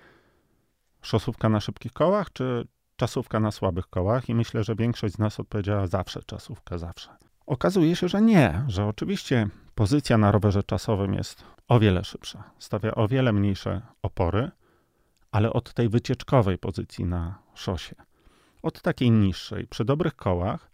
szosówka 1.02 1.48
na 1.48 1.60
szybkich 1.60 1.92
kołach, 1.92 2.32
czy 2.32 2.66
czasówka 2.96 3.40
na 3.40 3.50
słabych 3.50 3.86
kołach? 3.86 4.28
I 4.28 4.34
myślę, 4.34 4.64
że 4.64 4.74
większość 4.74 5.14
z 5.14 5.18
nas 5.18 5.40
odpowiedziała 5.40 5.86
zawsze 5.86 6.22
czasówka, 6.22 6.78
zawsze. 6.78 7.10
Okazuje 7.46 7.96
się, 7.96 8.08
że 8.08 8.22
nie, 8.22 8.64
że 8.68 8.86
oczywiście 8.86 9.48
pozycja 9.74 10.18
na 10.18 10.32
rowerze 10.32 10.62
czasowym 10.62 11.14
jest 11.14 11.44
o 11.68 11.80
wiele 11.80 12.04
szybsza, 12.04 12.50
stawia 12.58 12.94
o 12.94 13.08
wiele 13.08 13.32
mniejsze 13.32 13.82
opory, 14.02 14.50
ale 15.30 15.52
od 15.52 15.74
tej 15.74 15.88
wycieczkowej 15.88 16.58
pozycji 16.58 17.04
na 17.04 17.38
szosie, 17.54 17.94
od 18.62 18.82
takiej 18.82 19.10
niższej, 19.10 19.66
przy 19.66 19.84
dobrych 19.84 20.16
kołach, 20.16 20.70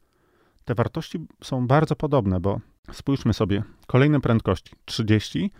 te 0.64 0.74
wartości 0.74 1.26
są 1.44 1.66
bardzo 1.66 1.96
podobne, 1.96 2.40
bo 2.40 2.60
spójrzmy 2.92 3.34
sobie, 3.34 3.62
kolejne 3.86 4.20
prędkości 4.20 4.72
30, 4.84 5.52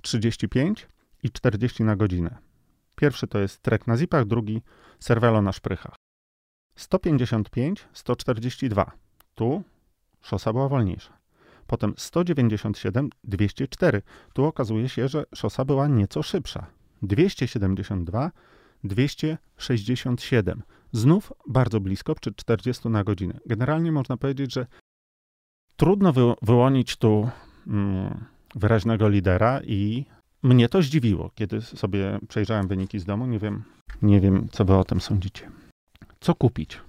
35 0.00 0.88
i 1.22 1.30
40 1.30 1.84
na 1.84 1.96
godzinę. 1.96 2.38
Pierwszy 2.94 3.26
to 3.26 3.38
jest 3.38 3.62
trek 3.62 3.86
na 3.86 3.96
zipach, 3.96 4.24
drugi 4.24 4.62
serwelo 5.00 5.42
na 5.42 5.52
szprychach. 5.52 5.94
155, 6.76 7.88
142. 7.92 8.92
Tu 9.34 9.62
szosa 10.24 10.52
była 10.52 10.68
wolniejsza. 10.68 11.18
Potem 11.66 11.94
197, 11.96 13.10
204. 13.24 14.02
Tu 14.32 14.44
okazuje 14.44 14.88
się, 14.88 15.08
że 15.08 15.24
szosa 15.34 15.64
była 15.64 15.88
nieco 15.88 16.22
szybsza. 16.22 16.66
272, 17.02 18.30
267. 18.84 20.62
Znów 20.92 21.32
bardzo 21.48 21.80
blisko, 21.80 22.14
przy 22.14 22.34
40 22.34 22.88
na 22.88 23.04
godzinę. 23.04 23.40
Generalnie 23.46 23.92
można 23.92 24.16
powiedzieć, 24.16 24.52
że 24.52 24.66
trudno 25.76 26.12
wy 26.12 26.20
wyłonić 26.42 26.96
tu 26.96 27.28
mm, 27.66 28.24
wyraźnego 28.54 29.08
lidera 29.08 29.60
i 29.64 30.04
mnie 30.42 30.68
to 30.68 30.82
zdziwiło, 30.82 31.30
kiedy 31.34 31.60
sobie 31.60 32.18
przejrzałem 32.28 32.68
wyniki 32.68 32.98
z 32.98 33.04
domu. 33.04 33.26
Nie 33.26 33.38
wiem, 33.38 33.62
nie 34.02 34.20
wiem, 34.20 34.48
co 34.52 34.64
wy 34.64 34.74
o 34.74 34.84
tym 34.84 35.00
sądzicie. 35.00 35.50
Co 36.20 36.34
kupić? 36.34 36.80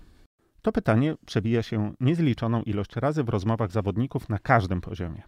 To 0.66 0.72
pytanie 0.72 1.16
przewija 1.26 1.63
się 1.63 1.93
niezliczoną 1.99 2.61
ilość 2.61 2.95
razy 2.95 3.24
w 3.24 3.30
rozmowach 3.30 3.72
zawodników 3.72 4.30
na 4.30 4.39
każdym 4.39 4.82
poziomie. 4.82 5.24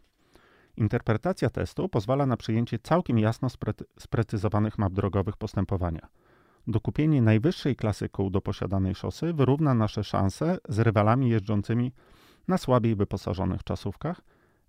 Interpretacja 0.78 1.50
testu 1.50 1.90
pozwala 1.90 2.26
na 2.26 2.38
przyjęcie 2.38 2.80
całkiem 2.80 3.20
jasno 3.20 3.48
spre- 3.48 3.84
sprecyzowanych 4.00 4.78
map 4.78 4.94
drogowych 4.94 5.38
postępowania. 5.38 6.08
Dokupienie 6.68 7.22
najwyższej 7.22 7.76
klasy 7.76 8.10
kół 8.10 8.30
do 8.30 8.42
posiadanej 8.42 8.96
szosy 8.96 9.34
wyrówna 9.34 9.74
nasze 9.74 10.04
szanse 10.04 10.58
z 10.70 10.80
rywalami 10.80 11.30
jeżdżącymi 11.30 11.92
na 12.48 12.58
słabiej 12.58 12.96
wyposażonych 12.96 13.64
czasówkach, 13.64 14.22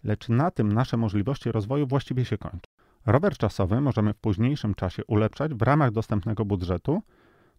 lecz 0.05 0.29
na 0.29 0.51
tym 0.51 0.73
nasze 0.73 0.97
możliwości 0.97 1.53
rozwoju 1.53 1.87
właściwie 1.87 2.25
się 2.25 2.39
kończą. 2.39 2.69
Rower 3.07 3.37
czasowy 3.37 3.81
możemy 3.81 4.15
w 4.15 4.19
późniejszym 4.19 4.75
czasie 4.75 5.05
ulepszać 5.05 5.55
w 5.55 5.63
ramach 5.63 5.91
dostępnego 5.91 6.45
budżetu, 6.45 7.03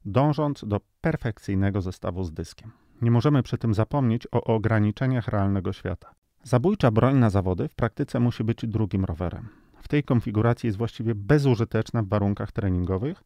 dążąc 0.05 0.65
do 0.67 0.79
perfekcyjnego 1.01 1.81
zestawu 1.81 2.23
z 2.23 2.33
dyskiem. 2.33 2.71
Nie 3.01 3.11
możemy 3.11 3.43
przy 3.43 3.57
tym 3.57 3.73
zapomnieć 3.73 4.27
o 4.31 4.43
ograniczeniach 4.43 5.27
realnego 5.27 5.73
świata. 5.73 6.13
Zabójcza 6.43 6.91
broń 6.91 7.17
na 7.17 7.29
zawody 7.29 7.67
w 7.67 7.75
praktyce 7.75 8.19
musi 8.19 8.43
być 8.43 8.67
drugim 8.67 9.05
rowerem. 9.05 9.49
W 9.81 9.87
tej 9.87 10.03
konfiguracji 10.03 10.67
jest 10.67 10.77
właściwie 10.77 11.15
bezużyteczna 11.15 12.03
w 12.03 12.07
warunkach 12.07 12.51
treningowych 12.51 13.23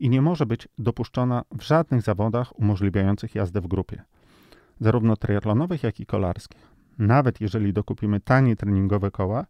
i 0.00 0.10
nie 0.10 0.22
może 0.22 0.46
być 0.46 0.68
dopuszczona 0.78 1.44
w 1.58 1.62
żadnych 1.62 2.02
zawodach 2.02 2.58
umożliwiających 2.58 3.34
jazdę 3.34 3.60
w 3.60 3.66
grupie, 3.66 4.02
zarówno 4.80 5.16
triatlonowych, 5.16 5.82
jak 5.82 6.00
i 6.00 6.06
kolarskich. 6.06 6.74
Nawet 6.98 7.40
jeżeli 7.40 7.72
dokupimy 7.72 8.20
tanie 8.20 8.56
treningowe 8.56 9.10
koła, 9.10 9.46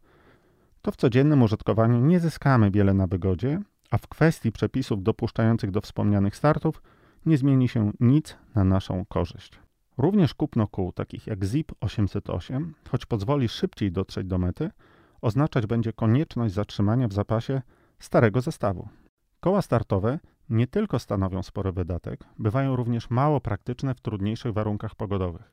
to 0.82 0.90
w 0.90 0.96
codziennym 0.96 1.42
użytkowaniu 1.42 2.00
nie 2.00 2.20
zyskamy 2.20 2.70
wiele 2.70 2.94
na 2.94 3.06
wygodzie, 3.06 3.60
a 3.95 3.99
w 3.99 4.07
kwestii 4.09 4.53
przepisów 4.53 5.03
dopuszczających 5.03 5.70
do 5.70 5.80
wspomnianych 5.80 6.36
startów 6.36 6.82
nie 7.26 7.38
zmieni 7.38 7.68
się 7.68 7.92
nic 8.01 8.36
na 8.55 8.64
naszą 8.64 9.05
korzyść. 9.09 9.59
Również 9.99 10.34
kupno 10.34 10.66
kół, 10.66 10.92
takich 10.92 11.26
jak 11.26 11.45
ZIP 11.45 11.72
808, 11.80 12.74
choć 12.90 13.07
pozwoli 13.07 13.49
szybciej 13.49 13.92
dotrzeć 13.92 14.26
do 14.26 14.38
mety, 14.38 14.70
oznaczać 15.20 15.66
będzie 15.66 15.92
konieczność 15.92 16.55
zatrzymania 16.55 17.09
w 17.09 17.12
zapasie 17.12 17.62
starego 17.99 18.40
zestawu. 18.40 18.88
Koła 19.40 19.62
startowe 19.62 20.18
nie 20.49 20.66
tylko 20.66 20.99
stanowią 20.99 21.42
spory 21.42 21.72
wydatek, 21.72 22.24
bywają 22.38 22.76
również 22.76 23.11
mało 23.11 23.40
praktyczne 23.40 23.95
w 23.95 24.01
trudniejszych 24.01 24.53
warunkach 24.53 24.95
pogodowych. 24.95 25.53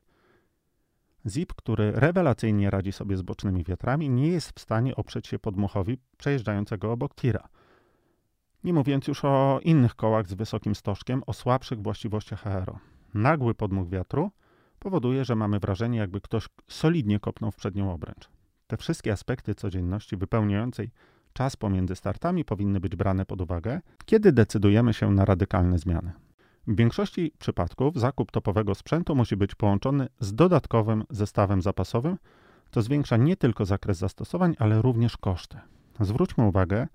ZIP, 1.24 1.54
który 1.54 1.92
rewelacyjnie 1.92 2.70
radzi 2.70 2.92
sobie 2.92 3.16
z 3.16 3.22
bocznymi 3.22 3.64
wiatrami, 3.64 4.10
nie 4.10 4.28
jest 4.28 4.52
w 4.52 4.60
stanie 4.60 4.96
oprzeć 4.96 5.26
się 5.26 5.38
podmuchowi 5.38 5.98
przejeżdżającego 6.16 6.92
obok 6.92 7.14
tira. 7.14 7.48
Nie 8.64 8.72
mówiąc 8.72 9.08
już 9.08 9.24
o 9.24 9.60
innych 9.62 9.94
kołach 9.94 10.26
z 10.26 10.34
wysokim 10.34 10.74
stożkiem 10.74 11.22
o 11.26 11.32
słabszych 11.32 11.82
właściwościach 11.82 12.46
aero. 12.46 12.78
Nagły 13.14 13.54
podmuch 13.54 13.88
wiatru 13.88 14.30
powoduje, 14.78 15.24
że 15.24 15.36
mamy 15.36 15.58
wrażenie, 15.58 15.98
jakby 15.98 16.20
ktoś 16.20 16.48
solidnie 16.68 17.20
kopnął 17.20 17.50
w 17.50 17.56
przednią 17.56 17.92
obręcz. 17.92 18.28
Te 18.66 18.76
wszystkie 18.76 19.12
aspekty 19.12 19.54
codzienności 19.54 20.16
wypełniającej 20.16 20.90
czas 21.32 21.56
pomiędzy 21.56 21.96
startami 21.96 22.44
powinny 22.44 22.80
być 22.80 22.96
brane 22.96 23.26
pod 23.26 23.40
uwagę, 23.40 23.80
kiedy 24.04 24.32
decydujemy 24.32 24.94
się 24.94 25.10
na 25.10 25.24
radykalne 25.24 25.78
zmiany. 25.78 26.12
W 26.66 26.76
większości 26.76 27.32
przypadków 27.38 27.98
zakup 27.98 28.30
topowego 28.30 28.74
sprzętu 28.74 29.14
musi 29.14 29.36
być 29.36 29.54
połączony 29.54 30.08
z 30.20 30.34
dodatkowym 30.34 31.04
zestawem 31.10 31.62
zapasowym. 31.62 32.18
To 32.70 32.82
zwiększa 32.82 33.16
nie 33.16 33.36
tylko 33.36 33.64
zakres 33.64 33.98
zastosowań, 33.98 34.56
ale 34.58 34.82
również 34.82 35.16
koszty. 35.16 35.58
Zwróćmy 36.00 36.44
uwagę, 36.44 36.86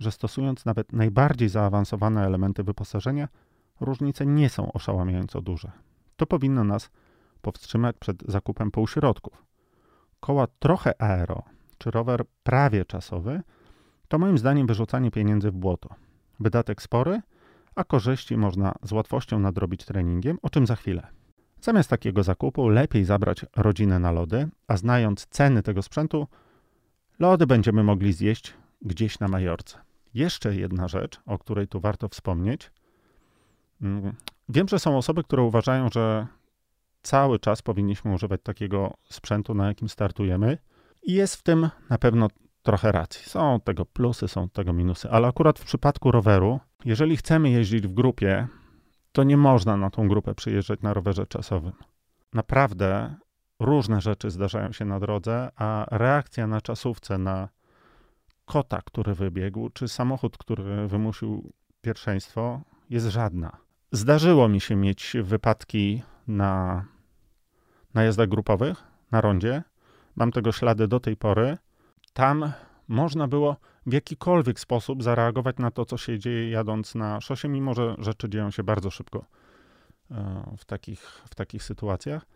że 0.00 0.12
stosując 0.12 0.64
nawet 0.64 0.92
najbardziej 0.92 1.48
zaawansowane 1.48 2.26
elementy 2.26 2.62
wyposażenia, 2.62 3.28
różnice 3.80 4.26
nie 4.26 4.48
są 4.48 4.72
oszałamiająco 4.72 5.40
duże. 5.40 5.72
To 6.16 6.26
powinno 6.26 6.64
nas 6.64 6.90
powstrzymać 7.42 7.96
przed 7.98 8.22
zakupem 8.22 8.70
półśrodków. 8.70 9.44
Koła 10.20 10.46
trochę 10.58 11.02
aero, 11.02 11.42
czy 11.78 11.90
rower 11.90 12.24
prawie 12.42 12.84
czasowy, 12.84 13.42
to 14.08 14.18
moim 14.18 14.38
zdaniem 14.38 14.66
wyrzucanie 14.66 15.10
pieniędzy 15.10 15.50
w 15.50 15.54
błoto. 15.54 15.88
Wydatek 16.40 16.82
spory, 16.82 17.20
a 17.74 17.84
korzyści 17.84 18.36
można 18.36 18.74
z 18.82 18.92
łatwością 18.92 19.38
nadrobić 19.38 19.84
treningiem, 19.84 20.38
o 20.42 20.50
czym 20.50 20.66
za 20.66 20.76
chwilę. 20.76 21.06
Zamiast 21.60 21.90
takiego 21.90 22.22
zakupu 22.22 22.68
lepiej 22.68 23.04
zabrać 23.04 23.46
rodzinę 23.56 23.98
na 23.98 24.12
lody, 24.12 24.48
a 24.68 24.76
znając 24.76 25.26
ceny 25.26 25.62
tego 25.62 25.82
sprzętu, 25.82 26.26
lody 27.18 27.46
będziemy 27.46 27.84
mogli 27.84 28.12
zjeść 28.12 28.54
gdzieś 28.82 29.18
na 29.18 29.28
Majorce. 29.28 29.83
Jeszcze 30.14 30.54
jedna 30.54 30.88
rzecz, 30.88 31.20
o 31.26 31.38
której 31.38 31.68
tu 31.68 31.80
warto 31.80 32.08
wspomnieć. 32.08 32.70
Mm, 33.82 34.14
wiem, 34.48 34.68
że 34.68 34.78
są 34.78 34.98
osoby, 34.98 35.24
które 35.24 35.42
uważają, 35.42 35.88
że 35.92 36.26
cały 37.02 37.38
czas 37.38 37.62
powinniśmy 37.62 38.14
używać 38.14 38.40
takiego 38.42 38.94
sprzętu, 39.10 39.54
na 39.54 39.66
jakim 39.66 39.88
startujemy. 39.88 40.58
I 41.02 41.12
jest 41.12 41.36
w 41.36 41.42
tym 41.42 41.68
na 41.90 41.98
pewno 41.98 42.28
trochę 42.62 42.92
racji. 42.92 43.24
Są 43.24 43.60
tego 43.60 43.84
plusy, 43.84 44.28
są 44.28 44.48
tego 44.48 44.72
minusy, 44.72 45.10
ale 45.10 45.28
akurat 45.28 45.58
w 45.58 45.64
przypadku 45.64 46.10
roweru, 46.10 46.60
jeżeli 46.84 47.16
chcemy 47.16 47.50
jeździć 47.50 47.86
w 47.86 47.94
grupie, 47.94 48.48
to 49.12 49.24
nie 49.24 49.36
można 49.36 49.76
na 49.76 49.90
tą 49.90 50.08
grupę 50.08 50.34
przyjeżdżać 50.34 50.80
na 50.80 50.94
rowerze 50.94 51.26
czasowym. 51.26 51.72
Naprawdę 52.32 53.14
różne 53.60 54.00
rzeczy 54.00 54.30
zdarzają 54.30 54.72
się 54.72 54.84
na 54.84 55.00
drodze, 55.00 55.50
a 55.56 55.86
reakcja 55.90 56.46
na 56.46 56.60
czasówce, 56.60 57.18
na 57.18 57.48
kota, 58.44 58.82
który 58.84 59.14
wybiegł, 59.14 59.70
czy 59.70 59.88
samochód, 59.88 60.38
który 60.38 60.88
wymusił 60.88 61.52
pierwszeństwo, 61.80 62.60
jest 62.90 63.06
żadna. 63.06 63.56
Zdarzyło 63.92 64.48
mi 64.48 64.60
się 64.60 64.76
mieć 64.76 65.16
wypadki 65.22 66.02
na 66.28 66.84
najazdach 67.94 68.28
grupowych, 68.28 68.84
na 69.10 69.20
rondzie. 69.20 69.62
Mam 70.16 70.32
tego 70.32 70.52
ślady 70.52 70.88
do 70.88 71.00
tej 71.00 71.16
pory. 71.16 71.58
Tam 72.12 72.52
można 72.88 73.28
było 73.28 73.56
w 73.86 73.92
jakikolwiek 73.92 74.60
sposób 74.60 75.02
zareagować 75.02 75.56
na 75.58 75.70
to, 75.70 75.84
co 75.84 75.96
się 75.96 76.18
dzieje 76.18 76.50
jadąc 76.50 76.94
na 76.94 77.20
szosie, 77.20 77.48
mimo 77.48 77.74
że 77.74 77.96
rzeczy 77.98 78.28
dzieją 78.28 78.50
się 78.50 78.62
bardzo 78.62 78.90
szybko 78.90 79.24
e, 80.10 80.54
w 80.58 80.64
takich, 80.64 81.22
w 81.30 81.34
takich 81.34 81.62
sytuacjach. 81.62 82.26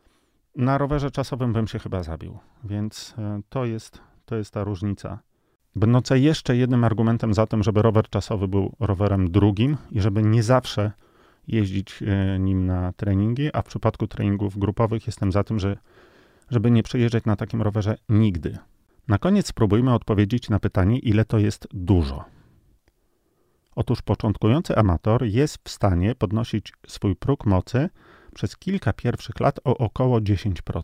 Na 0.56 0.78
rowerze 0.78 1.10
czasowym 1.10 1.52
bym 1.52 1.66
się 1.66 1.78
chyba 1.78 2.02
zabił, 2.02 2.38
więc 2.64 3.14
e, 3.18 3.40
to 3.48 3.64
jest, 3.64 4.00
to 4.24 4.36
jest 4.36 4.54
ta 4.54 4.64
różnica. 4.64 5.18
Będące 5.78 6.18
jeszcze 6.18 6.56
jednym 6.56 6.84
argumentem 6.84 7.34
za 7.34 7.46
tym, 7.46 7.62
żeby 7.62 7.82
rower 7.82 8.08
czasowy 8.08 8.48
był 8.48 8.72
rowerem 8.80 9.30
drugim 9.30 9.76
i 9.90 10.00
żeby 10.00 10.22
nie 10.22 10.42
zawsze 10.42 10.92
jeździć 11.48 12.02
e, 12.02 12.38
nim 12.38 12.66
na 12.66 12.92
treningi, 12.92 13.50
a 13.52 13.62
w 13.62 13.64
przypadku 13.64 14.06
treningów 14.06 14.58
grupowych 14.58 15.06
jestem 15.06 15.32
za 15.32 15.44
tym, 15.44 15.58
że, 15.58 15.76
żeby 16.50 16.70
nie 16.70 16.82
przejeżdżać 16.82 17.24
na 17.24 17.36
takim 17.36 17.62
rowerze 17.62 17.96
nigdy. 18.08 18.58
Na 19.08 19.18
koniec 19.18 19.46
spróbujmy 19.46 19.94
odpowiedzieć 19.94 20.50
na 20.50 20.58
pytanie, 20.58 20.98
ile 20.98 21.24
to 21.24 21.38
jest 21.38 21.68
dużo. 21.72 22.24
Otóż 23.74 24.02
początkujący 24.02 24.76
amator 24.76 25.24
jest 25.24 25.58
w 25.64 25.70
stanie 25.70 26.14
podnosić 26.14 26.72
swój 26.86 27.16
próg 27.16 27.46
mocy 27.46 27.88
przez 28.34 28.56
kilka 28.56 28.92
pierwszych 28.92 29.40
lat 29.40 29.60
o 29.64 29.78
około 29.78 30.18
10%. 30.18 30.82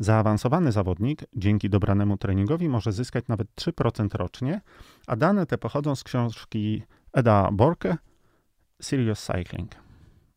Zaawansowany 0.00 0.72
zawodnik 0.72 1.24
dzięki 1.36 1.70
dobranemu 1.70 2.16
treningowi 2.16 2.68
może 2.68 2.92
zyskać 2.92 3.24
nawet 3.28 3.48
3% 3.54 4.14
rocznie, 4.14 4.60
a 5.06 5.16
dane 5.16 5.46
te 5.46 5.58
pochodzą 5.58 5.96
z 5.96 6.04
książki 6.04 6.82
Eda 7.12 7.48
Borke 7.52 7.96
Serious 8.82 9.26
Cycling. 9.26 9.70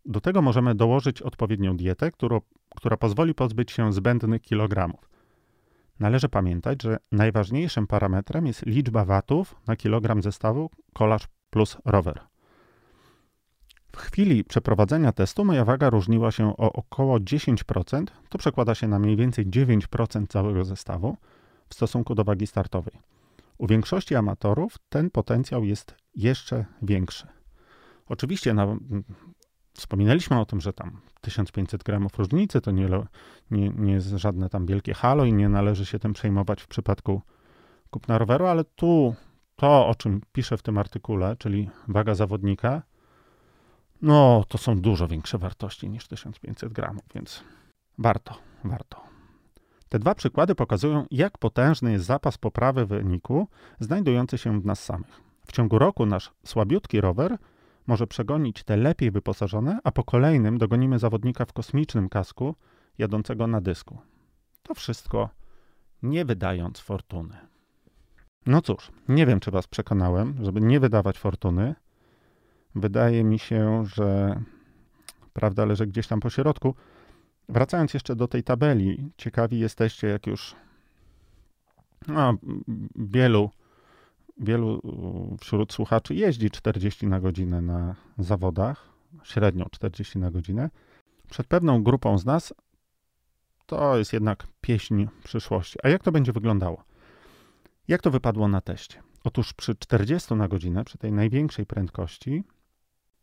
Do 0.06 0.22
tego 0.22 0.42
możemy 0.42 0.76
dołożyć 0.76 1.22
odpowiednią 1.22 1.78
dietę, 1.78 2.12
którą, 2.12 2.42
która 2.76 2.98
pozwoli 2.98 3.34
pozbyć 3.34 3.72
się 3.72 3.94
zbędnych 3.94 4.42
kilogramów. 4.42 5.10
Należy 6.00 6.30
pamiętać, 6.30 6.82
że 6.82 6.98
najważniejszym 7.12 7.88
parametrem 7.88 8.48
jest 8.48 8.66
liczba 8.66 9.06
watów 9.06 9.56
na 9.68 9.76
kilogram 9.76 10.22
zestawu 10.22 10.70
kolarz 10.94 11.28
plus 11.50 11.78
rower. 11.86 12.33
W 13.96 13.98
chwili 13.98 14.44
przeprowadzenia 14.44 15.12
testu 15.12 15.46
moja 15.46 15.66
waga 15.66 15.90
różniła 15.90 16.32
się 16.32 16.58
o 16.58 16.74
około 16.74 17.18
10%, 17.18 18.06
to 18.30 18.38
przekłada 18.38 18.76
się 18.76 18.88
na 18.88 19.00
mniej 19.00 19.16
więcej 19.16 19.48
9% 19.48 20.28
całego 20.28 20.66
zestawu 20.66 21.18
w 21.70 21.74
stosunku 21.74 22.16
do 22.16 22.24
wagi 22.24 22.48
startowej. 22.48 22.94
U 23.58 23.68
większości 23.68 24.16
amatorów 24.16 24.78
ten 24.90 25.10
potencjał 25.10 25.64
jest 25.64 25.96
jeszcze 26.16 26.66
większy. 26.82 27.28
Oczywiście 28.08 28.54
na 28.54 28.78
Wspominaliśmy 29.74 30.40
o 30.40 30.46
tym, 30.46 30.62
że 30.62 30.74
tam 30.74 31.02
1500 31.22 31.84
gramów 31.84 32.18
różnicy 32.18 32.62
to 32.62 32.72
nie, 32.72 32.90
nie, 33.52 33.70
nie 33.70 33.94
jest 33.94 34.08
żadne 34.08 34.50
tam 34.50 34.66
wielkie 34.66 34.94
halo 34.94 35.26
i 35.26 35.34
nie 35.34 35.50
należy 35.50 35.86
się 35.86 36.00
tym 36.00 36.14
przejmować 36.14 36.62
w 36.62 36.68
przypadku 36.68 37.22
kupna 37.90 38.18
roweru, 38.18 38.46
ale 38.46 38.64
tu 38.64 39.16
to, 39.56 39.88
o 39.88 39.96
czym 39.96 40.22
piszę 40.32 40.58
w 40.58 40.62
tym 40.62 40.78
artykule, 40.78 41.36
czyli 41.36 41.70
waga 41.88 42.16
zawodnika, 42.16 42.82
no 44.04 44.44
to 44.48 44.58
są 44.58 44.82
dużo 44.82 45.08
większe 45.08 45.38
wartości 45.38 45.90
niż 45.90 46.08
1500 46.08 46.74
gramów, 46.74 47.04
więc 47.16 47.44
warto, 47.98 48.38
warto. 48.64 49.04
Te 49.90 50.00
dwa 50.00 50.16
przykłady 50.16 50.56
pokazują, 50.56 51.06
jak 51.12 51.38
potężny 51.38 51.92
jest 51.92 52.06
zapas 52.06 52.38
poprawy 52.38 52.86
wyniku 52.86 53.48
znajdujący 53.80 54.38
się 54.38 54.62
w 54.62 54.66
nas 54.66 54.84
samych. 54.84 55.22
W 55.48 55.52
ciągu 55.52 55.80
roku 55.80 56.06
nasz 56.06 56.32
słabiutki 56.46 57.02
rower 57.02 57.38
może 57.88 58.08
przegonić 58.08 58.64
te 58.64 58.78
lepiej 58.78 59.12
wyposażone, 59.12 59.80
a 59.84 59.92
po 59.92 60.04
kolejnym 60.04 60.58
dogonimy 60.58 61.00
zawodnika 61.00 61.46
w 61.46 61.54
kosmicznym 61.54 62.10
kasku 62.10 62.56
jadącego 62.98 63.48
na 63.48 63.62
dysku. 63.62 63.98
To 64.64 64.74
wszystko 64.74 65.30
nie 66.04 66.26
wydając 66.26 66.80
fortuny. 66.80 67.38
No 68.46 68.62
cóż, 68.62 68.92
nie 69.08 69.26
wiem, 69.26 69.40
czy 69.40 69.52
Was 69.52 69.68
przekonałem, 69.68 70.36
żeby 70.42 70.62
nie 70.62 70.80
wydawać 70.80 71.20
fortuny. 71.20 71.76
Wydaje 72.76 73.24
mi 73.24 73.40
się, 73.40 73.84
że 73.86 74.40
prawda 75.34 75.66
leży 75.66 75.88
gdzieś 75.88 76.08
tam 76.08 76.20
po 76.20 76.30
środku. 76.30 76.76
Wracając 77.50 77.94
jeszcze 77.94 78.16
do 78.16 78.28
tej 78.28 78.44
tabeli, 78.44 79.12
ciekawi 79.18 79.60
jesteście, 79.60 80.08
jak 80.08 80.28
już 80.28 80.56
no, 82.08 82.34
wielu 82.96 83.50
wielu 84.38 84.82
wśród 85.40 85.74
słuchaczy 85.74 86.16
jeździ 86.16 86.52
40 86.52 87.08
na 87.08 87.20
godzinę 87.20 87.62
na 87.62 87.96
zawodach, 88.18 88.90
średnio 89.24 89.70
40 89.72 90.20
na 90.20 90.32
godzinę. 90.32 90.70
Przed 91.30 91.48
pewną 91.48 91.84
grupą 91.84 92.18
z 92.18 92.26
nas 92.26 92.54
to 93.66 93.98
jest 93.98 94.14
jednak 94.14 94.48
pieśń 94.62 95.06
przyszłości. 95.24 95.80
A 95.84 95.90
jak 95.90 96.04
to 96.04 96.12
będzie 96.12 96.32
wyglądało? 96.34 96.84
Jak 97.88 98.02
to 98.02 98.12
wypadło 98.12 98.48
na 98.48 98.62
teście? 98.62 99.04
Otóż 99.24 99.54
przy 99.54 99.76
40 99.76 100.36
na 100.36 100.48
godzinę, 100.48 100.84
przy 100.84 100.98
tej 100.98 101.12
największej 101.12 101.66
prędkości, 101.66 102.44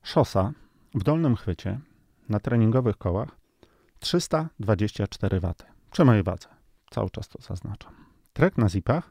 szosa 0.02 0.52
w 0.94 1.02
dolnym 1.02 1.36
chwycie 1.36 1.80
na 2.28 2.40
treningowych 2.40 2.96
kołach 2.96 3.28
324 4.00 5.40
W. 5.40 5.54
Przy 5.90 6.04
mojej 6.04 6.22
wadze. 6.22 6.48
Cały 6.90 7.10
czas 7.10 7.28
to 7.28 7.42
zaznaczam. 7.42 7.92
Trek 8.32 8.58
na 8.58 8.68
zipach 8.68 9.10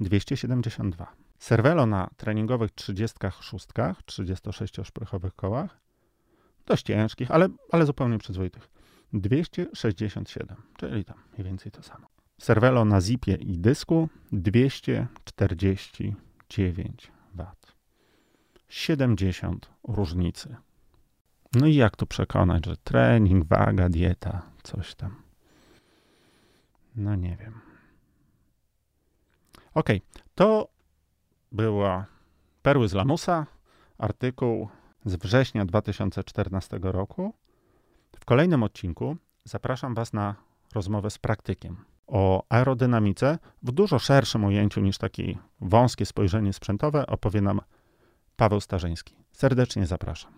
272. 0.00 1.12
Cervelo 1.38 1.86
na 1.86 2.10
treningowych 2.16 2.70
36, 2.70 3.66
36-szprychowych 3.66 5.30
kołach, 5.36 5.80
dość 6.66 6.84
ciężkich, 6.84 7.30
ale, 7.30 7.48
ale 7.72 7.86
zupełnie 7.86 8.18
przyzwoitych, 8.18 8.70
267, 9.12 10.56
czyli 10.76 11.04
tam 11.04 11.16
mniej 11.32 11.44
więcej 11.44 11.72
to 11.72 11.82
samo. 11.82 12.06
Cervelo 12.38 12.84
na 12.84 13.00
zipie 13.00 13.34
i 13.34 13.58
dysku 13.58 14.08
249 14.32 17.12
W. 17.34 17.46
70 18.70 19.70
różnicy. 19.88 20.56
No 21.52 21.66
i 21.66 21.74
jak 21.74 21.96
tu 21.96 22.06
przekonać, 22.06 22.66
że 22.66 22.76
trening, 22.76 23.44
waga, 23.44 23.88
dieta, 23.88 24.42
coś 24.62 24.94
tam. 24.94 25.22
No 26.96 27.16
nie 27.16 27.36
wiem. 27.36 27.60
Ok, 29.74 29.88
to 30.34 30.68
była 31.52 32.06
Perły 32.62 32.88
z 32.88 32.92
Lamusa, 32.92 33.46
artykuł 33.98 34.68
z 35.04 35.16
września 35.16 35.64
2014 35.64 36.78
roku. 36.82 37.34
W 38.20 38.24
kolejnym 38.24 38.62
odcinku 38.62 39.16
zapraszam 39.44 39.94
Was 39.94 40.12
na 40.12 40.34
rozmowę 40.74 41.10
z 41.10 41.18
praktykiem 41.18 41.76
o 42.06 42.44
aerodynamice 42.48 43.38
w 43.62 43.72
dużo 43.72 43.98
szerszym 43.98 44.44
ujęciu 44.44 44.80
niż 44.80 44.98
takie 44.98 45.38
wąskie 45.60 46.06
spojrzenie 46.06 46.52
sprzętowe 46.52 47.06
opowie 47.06 47.40
nam 47.40 47.60
Paweł 48.40 48.60
Starzyński. 48.60 49.14
Serdecznie 49.32 49.86
zapraszam. 49.86 50.32